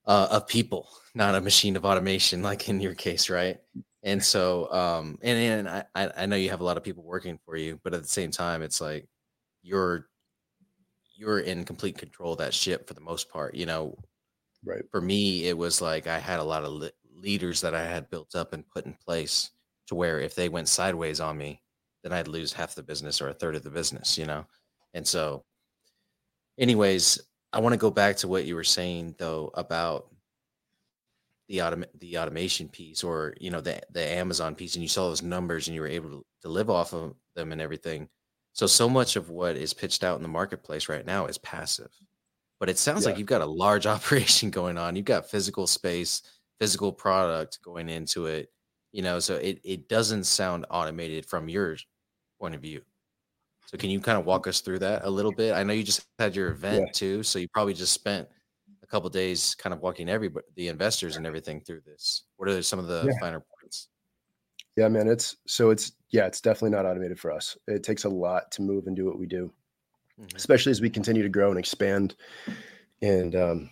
uh, 0.07 0.29
of 0.31 0.49
people, 0.49 0.89
not 1.15 1.35
a 1.35 1.41
machine 1.41 1.77
of 1.77 1.85
automation, 1.85 2.43
like 2.51 2.69
in 2.69 2.81
your 2.81 2.95
case, 2.95 3.31
right? 3.31 3.59
And 4.03 4.23
so, 4.23 4.73
um, 4.73 5.19
and, 5.23 5.69
and 5.69 5.85
I, 5.95 6.11
I 6.17 6.27
know 6.27 6.37
you 6.37 6.51
have 6.51 6.61
a 6.61 6.65
lot 6.65 6.77
of 6.77 6.83
people 6.83 7.05
working 7.05 7.39
for 7.45 7.57
you, 7.57 7.79
but 7.85 7.95
at 7.95 8.03
the 8.03 8.09
same 8.09 8.33
time, 8.33 8.63
it's 8.63 8.81
like 8.81 9.07
you're 9.63 10.09
you're 11.15 11.39
in 11.39 11.65
complete 11.65 11.97
control 11.97 12.33
of 12.33 12.39
that 12.39 12.53
ship 12.55 12.89
for 12.89 12.95
the 12.95 13.01
most 13.01 13.31
part. 13.31 13.55
You 13.55 13.67
know, 13.67 13.97
right. 14.65 14.83
for 14.91 15.01
me, 15.01 15.47
it 15.47 15.57
was 15.57 15.81
like 15.81 16.09
I 16.09 16.19
had 16.19 16.41
a 16.41 16.45
lot 16.45 16.65
of 16.65 16.73
le- 16.73 16.91
leaders 17.15 17.61
that 17.61 17.75
I 17.75 17.85
had 17.85 18.11
built 18.11 18.35
up 18.35 18.53
and 18.53 18.69
put 18.69 18.87
in 18.87 18.95
place 18.95 19.51
to 19.87 19.95
where 19.95 20.19
if 20.21 20.35
they 20.35 20.49
went 20.49 20.69
sideways 20.69 21.21
on 21.21 21.39
me, 21.39 21.63
then 22.03 22.13
I'd 22.13 22.29
lose 22.29 22.53
half 22.53 22.75
the 22.75 22.83
business 22.83 23.21
or 23.21 23.29
a 23.29 23.35
third 23.35 23.55
of 23.55 23.63
the 23.63 23.71
business, 23.71 24.19
you 24.19 24.27
know? 24.27 24.45
And 24.95 25.07
so, 25.07 25.45
anyways, 26.59 27.21
I 27.53 27.61
want 27.61 27.75
to 27.75 27.79
go 27.79 27.91
back 27.91 28.17
to 28.19 28.29
what 28.29 28.45
you 28.45 28.55
were 28.55 28.65
saying 28.65 29.17
though 29.19 29.51
about 29.55 30.09
the 31.49 31.59
autom- 31.59 31.85
the 31.99 32.19
automation 32.19 32.69
piece 32.69 33.05
or 33.05 33.35
you 33.41 33.51
know 33.51 33.61
the 33.61 33.81
the 33.91 34.03
Amazon 34.03 34.55
piece 34.55 34.75
and 34.75 34.83
you 34.83 34.89
saw 34.89 35.09
those 35.09 35.23
numbers 35.23 35.69
and 35.69 35.75
you 35.75 35.81
were 35.81 35.87
able 35.87 36.11
to, 36.11 36.27
to 36.43 36.49
live 36.49 36.71
off 36.71 36.95
of 36.95 37.15
them 37.35 37.53
and 37.53 37.61
everything. 37.61 38.09
So 38.55 38.67
so 38.67 38.89
much 38.89 39.17
of 39.17 39.31
what 39.31 39.57
is 39.57 39.75
pitched 39.75 40.05
out 40.05 40.17
in 40.17 40.23
the 40.23 40.29
marketplace 40.29 40.89
right 40.89 41.05
now 41.05 41.27
is 41.27 41.39
passive. 41.39 41.91
But 42.59 42.69
it 42.69 42.79
sounds 42.79 43.05
like 43.05 43.19
you've 43.19 43.27
got 43.27 43.41
a 43.43 43.47
large 43.47 43.87
operation 43.97 44.51
going 44.51 44.79
on. 44.79 44.95
You've 44.97 45.05
got 45.05 45.29
physical 45.29 45.67
space, 45.67 46.23
physical 46.61 46.93
product 46.93 47.59
going 47.63 47.89
into 47.89 48.27
it, 48.27 48.51
you 48.93 49.03
know, 49.03 49.19
so 49.19 49.37
it 49.37 49.61
it 49.65 49.89
doesn't 49.89 50.25
sound 50.25 50.65
automated 50.71 51.27
from 51.27 51.49
your 51.49 51.77
point 52.41 52.55
of 52.55 52.63
view. 52.63 52.83
So 53.67 53.79
can 53.79 53.91
you 53.91 54.01
kind 54.01 54.19
of 54.19 54.27
walk 54.27 54.47
us 54.47 54.61
through 54.61 54.81
that 54.81 55.05
a 55.05 55.11
little 55.11 55.33
bit? 55.33 55.55
I 55.55 55.63
know 55.63 55.73
you 55.73 55.83
just 55.83 56.07
had 56.19 56.37
your 56.37 56.51
Yeah. 56.69 56.87
event 56.89 56.93
too, 56.93 57.23
so 57.23 57.39
you 57.39 57.49
probably 57.49 57.75
just 57.75 57.93
spent 57.93 58.29
a 58.83 58.87
couple 58.87 59.09
days 59.11 59.55
kind 59.55 59.73
of 59.73 59.81
walking 59.81 60.09
everybody, 60.09 60.47
the 60.55 60.69
investors 60.69 61.17
and 61.17 61.27
everything 61.27 61.61
through 61.63 61.81
this. 61.83 62.25
What 62.37 62.49
are 62.49 62.63
some 62.63 62.79
of 62.79 62.87
the 62.87 63.09
Yeah. 63.09 63.19
finer 63.19 63.41
points? 63.61 63.89
Yeah, 64.77 64.89
man. 64.89 65.07
It's 65.09 65.37
so 65.47 65.71
it's 65.71 65.93
yeah, 66.11 66.27
it's 66.27 66.41
definitely 66.41 66.71
not 66.71 66.87
automated 66.87 67.21
for 67.21 67.31
us. 67.31 67.57
It 67.67 67.83
takes 67.83 68.05
a 68.05 68.09
lot 68.09 68.51
to 68.53 68.63
move 68.63 68.87
and 68.87 68.97
do 68.97 69.05
what 69.05 69.19
we 69.19 69.27
do, 69.27 69.53
Mhm. 70.17 70.39
especially 70.39 70.71
as 70.73 70.81
we 70.81 70.91
continue 70.91 71.23
to 71.23 71.31
grow 71.31 71.51
and 71.51 71.59
expand. 71.59 72.17
And 73.03 73.35
um 73.37 73.71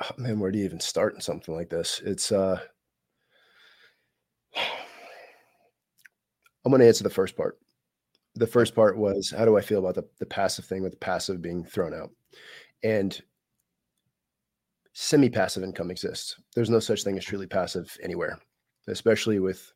oh, 0.00 0.10
man, 0.16 0.40
where 0.40 0.50
do 0.50 0.58
you 0.58 0.64
even 0.64 0.80
start 0.80 1.14
in 1.14 1.20
something 1.20 1.54
like 1.54 1.70
this? 1.70 2.00
It's 2.00 2.32
uh 2.32 2.60
I'm 6.64 6.72
gonna 6.72 6.84
answer 6.84 7.04
the 7.04 7.10
first 7.10 7.36
part. 7.36 7.58
The 8.34 8.46
first 8.46 8.74
part 8.74 8.96
was 8.96 9.34
how 9.36 9.44
do 9.44 9.56
I 9.56 9.60
feel 9.60 9.78
about 9.80 9.94
the, 9.94 10.08
the 10.18 10.26
passive 10.26 10.64
thing 10.64 10.82
with 10.82 10.92
the 10.92 10.98
passive 10.98 11.42
being 11.42 11.64
thrown 11.64 11.94
out? 11.94 12.10
And 12.82 13.20
semi-passive 14.92 15.62
income 15.62 15.90
exists. 15.90 16.40
There's 16.54 16.70
no 16.70 16.80
such 16.80 17.04
thing 17.04 17.16
as 17.16 17.24
truly 17.24 17.46
passive 17.46 17.96
anywhere, 18.02 18.38
especially 18.88 19.38
with 19.38 19.72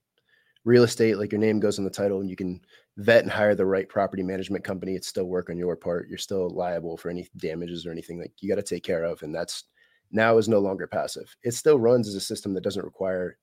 real 0.65 0.83
estate. 0.83 1.19
Like 1.19 1.33
your 1.33 1.41
name 1.41 1.61
goes 1.61 1.79
in 1.79 1.85
the 1.85 1.91
title, 1.91 2.21
and 2.21 2.31
you 2.31 2.37
can 2.37 2.61
vet 2.99 3.23
and 3.23 3.31
hire 3.33 3.55
the 3.55 3.67
right 3.67 3.89
property 3.89 4.23
management 4.23 4.65
company. 4.65 4.95
It's 4.95 5.09
still 5.09 5.25
work 5.25 5.51
on 5.51 5.57
your 5.59 5.77
part. 5.77 6.09
You're 6.09 6.19
still 6.19 6.51
liable 6.51 6.97
for 6.97 7.09
any 7.09 7.29
damages 7.37 7.87
or 7.87 7.93
anything 7.93 8.19
like 8.19 8.33
you 8.41 8.49
got 8.49 8.57
to 8.57 8.63
take 8.63 8.85
care 8.85 9.05
of, 9.05 9.23
and 9.23 9.35
that's 9.35 9.65
now 10.11 10.39
is 10.39 10.49
no 10.49 10.59
longer 10.59 10.87
passive. 10.87 11.35
It 11.43 11.55
still 11.55 11.79
runs 11.79 12.07
as 12.07 12.15
a 12.15 12.21
system 12.21 12.53
that 12.55 12.65
doesn't 12.65 12.85
require 12.85 13.39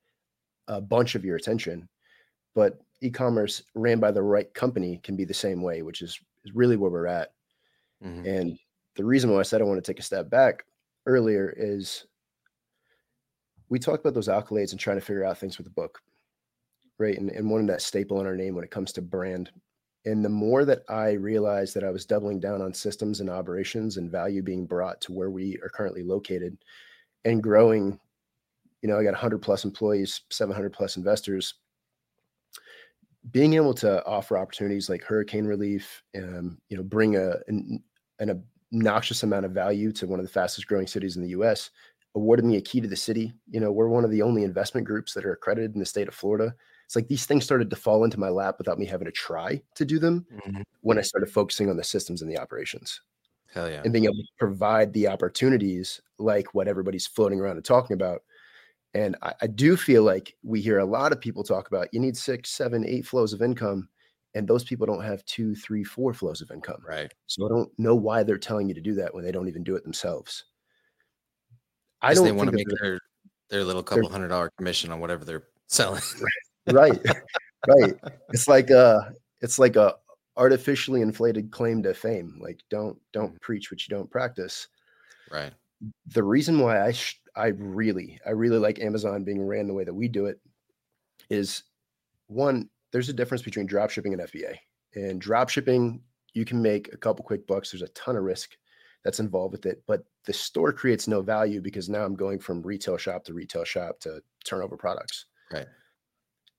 a 0.67 0.79
bunch 0.79 1.15
of 1.15 1.25
your 1.25 1.35
attention. 1.35 1.89
But 2.55 2.79
e-commerce 3.01 3.63
ran 3.75 3.99
by 3.99 4.11
the 4.11 4.21
right 4.21 4.53
company 4.53 4.99
can 5.03 5.15
be 5.15 5.25
the 5.25 5.33
same 5.33 5.61
way, 5.61 5.81
which 5.81 6.01
is, 6.01 6.19
is 6.43 6.53
really 6.53 6.77
where 6.77 6.91
we're 6.91 7.07
at. 7.07 7.33
Mm-hmm. 8.03 8.25
And 8.27 8.59
the 8.95 9.05
reason 9.05 9.31
why 9.31 9.39
I 9.39 9.43
said 9.43 9.61
I 9.61 9.65
want 9.65 9.83
to 9.83 9.91
take 9.91 9.99
a 9.99 10.03
step 10.03 10.29
back 10.29 10.65
earlier 11.05 11.53
is 11.57 12.05
we 13.69 13.79
talked 13.79 14.01
about 14.01 14.13
those 14.13 14.27
accolades 14.27 14.71
and 14.71 14.79
trying 14.79 14.97
to 14.97 15.05
figure 15.05 15.23
out 15.23 15.37
things 15.37 15.57
with 15.57 15.65
the 15.65 15.71
book, 15.71 16.01
right? 16.97 17.17
And, 17.17 17.29
and 17.29 17.49
wanting 17.49 17.67
that 17.67 17.81
staple 17.81 18.19
in 18.19 18.25
our 18.25 18.35
name 18.35 18.55
when 18.55 18.63
it 18.63 18.71
comes 18.71 18.91
to 18.93 19.01
brand. 19.01 19.51
And 20.05 20.23
the 20.23 20.29
more 20.29 20.65
that 20.65 20.83
I 20.89 21.11
realized 21.11 21.75
that 21.75 21.83
I 21.83 21.91
was 21.91 22.05
doubling 22.05 22.39
down 22.39 22.61
on 22.61 22.73
systems 22.73 23.19
and 23.19 23.29
operations 23.29 23.97
and 23.97 24.11
value 24.11 24.41
being 24.41 24.65
brought 24.65 24.99
to 25.01 25.13
where 25.13 25.29
we 25.29 25.57
are 25.61 25.69
currently 25.69 26.03
located 26.03 26.57
and 27.25 27.43
growing, 27.43 27.99
you 28.81 28.89
know, 28.89 28.97
I 28.97 29.03
got 29.03 29.11
100 29.11 29.39
plus 29.39 29.65
employees, 29.65 30.21
700 30.29 30.73
plus 30.73 30.97
investors. 30.97 31.55
Being 33.31 33.53
able 33.53 33.73
to 33.75 34.05
offer 34.05 34.37
opportunities 34.37 34.89
like 34.89 35.03
hurricane 35.03 35.45
relief, 35.45 36.03
um, 36.15 36.57
you 36.69 36.77
know, 36.77 36.83
bring 36.83 37.15
a 37.15 37.33
an, 37.47 37.83
an 38.19 38.43
obnoxious 38.73 39.23
amount 39.23 39.45
of 39.45 39.51
value 39.51 39.91
to 39.93 40.07
one 40.07 40.19
of 40.19 40.25
the 40.25 40.31
fastest 40.31 40.67
growing 40.67 40.87
cities 40.87 41.15
in 41.15 41.21
the 41.21 41.29
U.S. 41.29 41.69
Awarded 42.15 42.45
me 42.45 42.57
a 42.57 42.61
key 42.61 42.81
to 42.81 42.87
the 42.87 42.95
city. 42.95 43.33
You 43.49 43.59
know, 43.59 43.71
we're 43.71 43.87
one 43.87 44.05
of 44.05 44.11
the 44.11 44.21
only 44.21 44.43
investment 44.43 44.87
groups 44.87 45.13
that 45.13 45.25
are 45.25 45.33
accredited 45.33 45.73
in 45.73 45.79
the 45.79 45.85
state 45.85 46.07
of 46.07 46.15
Florida 46.15 46.55
it's 46.89 46.95
like 46.95 47.07
these 47.07 47.27
things 47.27 47.43
started 47.43 47.69
to 47.69 47.75
fall 47.75 48.03
into 48.03 48.19
my 48.19 48.29
lap 48.29 48.55
without 48.57 48.79
me 48.79 48.85
having 48.87 49.05
to 49.05 49.11
try 49.11 49.61
to 49.75 49.85
do 49.85 49.99
them 49.99 50.25
mm-hmm. 50.33 50.61
when 50.81 50.97
I 50.97 51.01
started 51.01 51.29
focusing 51.29 51.69
on 51.69 51.77
the 51.77 51.83
systems 51.83 52.23
and 52.23 52.31
the 52.31 52.39
operations. 52.39 52.99
Hell 53.53 53.69
yeah. 53.69 53.83
And 53.83 53.93
being 53.93 54.05
able 54.05 54.15
to 54.15 54.23
provide 54.39 54.91
the 54.91 55.07
opportunities 55.07 56.01
like 56.17 56.55
what 56.55 56.67
everybody's 56.67 57.05
floating 57.05 57.39
around 57.39 57.57
and 57.57 57.63
talking 57.63 57.93
about. 57.93 58.23
And 58.93 59.15
I, 59.21 59.33
I 59.41 59.47
do 59.47 59.77
feel 59.77 60.03
like 60.03 60.35
we 60.43 60.61
hear 60.61 60.79
a 60.79 60.85
lot 60.85 61.11
of 61.11 61.21
people 61.21 61.43
talk 61.43 61.67
about 61.67 61.93
you 61.93 61.99
need 61.99 62.17
six, 62.17 62.49
seven, 62.51 62.85
eight 62.85 63.05
flows 63.05 63.33
of 63.33 63.41
income. 63.41 63.89
And 64.35 64.47
those 64.47 64.63
people 64.63 64.85
don't 64.85 65.03
have 65.03 65.25
two, 65.25 65.55
three, 65.55 65.83
four 65.83 66.13
flows 66.13 66.41
of 66.41 66.51
income. 66.51 66.81
Right. 66.87 67.11
So 67.25 67.45
I 67.45 67.49
don't 67.49 67.71
know 67.79 67.95
why 67.95 68.21
they're 68.21 68.37
telling 68.37 68.67
you 68.67 68.75
to 68.75 68.81
do 68.81 68.93
that 68.95 69.13
when 69.13 69.23
they 69.23 69.31
don't 69.31 69.47
even 69.47 69.63
do 69.63 69.75
it 69.75 69.83
themselves. 69.83 70.45
I 72.01 72.13
don't 72.13 72.25
they 72.25 72.31
want 72.31 72.49
to 72.49 72.55
make 72.55 72.67
their 72.79 72.99
their 73.49 73.63
little 73.63 73.83
couple 73.83 74.07
hundred 74.09 74.27
dollar 74.27 74.51
commission 74.57 74.91
on 74.91 74.99
whatever 74.99 75.25
they're 75.25 75.47
selling. 75.67 76.03
Right 76.71 76.99
right 77.67 77.93
it's 78.29 78.47
like 78.47 78.69
a 78.69 79.13
it's 79.41 79.59
like 79.59 79.75
a 79.75 79.95
artificially 80.37 81.01
inflated 81.01 81.51
claim 81.51 81.83
to 81.83 81.93
fame 81.93 82.37
like 82.41 82.59
don't 82.69 82.97
don't 83.11 83.33
mm. 83.33 83.41
preach 83.41 83.71
what 83.71 83.85
you 83.85 83.95
don't 83.95 84.09
practice 84.09 84.67
right 85.31 85.53
the 86.07 86.23
reason 86.23 86.59
why 86.59 86.85
i 86.85 86.91
sh- 86.91 87.19
i 87.39 87.47
really 87.47 88.19
i 88.25 88.31
really 88.31 88.57
like 88.57 88.79
amazon 88.79 89.23
being 89.23 89.41
ran 89.41 89.67
the 89.67 89.73
way 89.73 89.83
that 89.83 89.93
we 89.93 90.07
do 90.07 90.25
it 90.25 90.39
is 91.29 91.63
one 92.27 92.69
there's 92.91 93.09
a 93.09 93.13
difference 93.13 93.41
between 93.41 93.65
drop 93.65 93.89
shipping 93.89 94.13
and 94.13 94.21
fba 94.23 94.55
and 94.95 95.21
drop 95.21 95.49
shipping 95.49 96.01
you 96.33 96.45
can 96.45 96.61
make 96.61 96.93
a 96.93 96.97
couple 96.97 97.25
quick 97.25 97.47
bucks. 97.47 97.71
There's 97.71 97.81
a 97.81 97.87
ton 97.89 98.15
of 98.15 98.23
risk 98.23 98.55
that's 99.03 99.19
involved 99.19 99.53
with 99.53 99.65
it 99.65 99.81
but 99.87 100.03
the 100.25 100.33
store 100.33 100.73
creates 100.73 101.07
no 101.07 101.21
value 101.21 101.61
because 101.61 101.87
now 101.87 102.03
i'm 102.03 102.15
going 102.15 102.37
from 102.37 102.61
retail 102.61 102.97
shop 102.97 103.23
to 103.23 103.33
retail 103.33 103.63
shop 103.63 103.99
to 104.01 104.21
turnover 104.43 104.75
products. 104.75 105.25
Right. 105.51 105.67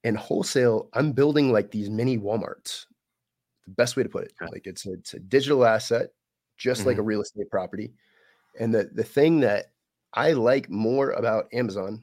And 0.05 0.17
wholesale 0.17 0.89
i'm 0.95 1.13
building 1.13 1.53
like 1.53 1.71
these 1.71 1.91
mini 1.91 2.19
walmarts 2.19 2.87
the 3.67 3.73
best 3.73 3.97
way 3.97 4.03
to 4.03 4.09
put 4.09 4.25
it. 4.25 4.33
Like 4.41 4.67
it's 4.67 4.87
a, 4.87 4.93
it's 4.95 5.15
a 5.15 5.21
digital 5.21 5.67
asset 5.67 6.09
just 6.57 6.81
mm-hmm. 6.81 6.89
like 6.89 6.97
a 6.97 7.01
mm-hmm. 7.01 7.09
real 7.09 7.23
estate 7.23 7.51
property. 7.51 7.93
And 8.59 8.75
the 8.75 8.91
the 8.93 9.05
thing 9.05 9.41
that 9.41 9.70
i 10.15 10.33
like 10.33 10.69
more 10.71 11.11
about 11.13 11.49
amazon 11.53 12.03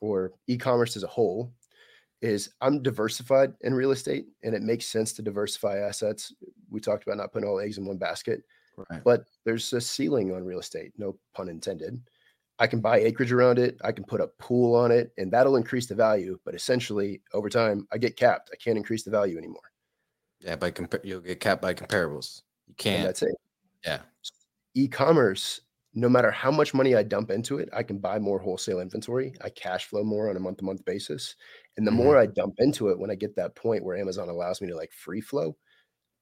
or 0.00 0.32
e-commerce 0.46 0.96
as 0.96 1.02
a 1.02 1.08
whole 1.08 1.52
is 2.20 2.50
i'm 2.60 2.82
diversified 2.82 3.52
in 3.62 3.74
real 3.74 3.90
estate 3.90 4.26
and 4.42 4.54
it 4.54 4.62
makes 4.62 4.86
sense 4.86 5.12
to 5.12 5.22
diversify 5.22 5.78
assets 5.78 6.32
we 6.70 6.80
talked 6.80 7.04
about 7.04 7.16
not 7.16 7.32
putting 7.32 7.48
all 7.48 7.60
eggs 7.60 7.78
in 7.78 7.86
one 7.86 7.98
basket 7.98 8.42
right. 8.90 9.02
but 9.04 9.24
there's 9.44 9.72
a 9.72 9.80
ceiling 9.80 10.34
on 10.34 10.44
real 10.44 10.60
estate 10.60 10.92
no 10.98 11.16
pun 11.34 11.48
intended 11.48 12.00
I 12.58 12.68
can 12.68 12.80
buy 12.80 13.00
acreage 13.00 13.32
around 13.32 13.58
it. 13.58 13.76
I 13.82 13.90
can 13.90 14.04
put 14.04 14.20
a 14.20 14.28
pool 14.38 14.76
on 14.76 14.92
it, 14.92 15.12
and 15.18 15.32
that'll 15.32 15.56
increase 15.56 15.86
the 15.86 15.96
value. 15.96 16.38
But 16.44 16.54
essentially, 16.54 17.20
over 17.32 17.48
time, 17.48 17.88
I 17.92 17.98
get 17.98 18.16
capped. 18.16 18.50
I 18.52 18.56
can't 18.56 18.76
increase 18.76 19.02
the 19.02 19.10
value 19.10 19.36
anymore. 19.36 19.72
Yeah, 20.40 20.54
by 20.54 20.70
compa- 20.70 21.04
you'll 21.04 21.20
get 21.20 21.40
capped 21.40 21.60
by 21.60 21.74
comparables. 21.74 22.42
You 22.68 22.74
can't. 22.76 22.98
And 22.98 23.08
that's 23.08 23.22
it. 23.22 23.34
Yeah. 23.84 23.98
E-commerce, 24.74 25.62
no 25.94 26.08
matter 26.08 26.30
how 26.30 26.50
much 26.50 26.74
money 26.74 26.94
I 26.94 27.02
dump 27.02 27.30
into 27.30 27.58
it, 27.58 27.68
I 27.72 27.82
can 27.82 27.98
buy 27.98 28.18
more 28.18 28.38
wholesale 28.38 28.80
inventory. 28.80 29.34
I 29.42 29.50
cash 29.50 29.86
flow 29.86 30.02
more 30.02 30.30
on 30.30 30.36
a 30.36 30.40
month-to-month 30.40 30.84
basis, 30.84 31.36
and 31.76 31.86
the 31.86 31.90
mm-hmm. 31.90 31.98
more 31.98 32.18
I 32.18 32.26
dump 32.26 32.54
into 32.58 32.88
it, 32.88 32.98
when 32.98 33.10
I 33.10 33.14
get 33.14 33.36
that 33.36 33.54
point 33.54 33.84
where 33.84 33.96
Amazon 33.96 34.28
allows 34.28 34.60
me 34.60 34.68
to 34.68 34.76
like 34.76 34.92
free 34.92 35.20
flow, 35.20 35.56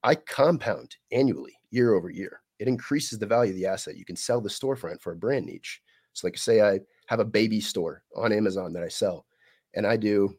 I 0.02 0.14
compound 0.14 0.96
annually, 1.12 1.58
year 1.70 1.94
over 1.94 2.10
year. 2.10 2.42
It 2.58 2.68
increases 2.68 3.18
the 3.18 3.26
value 3.26 3.52
of 3.52 3.56
the 3.56 3.66
asset. 3.66 3.96
You 3.96 4.04
can 4.04 4.16
sell 4.16 4.40
the 4.40 4.48
storefront 4.48 5.00
for 5.00 5.12
a 5.12 5.16
brand 5.16 5.46
niche 5.46 5.80
so, 6.12 6.26
like, 6.26 6.36
say 6.36 6.60
I 6.60 6.80
have 7.06 7.20
a 7.20 7.24
baby 7.24 7.60
store 7.60 8.02
on 8.16 8.32
Amazon 8.32 8.72
that 8.72 8.82
I 8.82 8.88
sell, 8.88 9.26
and 9.74 9.86
I 9.86 9.96
do 9.96 10.36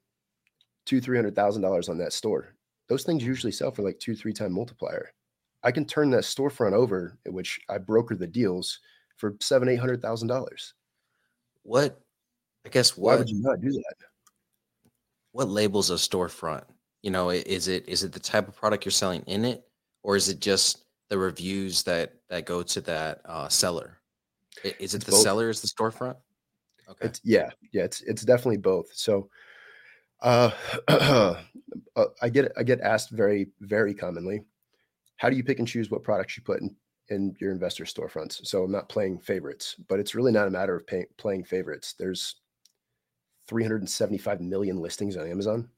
two, 0.86 1.01
three 1.01 1.17
hundred 1.17 1.36
thousand 1.36 1.61
dollars 1.61 1.89
on 1.89 1.97
that 1.99 2.13
store. 2.13 2.55
Those 2.89 3.03
things 3.03 3.23
usually 3.23 3.51
sell 3.51 3.71
for 3.71 3.84
like 3.84 3.99
two, 3.99 4.15
three 4.15 4.34
time 4.34 4.53
multiplier. 4.53 5.13
I 5.63 5.71
can 5.71 5.86
turn 5.86 6.09
that 6.11 6.23
storefront 6.23 6.73
over, 6.73 7.17
which 7.27 7.59
I 7.69 7.77
broker 7.77 8.15
the 8.15 8.27
deals 8.27 8.79
for 9.22 9.36
seven, 9.39 9.69
eight 9.69 9.78
hundred 9.80 10.01
thousand 10.01 10.28
dollars. 10.28 10.74
What? 11.63 12.01
I 12.65 12.69
guess 12.69 12.97
what? 12.97 13.13
Why 13.13 13.17
would 13.19 13.30
you 13.30 13.41
not 13.41 13.61
do 13.61 13.72
that? 13.72 13.95
What 15.32 15.47
labels 15.47 15.91
a 15.91 15.93
storefront? 15.93 16.65
You 17.03 17.11
know, 17.11 17.30
is 17.30 17.69
it 17.69 17.88
is 17.88 18.03
it 18.03 18.11
the 18.11 18.19
type 18.19 18.49
of 18.49 18.55
product 18.55 18.84
you're 18.84 18.91
selling 18.91 19.24
in 19.28 19.45
it, 19.45 19.63
or 20.03 20.17
is 20.17 20.28
it 20.28 20.41
just 20.41 20.84
the 21.09 21.17
reviews 21.17 21.84
that 21.84 22.15
that 22.30 22.45
go 22.45 22.63
to 22.63 22.82
that 22.82 23.22
uh, 23.26 23.47
seller? 23.47 23.99
Is 24.63 24.72
it 24.72 24.97
it's 24.97 25.05
the 25.05 25.11
both. 25.11 25.22
seller? 25.22 25.49
Is 25.49 25.61
the 25.61 25.67
storefront? 25.67 26.17
Okay. 26.89 27.05
It's, 27.05 27.22
yeah, 27.24 27.51
yeah. 27.72 27.84
It's 27.84 28.01
it's 28.01 28.24
definitely 28.24 28.57
both. 28.57 28.88
So, 28.93 29.30
uh, 30.22 30.51
uh, 30.88 31.36
I 32.22 32.30
get 32.30 32.51
I 32.57 32.63
get 32.63 32.82
asked 32.82 33.11
very 33.11 33.49
very 33.61 33.93
commonly, 33.93 34.41
how 35.17 35.30
do 35.30 35.38
you 35.38 35.43
pick 35.43 35.59
and 35.59 35.67
choose 35.67 35.89
what 35.89 36.03
products 36.03 36.36
you 36.36 36.43
put 36.43 36.61
in 36.61 36.76
in 37.10 37.36
your 37.39 37.52
investor 37.52 37.84
storefronts? 37.86 38.45
So 38.45 38.64
I'm 38.64 38.72
not 38.72 38.89
playing 38.89 39.20
favorites, 39.20 39.76
but 39.88 39.99
it's 39.99 40.16
really 40.16 40.32
not 40.32 40.47
a 40.47 40.52
matter 40.52 40.76
of 40.76 40.88
pay, 40.88 41.06
playing 41.18 41.43
favorites. 41.43 41.95
There's 41.97 42.36
375 43.47 44.41
million 44.41 44.78
listings 44.80 45.18
on 45.18 45.28
Amazon. 45.28 45.70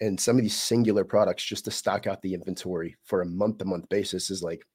And 0.00 0.18
some 0.18 0.36
of 0.36 0.42
these 0.42 0.58
singular 0.58 1.04
products, 1.04 1.44
just 1.44 1.64
to 1.66 1.70
stock 1.70 2.06
out 2.06 2.20
the 2.20 2.34
inventory 2.34 2.96
for 3.04 3.22
a 3.22 3.26
month 3.26 3.58
to 3.58 3.64
month 3.64 3.88
basis, 3.88 4.30
is 4.30 4.42
like 4.42 4.66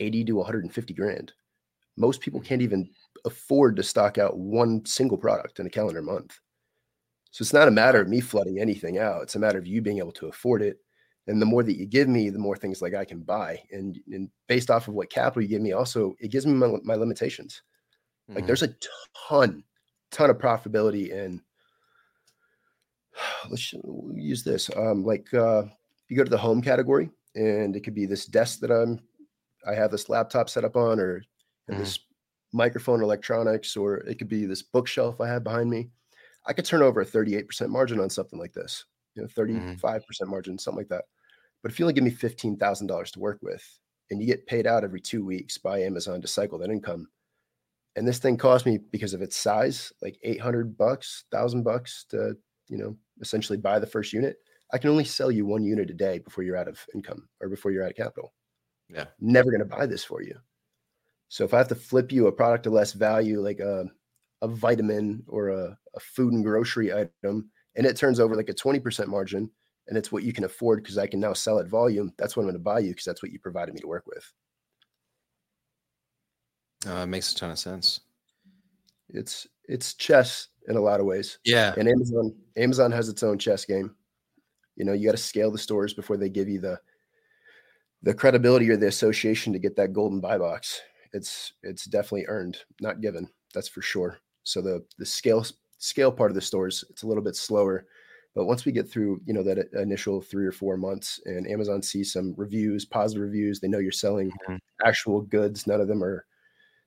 80 0.00 0.24
to 0.24 0.36
150 0.36 0.94
grand. 0.94 1.32
Most 1.96 2.20
people 2.20 2.40
can't 2.40 2.62
even 2.62 2.88
afford 3.24 3.76
to 3.76 3.82
stock 3.82 4.16
out 4.18 4.38
one 4.38 4.84
single 4.86 5.18
product 5.18 5.60
in 5.60 5.66
a 5.66 5.70
calendar 5.70 6.02
month. 6.02 6.38
So 7.30 7.42
it's 7.42 7.52
not 7.52 7.68
a 7.68 7.72
matter 7.72 8.00
of 8.00 8.08
me 8.08 8.20
flooding 8.20 8.58
anything 8.58 8.98
out. 8.98 9.22
It's 9.22 9.34
a 9.34 9.38
matter 9.40 9.58
of 9.58 9.66
you 9.66 9.82
being 9.82 9.98
able 9.98 10.12
to 10.12 10.28
afford 10.28 10.62
it. 10.62 10.78
And 11.28 11.42
the 11.42 11.46
more 11.46 11.62
that 11.62 11.76
you 11.76 11.84
give 11.84 12.08
me, 12.08 12.30
the 12.30 12.38
more 12.38 12.56
things 12.56 12.80
like 12.80 12.94
I 12.94 13.04
can 13.04 13.20
buy. 13.20 13.62
And, 13.70 14.00
and 14.10 14.30
based 14.46 14.70
off 14.70 14.88
of 14.88 14.94
what 14.94 15.10
capital 15.10 15.42
you 15.42 15.48
give 15.48 15.60
me, 15.60 15.72
also 15.72 16.14
it 16.18 16.30
gives 16.30 16.46
me 16.46 16.54
my, 16.54 16.74
my 16.82 16.94
limitations. 16.94 17.62
Mm-hmm. 18.24 18.36
Like 18.36 18.46
there's 18.46 18.62
a 18.62 18.74
ton, 19.28 19.62
ton 20.10 20.30
of 20.30 20.38
profitability 20.38 21.10
in. 21.10 21.42
Let's 23.50 23.74
use 24.14 24.42
this. 24.42 24.70
Um, 24.74 25.04
like 25.04 25.32
uh, 25.34 25.64
you 26.08 26.16
go 26.16 26.24
to 26.24 26.30
the 26.30 26.38
home 26.38 26.62
category, 26.62 27.10
and 27.34 27.76
it 27.76 27.80
could 27.80 27.94
be 27.94 28.06
this 28.06 28.24
desk 28.24 28.60
that 28.60 28.70
I'm, 28.70 28.98
I 29.66 29.74
have 29.74 29.90
this 29.90 30.08
laptop 30.08 30.48
set 30.48 30.64
up 30.64 30.76
on, 30.76 30.98
or 30.98 31.20
mm-hmm. 31.70 31.78
this 31.78 31.98
microphone 32.54 33.02
electronics, 33.02 33.76
or 33.76 33.96
it 33.96 34.18
could 34.18 34.30
be 34.30 34.46
this 34.46 34.62
bookshelf 34.62 35.20
I 35.20 35.28
have 35.28 35.44
behind 35.44 35.68
me. 35.68 35.90
I 36.46 36.54
could 36.54 36.64
turn 36.64 36.80
over 36.80 37.02
a 37.02 37.06
38% 37.06 37.68
margin 37.68 38.00
on 38.00 38.08
something 38.08 38.38
like 38.38 38.54
this, 38.54 38.86
you 39.14 39.20
know, 39.20 39.28
35% 39.28 39.76
mm-hmm. 39.82 40.30
margin, 40.30 40.58
something 40.58 40.78
like 40.78 40.88
that. 40.88 41.04
But 41.62 41.72
if 41.72 41.78
you 41.78 41.84
only 41.84 41.94
give 41.94 42.04
me 42.04 42.10
$15,000 42.10 43.10
to 43.12 43.20
work 43.20 43.38
with 43.42 43.64
and 44.10 44.20
you 44.20 44.26
get 44.26 44.46
paid 44.46 44.66
out 44.66 44.84
every 44.84 45.00
two 45.00 45.24
weeks 45.24 45.58
by 45.58 45.80
Amazon 45.80 46.20
to 46.20 46.28
cycle 46.28 46.58
that 46.58 46.70
income, 46.70 47.08
and 47.96 48.06
this 48.06 48.18
thing 48.18 48.36
cost 48.36 48.64
me 48.64 48.78
because 48.92 49.12
of 49.12 49.22
its 49.22 49.36
size, 49.36 49.92
like 50.00 50.18
800 50.22 50.78
bucks, 50.78 51.24
thousand 51.32 51.64
bucks 51.64 52.04
to, 52.10 52.36
you 52.68 52.78
know, 52.78 52.96
essentially 53.20 53.58
buy 53.58 53.78
the 53.78 53.86
first 53.86 54.12
unit. 54.12 54.36
I 54.72 54.78
can 54.78 54.90
only 54.90 55.04
sell 55.04 55.30
you 55.30 55.46
one 55.46 55.64
unit 55.64 55.90
a 55.90 55.94
day 55.94 56.18
before 56.18 56.44
you're 56.44 56.56
out 56.56 56.68
of 56.68 56.78
income 56.94 57.28
or 57.40 57.48
before 57.48 57.72
you're 57.72 57.84
out 57.84 57.90
of 57.90 57.96
capital. 57.96 58.32
Yeah. 58.88 59.06
Never 59.20 59.50
going 59.50 59.68
to 59.68 59.76
buy 59.76 59.86
this 59.86 60.04
for 60.04 60.22
you. 60.22 60.36
So 61.28 61.44
if 61.44 61.52
I 61.52 61.58
have 61.58 61.68
to 61.68 61.74
flip 61.74 62.12
you 62.12 62.26
a 62.26 62.32
product 62.32 62.66
of 62.66 62.72
less 62.72 62.92
value, 62.92 63.40
like 63.40 63.60
a, 63.60 63.86
a 64.42 64.48
vitamin 64.48 65.24
or 65.26 65.48
a, 65.48 65.76
a 65.94 66.00
food 66.00 66.32
and 66.32 66.44
grocery 66.44 66.92
item, 66.92 67.50
and 67.76 67.86
it 67.86 67.96
turns 67.96 68.20
over 68.20 68.34
like 68.34 68.48
a 68.48 68.54
20% 68.54 69.08
margin, 69.08 69.50
and 69.88 69.96
it's 69.96 70.12
what 70.12 70.22
you 70.22 70.32
can 70.32 70.44
afford 70.44 70.82
because 70.82 70.98
I 70.98 71.06
can 71.06 71.18
now 71.18 71.32
sell 71.32 71.58
at 71.58 71.66
volume, 71.66 72.12
that's 72.18 72.36
what 72.36 72.42
I'm 72.42 72.46
going 72.46 72.54
to 72.54 72.60
buy 72.60 72.80
you 72.80 72.90
because 72.90 73.04
that's 73.04 73.22
what 73.22 73.32
you 73.32 73.38
provided 73.38 73.74
me 73.74 73.80
to 73.80 73.88
work 73.88 74.06
with. 74.06 74.32
Uh, 76.86 77.02
it 77.02 77.06
makes 77.06 77.32
a 77.32 77.36
ton 77.36 77.50
of 77.50 77.58
sense. 77.58 78.00
It's 79.08 79.46
it's 79.64 79.94
chess 79.94 80.48
in 80.68 80.76
a 80.76 80.80
lot 80.80 81.00
of 81.00 81.06
ways. 81.06 81.38
Yeah. 81.44 81.74
And 81.76 81.88
Amazon 81.88 82.34
Amazon 82.56 82.92
has 82.92 83.08
its 83.08 83.22
own 83.22 83.38
chess 83.38 83.64
game. 83.64 83.94
You 84.76 84.84
know, 84.84 84.92
you 84.92 85.06
got 85.06 85.12
to 85.12 85.22
scale 85.22 85.50
the 85.50 85.58
stores 85.58 85.94
before 85.94 86.16
they 86.16 86.28
give 86.28 86.48
you 86.48 86.60
the 86.60 86.78
the 88.02 88.14
credibility 88.14 88.70
or 88.70 88.76
the 88.76 88.86
association 88.86 89.52
to 89.52 89.58
get 89.58 89.74
that 89.76 89.92
golden 89.92 90.20
buy 90.20 90.38
box. 90.38 90.80
It's 91.12 91.54
it's 91.62 91.86
definitely 91.86 92.26
earned, 92.28 92.58
not 92.80 93.00
given. 93.00 93.28
That's 93.54 93.68
for 93.68 93.82
sure. 93.82 94.18
So 94.44 94.60
the 94.60 94.84
the 94.98 95.06
scale 95.06 95.44
scale 95.78 96.12
part 96.12 96.30
of 96.30 96.34
the 96.34 96.40
stores 96.40 96.84
it's 96.90 97.02
a 97.02 97.06
little 97.06 97.22
bit 97.22 97.34
slower, 97.34 97.86
but 98.38 98.44
once 98.44 98.64
we 98.64 98.70
get 98.70 98.88
through 98.88 99.20
you 99.26 99.34
know 99.34 99.42
that 99.42 99.68
initial 99.72 100.20
three 100.20 100.46
or 100.46 100.52
four 100.52 100.76
months 100.76 101.20
and 101.24 101.50
Amazon 101.50 101.82
sees 101.82 102.12
some 102.12 102.34
reviews, 102.36 102.84
positive 102.84 103.24
reviews, 103.24 103.58
they 103.58 103.66
know 103.66 103.78
you're 103.80 103.90
selling 103.90 104.30
mm-hmm. 104.30 104.56
actual 104.86 105.22
goods. 105.22 105.66
None 105.66 105.80
of 105.80 105.88
them 105.88 106.04
are 106.04 106.24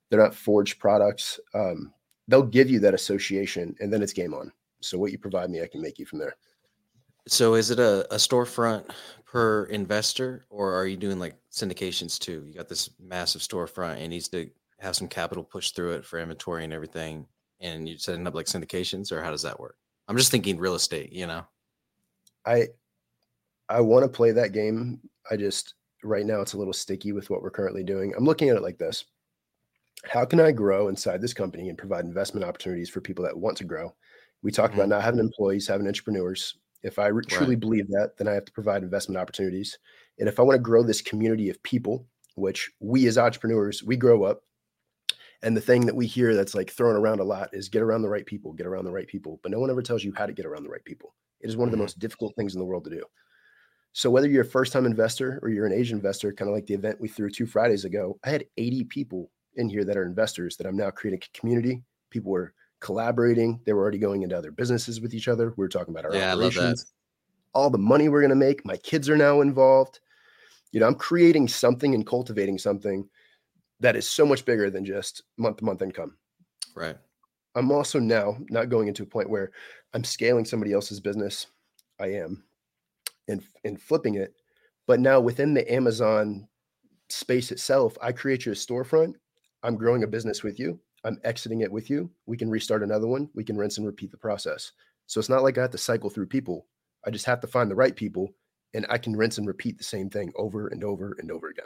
they're 0.10 0.22
not 0.22 0.34
forged 0.34 0.80
products. 0.80 1.42
Um, 1.54 1.92
they'll 2.30 2.42
give 2.42 2.70
you 2.70 2.80
that 2.80 2.94
association, 2.94 3.76
and 3.82 3.92
then 3.92 4.02
it's 4.02 4.14
game 4.14 4.34
on. 4.34 4.54
So 4.80 4.98
what 4.98 5.12
you 5.12 5.18
provide 5.18 5.50
me, 5.50 5.62
I 5.62 5.68
can 5.68 5.82
make 5.82 6.00
you 6.00 6.06
from 6.06 6.20
there. 6.20 6.38
So 7.28 7.56
is 7.56 7.70
it 7.70 7.80
a, 7.80 8.06
a 8.14 8.18
storefront 8.18 8.90
per 9.26 9.66
investor, 9.66 10.46
or 10.50 10.74
are 10.74 10.88
you 10.88 10.96
doing 10.96 11.20
like 11.20 11.36
syndications 11.52 12.18
too? 12.18 12.46
You 12.48 12.54
got 12.54 12.70
this 12.70 12.92
massive 12.98 13.42
storefront 13.42 13.98
and 13.98 14.08
needs 14.08 14.30
to 14.30 14.50
have 14.80 14.96
some 14.96 15.10
capital 15.10 15.44
pushed 15.44 15.76
through 15.76 15.96
it 15.96 16.06
for 16.06 16.18
inventory 16.18 16.64
and 16.64 16.72
everything, 16.72 17.28
and 17.60 17.90
you're 17.90 17.98
setting 17.98 18.26
up 18.26 18.36
like 18.36 18.46
syndications, 18.46 19.12
or 19.12 19.22
how 19.22 19.32
does 19.32 19.42
that 19.42 19.60
work? 19.60 19.76
I'm 20.12 20.18
just 20.18 20.30
thinking 20.30 20.58
real 20.58 20.76
estate, 20.76 21.14
you 21.14 21.26
know. 21.26 21.46
I 22.46 22.68
I 23.70 23.80
want 23.80 24.04
to 24.04 24.10
play 24.10 24.32
that 24.32 24.52
game. 24.52 25.00
I 25.32 25.38
just 25.38 25.76
right 26.04 26.26
now 26.26 26.42
it's 26.42 26.52
a 26.52 26.58
little 26.58 26.74
sticky 26.74 27.14
with 27.14 27.30
what 27.30 27.42
we're 27.42 27.50
currently 27.50 27.82
doing. 27.82 28.14
I'm 28.18 28.26
looking 28.26 28.50
at 28.50 28.58
it 28.58 28.62
like 28.62 28.78
this. 28.78 29.06
How 30.04 30.26
can 30.26 30.42
I 30.42 30.52
grow 30.52 30.90
inside 30.90 31.22
this 31.22 31.34
company 31.34 31.70
and 31.70 31.78
provide 31.78 32.04
investment 32.04 32.46
opportunities 32.46 32.90
for 32.90 33.00
people 33.00 33.24
that 33.24 33.38
want 33.38 33.56
to 33.60 33.64
grow? 33.64 33.96
We 34.44 34.52
talk 34.52 34.72
mm-hmm. 34.72 34.82
about 34.82 34.90
not 34.90 35.02
having 35.02 35.22
employees, 35.22 35.66
having 35.66 35.88
entrepreneurs. 35.88 36.56
If 36.84 37.00
I 37.00 37.08
re- 37.08 37.24
truly 37.24 37.52
right. 37.52 37.60
believe 37.62 37.88
that, 37.92 38.18
then 38.18 38.28
I 38.28 38.34
have 38.34 38.44
to 38.44 38.52
provide 38.52 38.84
investment 38.84 39.18
opportunities. 39.18 39.78
And 40.20 40.28
if 40.28 40.42
I 40.42 40.44
want 40.44 40.58
to 40.58 40.62
grow 40.62 40.84
this 40.84 41.02
community 41.02 41.50
of 41.50 41.64
people, 41.64 42.06
which 42.36 42.70
we 42.82 43.08
as 43.08 43.18
entrepreneurs, 43.18 43.82
we 43.82 43.96
grow 43.96 44.24
up. 44.24 44.44
And 45.44 45.58
the 45.58 45.62
thing 45.62 45.86
that 45.88 45.96
we 45.96 46.06
hear 46.06 46.36
that's 46.36 46.54
like 46.54 46.70
thrown 46.70 46.96
around 46.96 47.20
a 47.20 47.24
lot 47.24 47.50
is 47.52 47.70
get 47.70 47.82
around 47.82 48.04
the 48.04 48.10
right 48.10 48.26
people, 48.26 48.54
get 48.54 48.68
around 48.68 48.86
the 48.86 48.92
right 48.92 49.08
people. 49.08 49.40
But 49.42 49.52
no 49.52 49.60
one 49.60 49.72
ever 49.72 49.82
tells 49.82 50.04
you 50.04 50.14
how 50.16 50.28
to 50.28 50.34
get 50.34 50.46
around 50.46 50.64
the 50.64 50.70
right 50.70 50.84
people. 50.86 51.16
It 51.40 51.50
is 51.50 51.58
one 51.58 51.68
of 51.68 51.72
the 51.72 51.78
mm-hmm. 51.78 51.84
most 51.84 52.00
difficult 52.00 52.36
things 52.36 52.54
in 52.54 52.60
the 52.60 52.66
world 52.66 52.84
to 52.84 52.92
do. 52.92 53.04
So 53.94 54.10
whether 54.10 54.28
you're 54.28 54.44
a 54.44 54.46
first 54.46 54.72
time 54.72 54.86
investor 54.86 55.40
or 55.42 55.50
you're 55.50 55.66
an 55.66 55.74
Asian 55.74 55.98
investor, 55.98 56.32
kind 56.32 56.50
of 56.50 56.56
like 56.56 56.66
the 56.66 56.76
event 56.76 57.02
we 57.02 57.10
threw 57.10 57.30
two 57.30 57.46
Fridays 57.46 57.86
ago, 57.86 58.18
I 58.24 58.30
had 58.30 58.46
80 58.58 58.86
people 58.86 59.32
in 59.56 59.68
here 59.68 59.84
that 59.84 59.98
are 59.98 60.06
investors 60.06 60.56
that 60.58 60.68
I'm 60.68 60.78
now 60.78 60.92
creating 60.92 61.22
a 61.24 61.38
community. 61.38 61.84
People 62.10 62.32
were 62.32 62.54
collaborating. 62.80 63.60
They 63.66 63.74
were 63.74 63.82
already 63.82 63.98
going 63.98 64.22
into 64.22 64.38
other 64.38 64.52
businesses 64.52 65.02
with 65.02 65.14
each 65.14 65.28
other. 65.28 65.54
We 65.58 65.64
were 65.64 65.70
talking 65.70 65.94
about 65.94 66.06
our 66.06 66.16
yeah, 66.16 66.34
operations, 66.34 66.94
all 67.54 67.70
the 67.70 67.78
money 67.78 68.08
we're 68.08 68.22
going 68.22 68.30
to 68.30 68.36
make. 68.36 68.66
My 68.66 68.78
kids 68.78 69.10
are 69.10 69.18
now 69.18 69.42
involved. 69.42 70.00
You 70.72 70.80
know, 70.80 70.88
I'm 70.88 70.96
creating 70.96 71.50
something 71.50 71.94
and 71.94 72.08
cultivating 72.08 72.58
something 72.58 73.10
that 73.82 73.96
is 73.96 74.10
so 74.10 74.26
much 74.26 74.46
bigger 74.46 74.70
than 74.70 74.86
just 74.86 75.24
month 75.38 75.58
to 75.58 75.66
month 75.66 75.82
income. 75.82 76.18
Right. 76.76 76.98
I'm 77.56 77.72
also 77.72 78.00
now 78.00 78.38
not 78.50 78.70
going 78.70 78.88
into 78.88 79.04
a 79.04 79.08
point 79.08 79.30
where 79.30 79.52
I'm 79.94 80.04
scaling 80.04 80.46
somebody 80.46 80.72
else's 80.72 81.02
business. 81.02 81.48
I 82.00 82.14
am 82.14 82.44
and 83.28 83.44
and 83.66 83.82
flipping 83.82 84.16
it. 84.16 84.34
But 84.88 85.00
now 85.00 85.20
within 85.20 85.54
the 85.54 85.72
Amazon 85.72 86.48
space 87.10 87.52
itself, 87.52 87.98
I 88.02 88.12
create 88.12 88.46
you 88.46 88.54
a 88.54 88.56
storefront. 88.56 89.16
I'm 89.64 89.76
growing 89.76 90.04
a 90.04 90.08
business 90.08 90.44
with 90.44 90.60
you. 90.60 90.80
I'm 91.04 91.20
exiting 91.24 91.62
it 91.62 91.72
with 91.72 91.90
you. 91.90 92.10
We 92.26 92.38
can 92.38 92.50
restart 92.50 92.84
another 92.84 93.08
one. 93.08 93.30
We 93.34 93.44
can 93.44 93.58
rinse 93.58 93.78
and 93.78 93.86
repeat 93.86 94.12
the 94.12 94.18
process. 94.18 94.72
So 95.08 95.20
it's 95.20 95.30
not 95.30 95.44
like 95.44 95.58
I 95.58 95.62
have 95.62 95.72
to 95.72 95.78
cycle 95.78 96.10
through 96.10 96.28
people. 96.28 96.68
I 97.06 97.10
just 97.10 97.26
have 97.26 97.42
to 97.42 97.48
find 97.48 97.70
the 97.70 97.76
right 97.76 97.96
people 97.96 98.30
and 98.74 98.86
I 98.90 98.98
can 98.98 99.16
rinse 99.16 99.38
and 99.38 99.48
repeat 99.48 99.78
the 99.78 99.84
same 99.84 100.10
thing 100.10 100.32
over 100.38 100.68
and 100.68 100.84
over 100.84 101.16
and 101.20 101.32
over 101.32 101.50
again. 101.50 101.66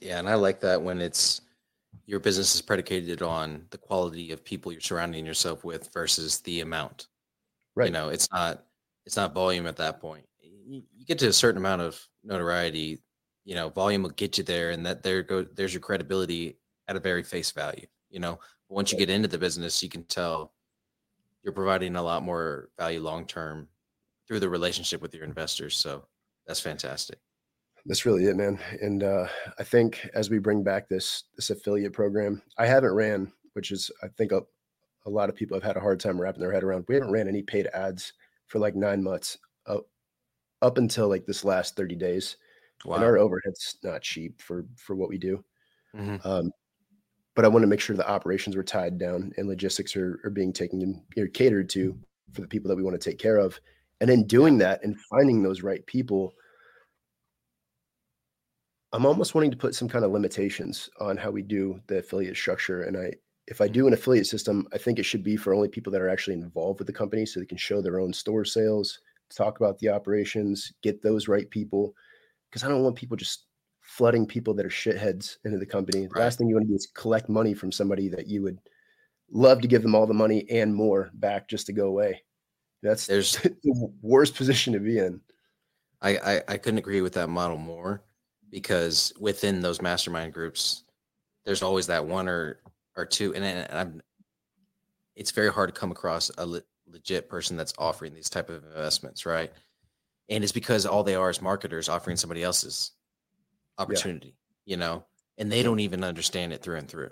Yeah, 0.00 0.18
and 0.18 0.28
I 0.28 0.34
like 0.34 0.60
that 0.60 0.82
when 0.82 1.00
it's 1.00 1.40
your 2.06 2.20
business 2.20 2.54
is 2.54 2.62
predicated 2.62 3.22
on 3.22 3.66
the 3.70 3.78
quality 3.78 4.32
of 4.32 4.44
people 4.44 4.72
you're 4.72 4.80
surrounding 4.80 5.26
yourself 5.26 5.64
with 5.64 5.92
versus 5.92 6.40
the 6.40 6.60
amount. 6.60 7.08
Right. 7.74 7.86
You 7.86 7.92
know, 7.92 8.08
it's 8.08 8.30
not 8.32 8.64
it's 9.04 9.16
not 9.16 9.34
volume 9.34 9.66
at 9.66 9.76
that 9.76 10.00
point. 10.00 10.24
You, 10.40 10.82
you 10.96 11.04
get 11.06 11.18
to 11.20 11.28
a 11.28 11.32
certain 11.32 11.58
amount 11.58 11.82
of 11.82 12.00
notoriety, 12.24 13.02
you 13.44 13.54
know, 13.54 13.68
volume 13.70 14.02
will 14.02 14.10
get 14.10 14.38
you 14.38 14.44
there, 14.44 14.70
and 14.70 14.84
that 14.86 15.02
there 15.02 15.22
go 15.22 15.42
there's 15.42 15.72
your 15.72 15.80
credibility 15.80 16.58
at 16.88 16.96
a 16.96 17.00
very 17.00 17.22
face 17.22 17.50
value. 17.50 17.86
You 18.10 18.20
know, 18.20 18.38
but 18.68 18.74
once 18.74 18.92
you 18.92 18.98
get 18.98 19.10
into 19.10 19.28
the 19.28 19.38
business, 19.38 19.82
you 19.82 19.88
can 19.88 20.04
tell 20.04 20.52
you're 21.42 21.52
providing 21.52 21.96
a 21.96 22.02
lot 22.02 22.22
more 22.22 22.70
value 22.78 23.00
long 23.00 23.26
term 23.26 23.68
through 24.26 24.40
the 24.40 24.48
relationship 24.48 25.00
with 25.00 25.14
your 25.14 25.24
investors. 25.24 25.76
So 25.76 26.04
that's 26.46 26.60
fantastic. 26.60 27.18
That's 27.88 28.04
really 28.04 28.26
it, 28.26 28.36
man. 28.36 28.58
And 28.82 29.02
uh, 29.02 29.26
I 29.58 29.64
think 29.64 30.08
as 30.14 30.28
we 30.28 30.38
bring 30.38 30.62
back 30.62 30.88
this 30.88 31.24
this 31.36 31.48
affiliate 31.48 31.94
program, 31.94 32.42
I 32.58 32.66
haven't 32.66 32.92
ran, 32.92 33.32
which 33.54 33.70
is 33.70 33.90
I 34.02 34.08
think 34.08 34.30
a, 34.30 34.42
a 35.06 35.10
lot 35.10 35.30
of 35.30 35.34
people 35.34 35.56
have 35.56 35.64
had 35.64 35.78
a 35.78 35.80
hard 35.80 35.98
time 35.98 36.20
wrapping 36.20 36.42
their 36.42 36.52
head 36.52 36.64
around. 36.64 36.84
We 36.86 36.94
haven't 36.94 37.10
ran 37.10 37.28
any 37.28 37.42
paid 37.42 37.66
ads 37.72 38.12
for 38.46 38.58
like 38.58 38.76
nine 38.76 39.02
months 39.02 39.38
up, 39.66 39.86
up 40.60 40.76
until 40.76 41.08
like 41.08 41.24
this 41.24 41.44
last 41.44 41.76
30 41.76 41.96
days. 41.96 42.36
Wow. 42.84 42.96
And 42.96 43.04
our 43.04 43.18
overhead's 43.18 43.78
not 43.82 44.02
cheap 44.02 44.42
for 44.42 44.66
for 44.76 44.94
what 44.94 45.08
we 45.08 45.16
do. 45.16 45.42
Mm-hmm. 45.96 46.28
Um, 46.28 46.52
but 47.34 47.46
I 47.46 47.48
want 47.48 47.62
to 47.62 47.68
make 47.68 47.80
sure 47.80 47.96
the 47.96 48.08
operations 48.08 48.54
are 48.54 48.62
tied 48.62 48.98
down 48.98 49.32
and 49.38 49.48
logistics 49.48 49.96
are, 49.96 50.20
are 50.24 50.30
being 50.30 50.52
taken 50.52 50.82
and 50.82 51.00
you 51.16 51.24
know, 51.24 51.30
catered 51.32 51.70
to 51.70 51.98
for 52.32 52.42
the 52.42 52.48
people 52.48 52.68
that 52.68 52.76
we 52.76 52.82
want 52.82 53.00
to 53.00 53.10
take 53.10 53.18
care 53.18 53.38
of. 53.38 53.58
And 54.02 54.10
in 54.10 54.26
doing 54.26 54.58
that 54.58 54.84
and 54.84 55.00
finding 55.10 55.42
those 55.42 55.62
right 55.62 55.84
people, 55.86 56.34
I'm 58.92 59.04
almost 59.04 59.34
wanting 59.34 59.50
to 59.50 59.56
put 59.56 59.74
some 59.74 59.88
kind 59.88 60.04
of 60.04 60.12
limitations 60.12 60.88
on 61.00 61.16
how 61.16 61.30
we 61.30 61.42
do 61.42 61.80
the 61.88 61.98
affiliate 61.98 62.36
structure. 62.36 62.82
And 62.82 62.96
I, 62.96 63.12
if 63.46 63.60
I 63.60 63.66
mm-hmm. 63.66 63.74
do 63.74 63.86
an 63.86 63.92
affiliate 63.92 64.26
system, 64.26 64.66
I 64.72 64.78
think 64.78 64.98
it 64.98 65.04
should 65.04 65.22
be 65.22 65.36
for 65.36 65.52
only 65.54 65.68
people 65.68 65.92
that 65.92 66.00
are 66.00 66.08
actually 66.08 66.34
involved 66.34 66.80
with 66.80 66.86
the 66.86 66.92
company 66.92 67.26
so 67.26 67.38
they 67.38 67.46
can 67.46 67.58
show 67.58 67.82
their 67.82 68.00
own 68.00 68.12
store 68.12 68.44
sales, 68.44 69.00
talk 69.34 69.60
about 69.60 69.78
the 69.78 69.90
operations, 69.90 70.72
get 70.82 71.02
those 71.02 71.28
right 71.28 71.48
people. 71.50 71.94
Because 72.48 72.64
I 72.64 72.68
don't 72.68 72.82
want 72.82 72.96
people 72.96 73.16
just 73.16 73.44
flooding 73.82 74.26
people 74.26 74.54
that 74.54 74.64
are 74.64 74.70
shitheads 74.70 75.36
into 75.44 75.58
the 75.58 75.66
company. 75.66 76.06
The 76.06 76.18
last 76.18 76.38
thing 76.38 76.48
you 76.48 76.54
want 76.54 76.66
to 76.66 76.72
do 76.72 76.76
is 76.76 76.88
collect 76.94 77.28
money 77.28 77.52
from 77.52 77.72
somebody 77.72 78.08
that 78.08 78.26
you 78.26 78.42
would 78.42 78.58
love 79.30 79.60
to 79.60 79.68
give 79.68 79.82
them 79.82 79.94
all 79.94 80.06
the 80.06 80.14
money 80.14 80.46
and 80.50 80.74
more 80.74 81.10
back 81.14 81.48
just 81.48 81.66
to 81.66 81.72
go 81.74 81.88
away. 81.88 82.22
That's 82.82 83.06
there's 83.06 83.36
the 83.36 83.92
worst 84.00 84.34
position 84.34 84.72
to 84.72 84.80
be 84.80 84.98
in. 84.98 85.20
I, 86.00 86.16
I, 86.16 86.42
I 86.48 86.56
couldn't 86.58 86.78
agree 86.78 87.02
with 87.02 87.14
that 87.14 87.28
model 87.28 87.58
more 87.58 88.02
because 88.50 89.12
within 89.18 89.60
those 89.60 89.82
mastermind 89.82 90.32
groups, 90.32 90.84
there's 91.44 91.62
always 91.62 91.86
that 91.88 92.04
one 92.04 92.28
or 92.28 92.60
or 92.96 93.06
two, 93.06 93.34
and, 93.34 93.44
and 93.44 93.78
I'm. 93.78 94.02
It's 95.16 95.30
very 95.32 95.52
hard 95.52 95.74
to 95.74 95.78
come 95.78 95.90
across 95.90 96.30
a 96.38 96.46
le- 96.46 96.62
legit 96.86 97.28
person 97.28 97.56
that's 97.56 97.74
offering 97.76 98.14
these 98.14 98.30
type 98.30 98.50
of 98.50 98.64
investments, 98.64 99.26
right? 99.26 99.52
And 100.28 100.44
it's 100.44 100.52
because 100.52 100.86
all 100.86 101.02
they 101.02 101.16
are 101.16 101.30
is 101.30 101.42
marketers 101.42 101.88
offering 101.88 102.16
somebody 102.16 102.42
else's 102.44 102.92
opportunity, 103.78 104.36
yeah. 104.64 104.72
you 104.72 104.76
know, 104.76 105.04
and 105.38 105.50
they 105.50 105.62
don't 105.62 105.80
even 105.80 106.04
understand 106.04 106.52
it 106.52 106.62
through 106.62 106.76
and 106.76 106.88
through. 106.88 107.10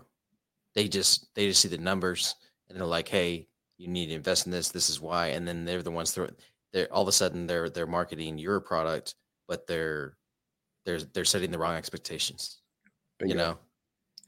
They 0.75 0.87
just 0.89 1.35
they 1.35 1.49
just 1.49 1.61
see 1.61 1.69
the 1.69 1.79
numbers 1.79 2.35
and 2.69 2.79
they're 2.79 2.87
like, 2.87 3.09
hey, 3.09 3.49
you 3.79 3.89
need 3.89 4.07
to 4.07 4.15
invest 4.15 4.47
in 4.47 4.53
this. 4.53 4.69
This 4.69 4.91
is 4.91 5.01
why. 5.01 5.29
And 5.29 5.47
then 5.47 5.65
they're 5.65 5.83
the 5.83 5.91
ones 5.91 6.13
through 6.13 6.29
they're 6.73 6.93
all 6.93 7.03
of 7.03 7.09
a 7.09 7.13
sudden 7.13 7.47
they're 7.47 7.71
they're 7.71 7.87
marketing 7.87 8.39
your 8.39 8.61
product, 8.61 9.15
but 9.49 9.67
they're 9.67 10.17
they're 10.87 11.01
they're 11.01 11.27
setting 11.27 11.51
the 11.51 11.59
wrong 11.59 11.75
expectations. 11.75 12.63
Bingo. 13.19 13.35
You 13.35 13.39
know, 13.39 13.59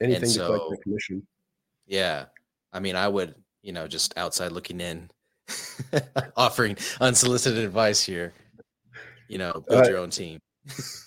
anything 0.01 0.23
and 0.23 0.31
to 0.31 0.39
so, 0.39 0.45
collect 0.45 0.65
their 0.69 0.83
commission. 0.83 1.25
Yeah. 1.87 2.25
I 2.71 2.79
mean, 2.79 2.95
I 2.95 3.07
would, 3.07 3.33
you 3.63 3.71
know, 3.71 3.87
just 3.87 4.15
outside 4.17 4.51
looking 4.51 4.79
in, 4.79 5.09
offering 6.37 6.77
unsolicited 7.01 7.63
advice 7.63 8.03
here. 8.03 8.33
You 9.27 9.39
know, 9.39 9.63
build 9.67 9.85
uh, 9.85 9.89
your 9.89 9.99
own 9.99 10.09
team. 10.09 10.39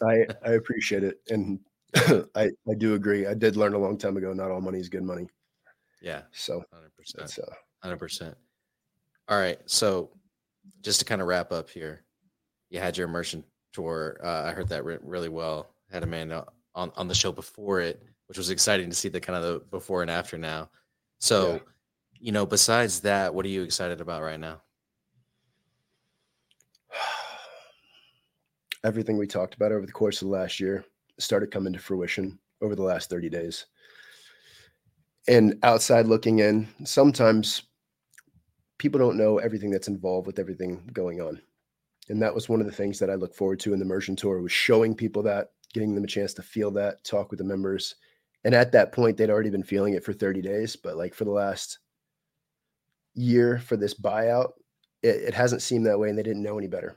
I 0.02 0.26
I 0.44 0.52
appreciate 0.52 1.04
it, 1.04 1.20
and 1.28 1.60
I 2.34 2.50
I 2.68 2.74
do 2.76 2.94
agree. 2.94 3.26
I 3.26 3.34
did 3.34 3.56
learn 3.56 3.74
a 3.74 3.78
long 3.78 3.98
time 3.98 4.16
ago. 4.16 4.32
Not 4.32 4.50
all 4.50 4.60
money 4.60 4.78
is 4.78 4.88
good 4.88 5.02
money. 5.02 5.28
Yeah. 6.00 6.22
So 6.32 6.64
hundred 6.72 6.94
percent. 6.96 7.38
Uh, 7.46 7.54
hundred 7.82 7.98
percent. 7.98 8.36
All 9.28 9.38
right. 9.38 9.58
So 9.66 10.10
just 10.82 11.00
to 11.00 11.04
kind 11.04 11.20
of 11.20 11.28
wrap 11.28 11.52
up 11.52 11.68
here, 11.68 12.04
you 12.70 12.80
had 12.80 12.96
your 12.96 13.08
immersion 13.08 13.44
tour. 13.72 14.18
Uh, 14.22 14.42
I 14.44 14.52
heard 14.52 14.68
that 14.68 14.84
re- 14.84 14.98
really 15.02 15.28
well. 15.28 15.74
Had 15.90 16.02
Amanda 16.02 16.46
on 16.74 16.90
on 16.96 17.08
the 17.08 17.14
show 17.14 17.32
before 17.32 17.80
it 17.80 18.02
which 18.32 18.38
was 18.38 18.48
exciting 18.48 18.88
to 18.88 18.96
see 18.96 19.10
the 19.10 19.20
kind 19.20 19.36
of 19.36 19.42
the 19.42 19.60
before 19.70 20.00
and 20.00 20.10
after 20.10 20.38
now. 20.38 20.70
So, 21.18 21.52
yeah. 21.52 21.58
you 22.18 22.32
know, 22.32 22.46
besides 22.46 23.00
that, 23.00 23.34
what 23.34 23.44
are 23.44 23.50
you 23.50 23.62
excited 23.62 24.00
about 24.00 24.22
right 24.22 24.40
now? 24.40 24.62
Everything 28.84 29.18
we 29.18 29.26
talked 29.26 29.54
about 29.54 29.70
over 29.70 29.84
the 29.84 29.92
course 29.92 30.22
of 30.22 30.28
the 30.28 30.32
last 30.32 30.60
year 30.60 30.82
started 31.18 31.50
coming 31.50 31.74
to 31.74 31.78
fruition 31.78 32.38
over 32.62 32.74
the 32.74 32.82
last 32.82 33.10
30 33.10 33.28
days. 33.28 33.66
and 35.28 35.58
outside 35.62 36.06
looking 36.06 36.38
in, 36.38 36.66
sometimes 36.84 37.64
people 38.78 38.98
don't 38.98 39.18
know 39.18 39.36
everything 39.40 39.70
that's 39.70 39.88
involved 39.88 40.26
with 40.26 40.38
everything 40.38 40.88
going 40.94 41.20
on. 41.20 41.38
And 42.08 42.20
that 42.20 42.34
was 42.34 42.48
one 42.48 42.60
of 42.60 42.66
the 42.66 42.72
things 42.72 42.98
that 42.98 43.10
I 43.10 43.14
look 43.14 43.34
forward 43.34 43.60
to 43.60 43.72
in 43.72 43.78
the 43.78 43.84
immersion 43.84 44.16
tour 44.16 44.40
was 44.40 44.52
showing 44.52 44.94
people 44.94 45.22
that, 45.22 45.52
getting 45.72 45.94
them 45.94 46.04
a 46.04 46.08
chance 46.08 46.34
to 46.34 46.42
feel 46.42 46.70
that, 46.72 47.04
talk 47.04 47.30
with 47.30 47.38
the 47.38 47.44
members. 47.44 47.94
And 48.44 48.54
at 48.54 48.72
that 48.72 48.92
point, 48.92 49.16
they'd 49.16 49.30
already 49.30 49.50
been 49.50 49.62
feeling 49.62 49.94
it 49.94 50.04
for 50.04 50.12
30 50.12 50.42
days. 50.42 50.76
But 50.76 50.96
like 50.96 51.14
for 51.14 51.24
the 51.24 51.30
last 51.30 51.78
year 53.14 53.58
for 53.58 53.76
this 53.76 53.94
buyout, 53.94 54.52
it, 55.02 55.16
it 55.16 55.34
hasn't 55.34 55.62
seemed 55.62 55.86
that 55.86 55.98
way 55.98 56.08
and 56.08 56.18
they 56.18 56.22
didn't 56.22 56.42
know 56.42 56.58
any 56.58 56.68
better. 56.68 56.96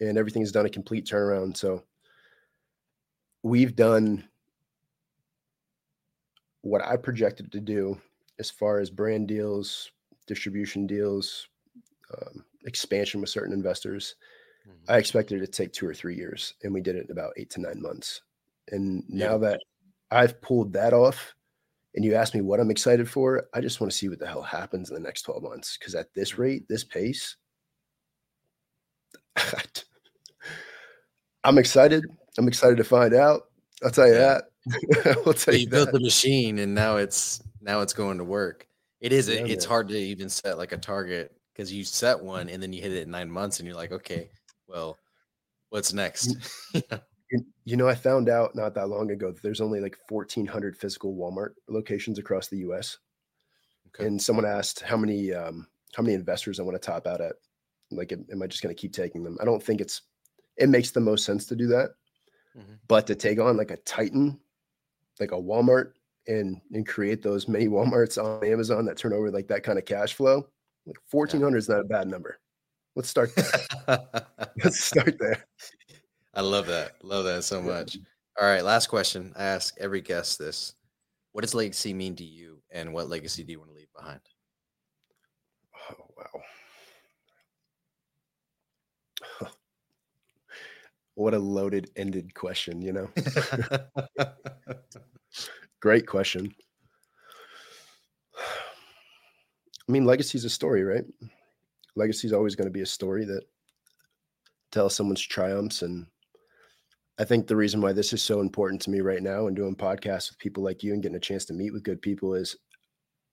And 0.00 0.18
everything's 0.18 0.52
done 0.52 0.66
a 0.66 0.70
complete 0.70 1.06
turnaround. 1.06 1.56
So 1.56 1.84
we've 3.42 3.76
done 3.76 4.24
what 6.62 6.82
I 6.82 6.96
projected 6.96 7.52
to 7.52 7.60
do 7.60 8.00
as 8.38 8.50
far 8.50 8.80
as 8.80 8.90
brand 8.90 9.28
deals, 9.28 9.90
distribution 10.26 10.86
deals, 10.86 11.46
um, 12.12 12.44
expansion 12.64 13.20
with 13.20 13.30
certain 13.30 13.52
investors. 13.52 14.16
Mm-hmm. 14.68 14.92
I 14.92 14.98
expected 14.98 15.42
it 15.42 15.46
to 15.46 15.52
take 15.52 15.72
two 15.72 15.86
or 15.86 15.94
three 15.94 16.16
years, 16.16 16.54
and 16.62 16.72
we 16.72 16.80
did 16.80 16.96
it 16.96 17.04
in 17.06 17.10
about 17.10 17.34
eight 17.36 17.50
to 17.50 17.60
nine 17.60 17.80
months. 17.80 18.22
And 18.70 19.04
yeah. 19.08 19.26
now 19.28 19.38
that 19.38 19.60
I've 20.10 20.40
pulled 20.40 20.72
that 20.72 20.92
off, 20.92 21.34
and 21.94 22.04
you 22.04 22.14
ask 22.14 22.34
me 22.34 22.40
what 22.40 22.60
I'm 22.60 22.70
excited 22.70 23.08
for, 23.08 23.46
I 23.54 23.60
just 23.60 23.80
want 23.80 23.92
to 23.92 23.96
see 23.96 24.08
what 24.08 24.18
the 24.18 24.26
hell 24.26 24.42
happens 24.42 24.90
in 24.90 24.94
the 24.94 25.00
next 25.00 25.22
12 25.22 25.42
months. 25.42 25.76
Because 25.78 25.94
at 25.94 26.12
this 26.12 26.38
rate, 26.38 26.66
this 26.68 26.82
pace, 26.82 27.36
I'm 31.44 31.58
excited. 31.58 32.04
I'm 32.36 32.48
excited 32.48 32.78
to 32.78 32.84
find 32.84 33.14
out. 33.14 33.42
I'll 33.84 33.90
tell 33.90 34.08
you 34.08 34.14
that. 34.14 34.44
we'll 35.24 35.34
tell 35.34 35.54
you, 35.54 35.60
you 35.60 35.68
built 35.68 35.92
the 35.92 36.00
machine, 36.00 36.58
and 36.58 36.74
now 36.74 36.96
it's 36.96 37.42
now 37.60 37.80
it's 37.80 37.92
going 37.92 38.18
to 38.18 38.24
work. 38.24 38.66
It 39.00 39.12
is. 39.12 39.28
Yeah, 39.28 39.44
it's 39.44 39.66
man. 39.66 39.70
hard 39.70 39.88
to 39.88 39.98
even 39.98 40.28
set 40.30 40.56
like 40.56 40.72
a 40.72 40.78
target 40.78 41.36
because 41.54 41.72
you 41.72 41.84
set 41.84 42.22
one 42.22 42.48
and 42.48 42.62
then 42.62 42.72
you 42.72 42.82
hit 42.82 42.92
it 42.92 43.04
in 43.04 43.10
nine 43.10 43.30
months, 43.30 43.58
and 43.58 43.66
you're 43.66 43.76
like, 43.76 43.92
okay, 43.92 44.30
well, 44.66 44.98
what's 45.70 45.92
next? 45.92 46.36
you 47.64 47.76
know, 47.76 47.88
I 47.88 47.94
found 47.94 48.28
out 48.28 48.54
not 48.54 48.74
that 48.74 48.88
long 48.88 49.10
ago 49.10 49.30
that 49.30 49.42
there's 49.42 49.60
only 49.60 49.80
like 49.80 49.96
1,400 50.08 50.76
physical 50.76 51.14
Walmart 51.14 51.50
locations 51.68 52.18
across 52.18 52.48
the 52.48 52.58
U.S. 52.58 52.98
Okay. 53.88 54.06
And 54.06 54.20
someone 54.20 54.44
asked 54.44 54.80
how 54.80 54.96
many 54.96 55.32
um, 55.32 55.66
how 55.94 56.02
many 56.02 56.14
investors 56.14 56.58
I 56.58 56.64
want 56.64 56.80
to 56.80 56.84
top 56.84 57.06
out 57.06 57.20
at. 57.20 57.34
Like, 57.90 58.12
am 58.12 58.42
I 58.42 58.46
just 58.46 58.62
going 58.62 58.74
to 58.74 58.80
keep 58.80 58.92
taking 58.92 59.22
them? 59.22 59.38
I 59.40 59.44
don't 59.44 59.62
think 59.62 59.80
it's. 59.80 60.02
It 60.56 60.68
makes 60.68 60.90
the 60.90 61.00
most 61.00 61.24
sense 61.24 61.46
to 61.46 61.56
do 61.56 61.66
that, 61.68 61.90
mm-hmm. 62.56 62.74
but 62.88 63.06
to 63.08 63.14
take 63.14 63.40
on 63.40 63.56
like 63.56 63.70
a 63.70 63.76
Titan 63.78 64.40
like 65.20 65.32
a 65.32 65.36
Walmart 65.36 65.92
and 66.26 66.60
and 66.72 66.86
create 66.86 67.22
those 67.22 67.48
many 67.48 67.68
Walmarts 67.68 68.22
on 68.22 68.44
Amazon 68.46 68.84
that 68.86 68.96
turn 68.96 69.12
over 69.12 69.30
like 69.30 69.48
that 69.48 69.62
kind 69.62 69.78
of 69.78 69.84
cash 69.84 70.14
flow, 70.14 70.46
like 70.86 70.96
fourteen 71.10 71.40
hundred 71.40 71.58
is 71.58 71.68
not 71.68 71.80
a 71.80 71.84
bad 71.84 72.08
number. 72.08 72.38
Let's 72.96 73.08
start 73.08 73.34
there. 73.34 73.50
Let's 74.62 74.84
start 74.84 75.16
there. 75.18 75.46
I 76.34 76.40
love 76.40 76.66
that. 76.66 76.92
Love 77.02 77.24
that 77.24 77.44
so 77.44 77.60
much. 77.60 77.98
All 78.40 78.46
right, 78.46 78.64
last 78.64 78.88
question. 78.88 79.32
I 79.36 79.44
ask 79.44 79.74
every 79.78 80.00
guest 80.00 80.38
this: 80.38 80.74
What 81.32 81.42
does 81.42 81.54
legacy 81.54 81.94
mean 81.94 82.16
to 82.16 82.24
you, 82.24 82.62
and 82.70 82.92
what 82.92 83.08
legacy 83.08 83.44
do 83.44 83.52
you 83.52 83.58
want 83.58 83.70
to 83.70 83.76
leave 83.76 83.92
behind? 83.96 84.20
Oh 85.90 86.06
wow. 86.16 86.42
what 91.14 91.34
a 91.34 91.38
loaded 91.38 91.90
ended 91.96 92.34
question, 92.34 92.82
you 92.82 92.92
know? 92.92 93.08
Great 95.80 96.06
question. 96.06 96.54
I 99.88 99.92
mean, 99.92 100.04
legacy 100.04 100.38
is 100.38 100.44
a 100.44 100.50
story, 100.50 100.82
right? 100.82 101.04
Legacy 101.96 102.26
is 102.26 102.32
always 102.32 102.56
going 102.56 102.66
to 102.66 102.72
be 102.72 102.80
a 102.80 102.86
story 102.86 103.24
that 103.26 103.42
tells 104.72 104.94
someone's 104.94 105.20
triumphs. 105.20 105.82
And 105.82 106.06
I 107.18 107.24
think 107.24 107.46
the 107.46 107.56
reason 107.56 107.80
why 107.80 107.92
this 107.92 108.12
is 108.12 108.22
so 108.22 108.40
important 108.40 108.80
to 108.82 108.90
me 108.90 109.00
right 109.00 109.22
now 109.22 109.46
and 109.46 109.54
doing 109.54 109.76
podcasts 109.76 110.30
with 110.30 110.38
people 110.38 110.62
like 110.64 110.82
you 110.82 110.92
and 110.92 111.02
getting 111.02 111.16
a 111.16 111.20
chance 111.20 111.44
to 111.46 111.52
meet 111.52 111.72
with 111.72 111.84
good 111.84 112.02
people 112.02 112.34
is 112.34 112.56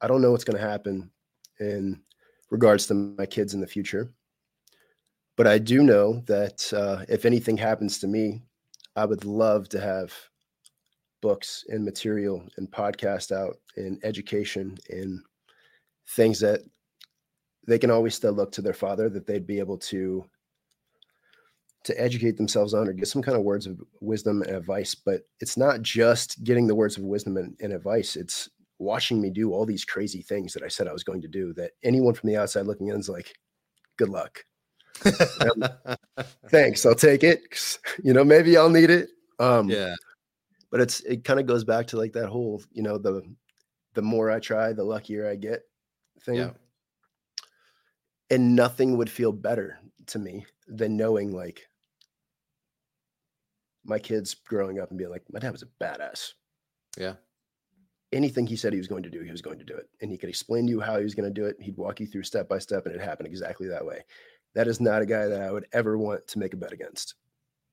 I 0.02 0.08
don't 0.08 0.22
know 0.22 0.32
what's 0.32 0.44
going 0.44 0.58
to 0.58 0.68
happen 0.68 1.10
in 1.60 2.02
regards 2.50 2.86
to 2.88 2.94
my 2.94 3.26
kids 3.26 3.54
in 3.54 3.62
the 3.62 3.68
future. 3.68 4.12
But 5.38 5.48
I 5.48 5.58
do 5.58 5.82
know 5.82 6.22
that 6.28 6.72
uh, 6.74 7.06
if 7.08 7.26
anything 7.26 7.58
happens 7.58 7.98
to 8.00 8.08
me, 8.08 8.42
I 8.96 9.06
would 9.06 9.26
love 9.26 9.70
to 9.70 9.80
have 9.80 10.14
books 11.22 11.64
and 11.70 11.86
material 11.86 12.44
and 12.58 12.70
podcast 12.70 13.32
out 13.32 13.58
and 13.78 14.00
education 14.04 14.78
and 14.90 15.22
things 16.12 16.40
that 16.40 16.62
they 17.68 17.80
can 17.80 17.92
always 17.92 18.16
still 18.16 18.34
look 18.34 18.52
to 18.52 18.62
their 18.62 18.74
father 18.74 19.10
that 19.10 19.26
they'd 19.26 19.48
be 19.48 19.60
able 19.60 19.78
to 19.78 20.26
to 21.84 22.00
educate 22.00 22.38
themselves 22.38 22.76
on 22.76 22.88
or 22.88 22.94
get 22.94 23.08
some 23.08 23.24
kind 23.24 23.36
of 23.36 23.44
words 23.44 23.66
of 23.66 23.80
wisdom 24.02 24.42
and 24.44 24.56
advice 24.56 24.94
but 24.94 25.22
it's 25.40 25.58
not 25.58 25.82
just 25.82 26.44
getting 26.44 26.68
the 26.68 26.76
words 26.76 26.98
of 26.98 27.04
wisdom 27.04 27.38
and, 27.38 27.56
and 27.60 27.74
advice 27.74 28.16
it's 28.16 28.50
watching 28.78 29.22
me 29.22 29.30
do 29.30 29.52
all 29.52 29.66
these 29.66 29.86
crazy 29.86 30.22
things 30.22 30.54
that 30.54 30.64
i 30.64 30.68
said 30.68 30.88
i 30.88 30.94
was 30.94 31.04
going 31.04 31.22
to 31.22 31.28
do 31.28 31.54
that 31.54 31.72
anyone 31.84 32.14
from 32.14 32.28
the 32.30 32.38
outside 32.38 32.66
looking 32.66 32.88
in 32.88 33.00
is 33.00 33.10
like 33.10 33.36
good 33.98 34.10
luck 34.10 34.44
Thanks, 36.50 36.86
I'll 36.86 36.96
take 36.96 37.24
it. 37.24 37.42
You 38.04 38.14
know, 38.14 38.24
maybe 38.24 38.58
I'll 38.58 38.70
need 38.70 38.90
it. 38.90 39.10
Um, 39.40 39.70
yeah. 39.70 39.94
But 40.72 40.82
it's 40.82 41.02
it 41.02 41.24
kind 41.24 41.40
of 41.40 41.46
goes 41.46 41.64
back 41.64 41.88
to 41.88 41.98
like 41.98 42.14
that 42.14 42.30
whole, 42.30 42.64
you 42.72 42.82
know, 42.82 42.98
the 42.98 43.22
the 43.94 44.02
more 44.02 44.32
I 44.32 44.40
try, 44.40 44.74
the 44.74 44.84
luckier 44.84 45.30
I 45.30 45.36
get 45.36 45.64
thing. 46.26 46.36
Yeah. 46.36 46.52
And 48.30 48.56
nothing 48.56 48.98
would 48.98 49.10
feel 49.10 49.32
better 49.32 49.80
to 50.08 50.20
me 50.20 50.46
than 50.68 50.96
knowing 50.96 51.32
like 51.32 51.68
my 53.84 54.00
kids 54.00 54.34
growing 54.34 54.80
up 54.80 54.90
and 54.90 54.98
being 54.98 55.10
like, 55.10 55.24
my 55.32 55.40
dad 55.40 55.52
was 55.52 55.64
a 55.64 55.84
badass. 55.84 56.34
Yeah. 56.98 57.16
Anything 58.14 58.46
he 58.46 58.56
said 58.56 58.74
he 58.74 58.80
was 58.80 58.88
going 58.88 59.04
to 59.04 59.10
do, 59.10 59.22
he 59.22 59.32
was 59.32 59.42
going 59.42 59.60
to 59.60 59.66
do 59.66 59.76
it. 59.76 59.90
And 60.02 60.12
he 60.12 60.18
could 60.18 60.30
explain 60.30 60.66
to 60.66 60.72
you 60.72 60.80
how 60.80 60.98
he 60.98 61.04
was 61.04 61.16
going 61.16 61.34
to 61.34 61.42
do 61.42 61.46
it. 61.46 61.58
He'd 61.60 61.78
walk 61.78 62.00
you 62.00 62.08
through 62.08 62.24
step 62.24 62.48
by 62.48 62.60
step, 62.60 62.86
and 62.86 62.96
it 62.96 63.02
happened 63.02 63.28
exactly 63.28 63.68
that 63.68 63.86
way 63.86 64.04
that 64.54 64.68
is 64.68 64.82
not 64.82 65.02
a 65.02 65.06
guy 65.06 65.28
that 65.28 65.42
I 65.42 65.52
would 65.52 65.66
ever 65.74 65.98
want 65.98 66.28
to 66.28 66.40
make 66.40 66.54
a 66.54 66.58
bet 66.58 66.74
against. 66.74 67.16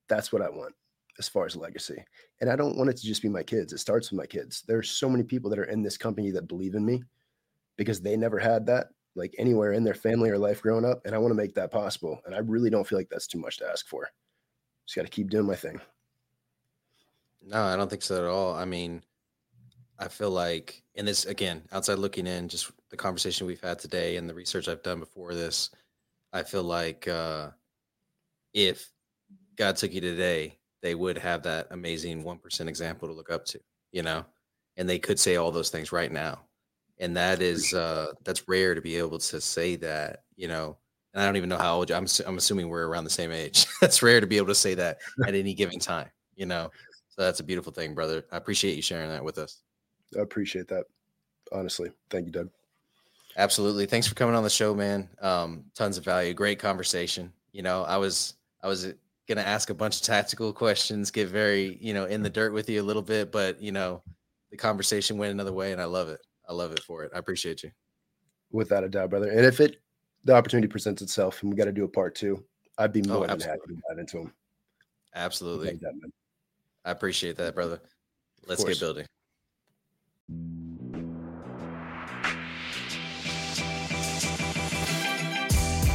That's 0.08 0.32
what 0.32 0.42
I 0.42 0.48
want 0.48 0.74
as 1.18 1.28
far 1.28 1.46
as 1.46 1.56
legacy. 1.56 2.02
And 2.40 2.48
I 2.48 2.56
don't 2.56 2.76
want 2.76 2.90
it 2.90 2.96
to 2.98 3.06
just 3.06 3.22
be 3.22 3.28
my 3.28 3.42
kids. 3.42 3.72
It 3.72 3.78
starts 3.78 4.10
with 4.10 4.18
my 4.18 4.26
kids. 4.26 4.62
There's 4.66 4.90
so 4.90 5.08
many 5.08 5.24
people 5.24 5.50
that 5.50 5.58
are 5.58 5.64
in 5.64 5.82
this 5.82 5.96
company 5.96 6.30
that 6.30 6.46
believe 6.48 6.74
in 6.74 6.84
me 6.84 7.02
because 7.78 8.02
they 8.02 8.16
never 8.16 8.38
had 8.38 8.66
that 8.66 8.88
like 9.14 9.34
anywhere 9.38 9.72
in 9.72 9.84
their 9.84 9.94
family 9.94 10.28
or 10.28 10.38
life 10.38 10.60
growing 10.60 10.84
up. 10.84 11.00
And 11.04 11.14
I 11.14 11.18
want 11.18 11.30
to 11.30 11.36
make 11.36 11.54
that 11.54 11.72
possible. 11.72 12.20
And 12.26 12.34
I 12.34 12.38
really 12.38 12.68
don't 12.68 12.86
feel 12.86 12.98
like 12.98 13.08
that's 13.08 13.26
too 13.26 13.38
much 13.38 13.56
to 13.58 13.68
ask 13.68 13.86
for. 13.86 14.10
Just 14.86 14.96
got 14.96 15.02
to 15.02 15.08
keep 15.08 15.30
doing 15.30 15.46
my 15.46 15.56
thing. 15.56 15.80
No, 17.42 17.62
I 17.62 17.76
don't 17.76 17.88
think 17.88 18.02
so 18.02 18.16
at 18.16 18.30
all. 18.30 18.54
I 18.54 18.64
mean, 18.64 19.02
I 19.98 20.08
feel 20.08 20.30
like, 20.30 20.82
and 20.96 21.06
this 21.06 21.24
again, 21.24 21.62
outside 21.72 21.98
looking 21.98 22.26
in, 22.26 22.48
just 22.48 22.70
the 22.90 22.96
conversation 22.96 23.46
we've 23.46 23.60
had 23.60 23.78
today 23.78 24.16
and 24.16 24.28
the 24.28 24.34
research 24.34 24.68
I've 24.68 24.82
done 24.82 25.00
before 25.00 25.34
this, 25.34 25.70
I 26.32 26.42
feel 26.42 26.62
like 26.62 27.08
uh, 27.08 27.50
if 28.54 28.90
God 29.56 29.76
took 29.76 29.92
you 29.92 30.00
today, 30.00 30.58
they 30.82 30.94
would 30.94 31.18
have 31.18 31.42
that 31.42 31.68
amazing 31.70 32.22
1% 32.22 32.68
example 32.68 33.08
to 33.08 33.14
look 33.14 33.30
up 33.30 33.44
to, 33.46 33.60
you 33.90 34.02
know, 34.02 34.24
and 34.76 34.88
they 34.88 34.98
could 34.98 35.18
say 35.18 35.36
all 35.36 35.50
those 35.50 35.70
things 35.70 35.90
right 35.90 36.12
now. 36.12 36.40
And 37.00 37.16
that 37.16 37.40
is, 37.42 37.72
uh, 37.74 38.12
that's 38.24 38.48
rare 38.48 38.74
to 38.74 38.80
be 38.80 38.96
able 38.96 39.18
to 39.18 39.40
say 39.40 39.76
that, 39.76 40.24
you 40.36 40.48
know, 40.48 40.76
and 41.14 41.22
I 41.22 41.26
don't 41.26 41.36
even 41.36 41.48
know 41.48 41.58
how 41.58 41.76
old 41.76 41.90
you, 41.90 41.96
I'm, 41.96 42.06
I'm 42.26 42.36
assuming 42.38 42.68
we're 42.68 42.86
around 42.86 43.04
the 43.04 43.10
same 43.10 43.32
age. 43.32 43.66
that's 43.80 44.02
rare 44.02 44.20
to 44.20 44.26
be 44.26 44.36
able 44.36 44.48
to 44.48 44.54
say 44.54 44.74
that 44.74 44.98
at 45.26 45.34
any 45.34 45.54
given 45.54 45.78
time, 45.78 46.08
you 46.34 46.46
know? 46.46 46.70
So 47.08 47.22
that's 47.22 47.40
a 47.40 47.44
beautiful 47.44 47.72
thing, 47.72 47.94
brother. 47.94 48.24
I 48.30 48.36
appreciate 48.36 48.76
you 48.76 48.82
sharing 48.82 49.10
that 49.10 49.24
with 49.24 49.38
us. 49.38 49.62
I 50.16 50.20
appreciate 50.20 50.68
that. 50.68 50.84
Honestly. 51.52 51.90
Thank 52.10 52.26
you, 52.26 52.32
Doug. 52.32 52.50
Absolutely. 53.36 53.86
Thanks 53.86 54.06
for 54.06 54.14
coming 54.14 54.34
on 54.34 54.42
the 54.42 54.50
show, 54.50 54.74
man. 54.74 55.08
Um, 55.20 55.64
tons 55.74 55.98
of 55.98 56.04
value. 56.04 56.34
Great 56.34 56.58
conversation. 56.58 57.32
You 57.52 57.62
know, 57.62 57.84
I 57.84 57.96
was 57.96 58.34
I 58.62 58.66
was 58.66 58.92
gonna 59.28 59.42
ask 59.42 59.70
a 59.70 59.74
bunch 59.74 59.96
of 59.96 60.02
tactical 60.02 60.52
questions, 60.52 61.10
get 61.10 61.28
very, 61.28 61.78
you 61.80 61.94
know, 61.94 62.06
in 62.06 62.22
the 62.22 62.30
dirt 62.30 62.52
with 62.52 62.68
you 62.68 62.80
a 62.80 62.82
little 62.82 63.02
bit, 63.02 63.30
but 63.30 63.60
you 63.62 63.72
know, 63.72 64.02
the 64.50 64.56
conversation 64.56 65.18
went 65.18 65.32
another 65.32 65.52
way 65.52 65.72
and 65.72 65.80
I 65.80 65.84
love 65.84 66.08
it. 66.08 66.20
I 66.48 66.54
love 66.54 66.72
it 66.72 66.82
for 66.82 67.04
it. 67.04 67.12
I 67.14 67.18
appreciate 67.18 67.62
you. 67.62 67.70
Without 68.50 68.84
a 68.84 68.88
doubt, 68.88 69.10
brother. 69.10 69.30
And 69.30 69.44
if 69.44 69.60
it 69.60 69.80
the 70.24 70.34
opportunity 70.34 70.68
presents 70.68 71.02
itself 71.02 71.42
and 71.42 71.52
we 71.52 71.56
got 71.56 71.66
to 71.66 71.72
do 71.72 71.84
a 71.84 71.88
part 71.88 72.14
two, 72.14 72.42
I'd 72.78 72.92
be 72.92 73.02
oh, 73.08 73.14
more 73.14 73.24
oh, 73.24 73.26
than 73.26 73.40
happy 73.40 73.60
to 73.68 73.74
dive 73.88 73.98
into 73.98 74.18
them. 74.18 74.32
Absolutely. 75.14 75.78
I 76.84 76.90
appreciate 76.90 77.36
that, 77.36 77.54
brother. 77.54 77.80
Let's 78.46 78.64
get 78.64 78.80
building. 78.80 79.06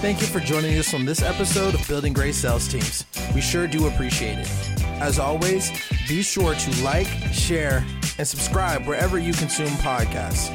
Thank 0.01 0.19
you 0.19 0.27
for 0.27 0.41
joining 0.41 0.77
us 0.77 0.93
on 0.93 1.05
this 1.05 1.21
episode 1.21 1.75
of 1.75 1.87
Building 1.87 2.11
Great 2.11 2.35
Sales 2.35 2.67
Teams. 2.67 3.05
We 3.33 3.39
sure 3.39 3.67
do 3.67 3.87
appreciate 3.87 4.37
it. 4.39 4.82
As 5.03 5.19
always, 5.19 5.69
be 6.07 6.21
sure 6.21 6.55
to 6.55 6.81
like, 6.81 7.07
share, 7.33 7.85
and 8.17 8.25
subscribe 8.25 8.85
wherever 8.87 9.19
you 9.19 9.33
consume 9.33 9.67
podcasts. 9.83 10.49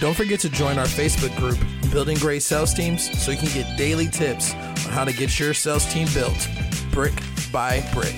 Don't 0.00 0.16
forget 0.16 0.40
to 0.40 0.48
join 0.48 0.80
our 0.80 0.86
Facebook 0.86 1.34
group, 1.36 1.60
Building 1.92 2.16
Great 2.16 2.42
Sales 2.42 2.74
Teams, 2.74 3.08
so 3.22 3.30
you 3.30 3.36
can 3.36 3.54
get 3.54 3.78
daily 3.78 4.08
tips 4.08 4.52
on 4.52 4.90
how 4.90 5.04
to 5.04 5.12
get 5.12 5.38
your 5.38 5.54
sales 5.54 5.86
team 5.94 6.08
built 6.12 6.48
brick 6.90 7.14
by 7.52 7.88
brick. 7.94 8.16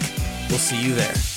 We'll 0.48 0.58
see 0.58 0.82
you 0.82 0.94
there. 0.94 1.35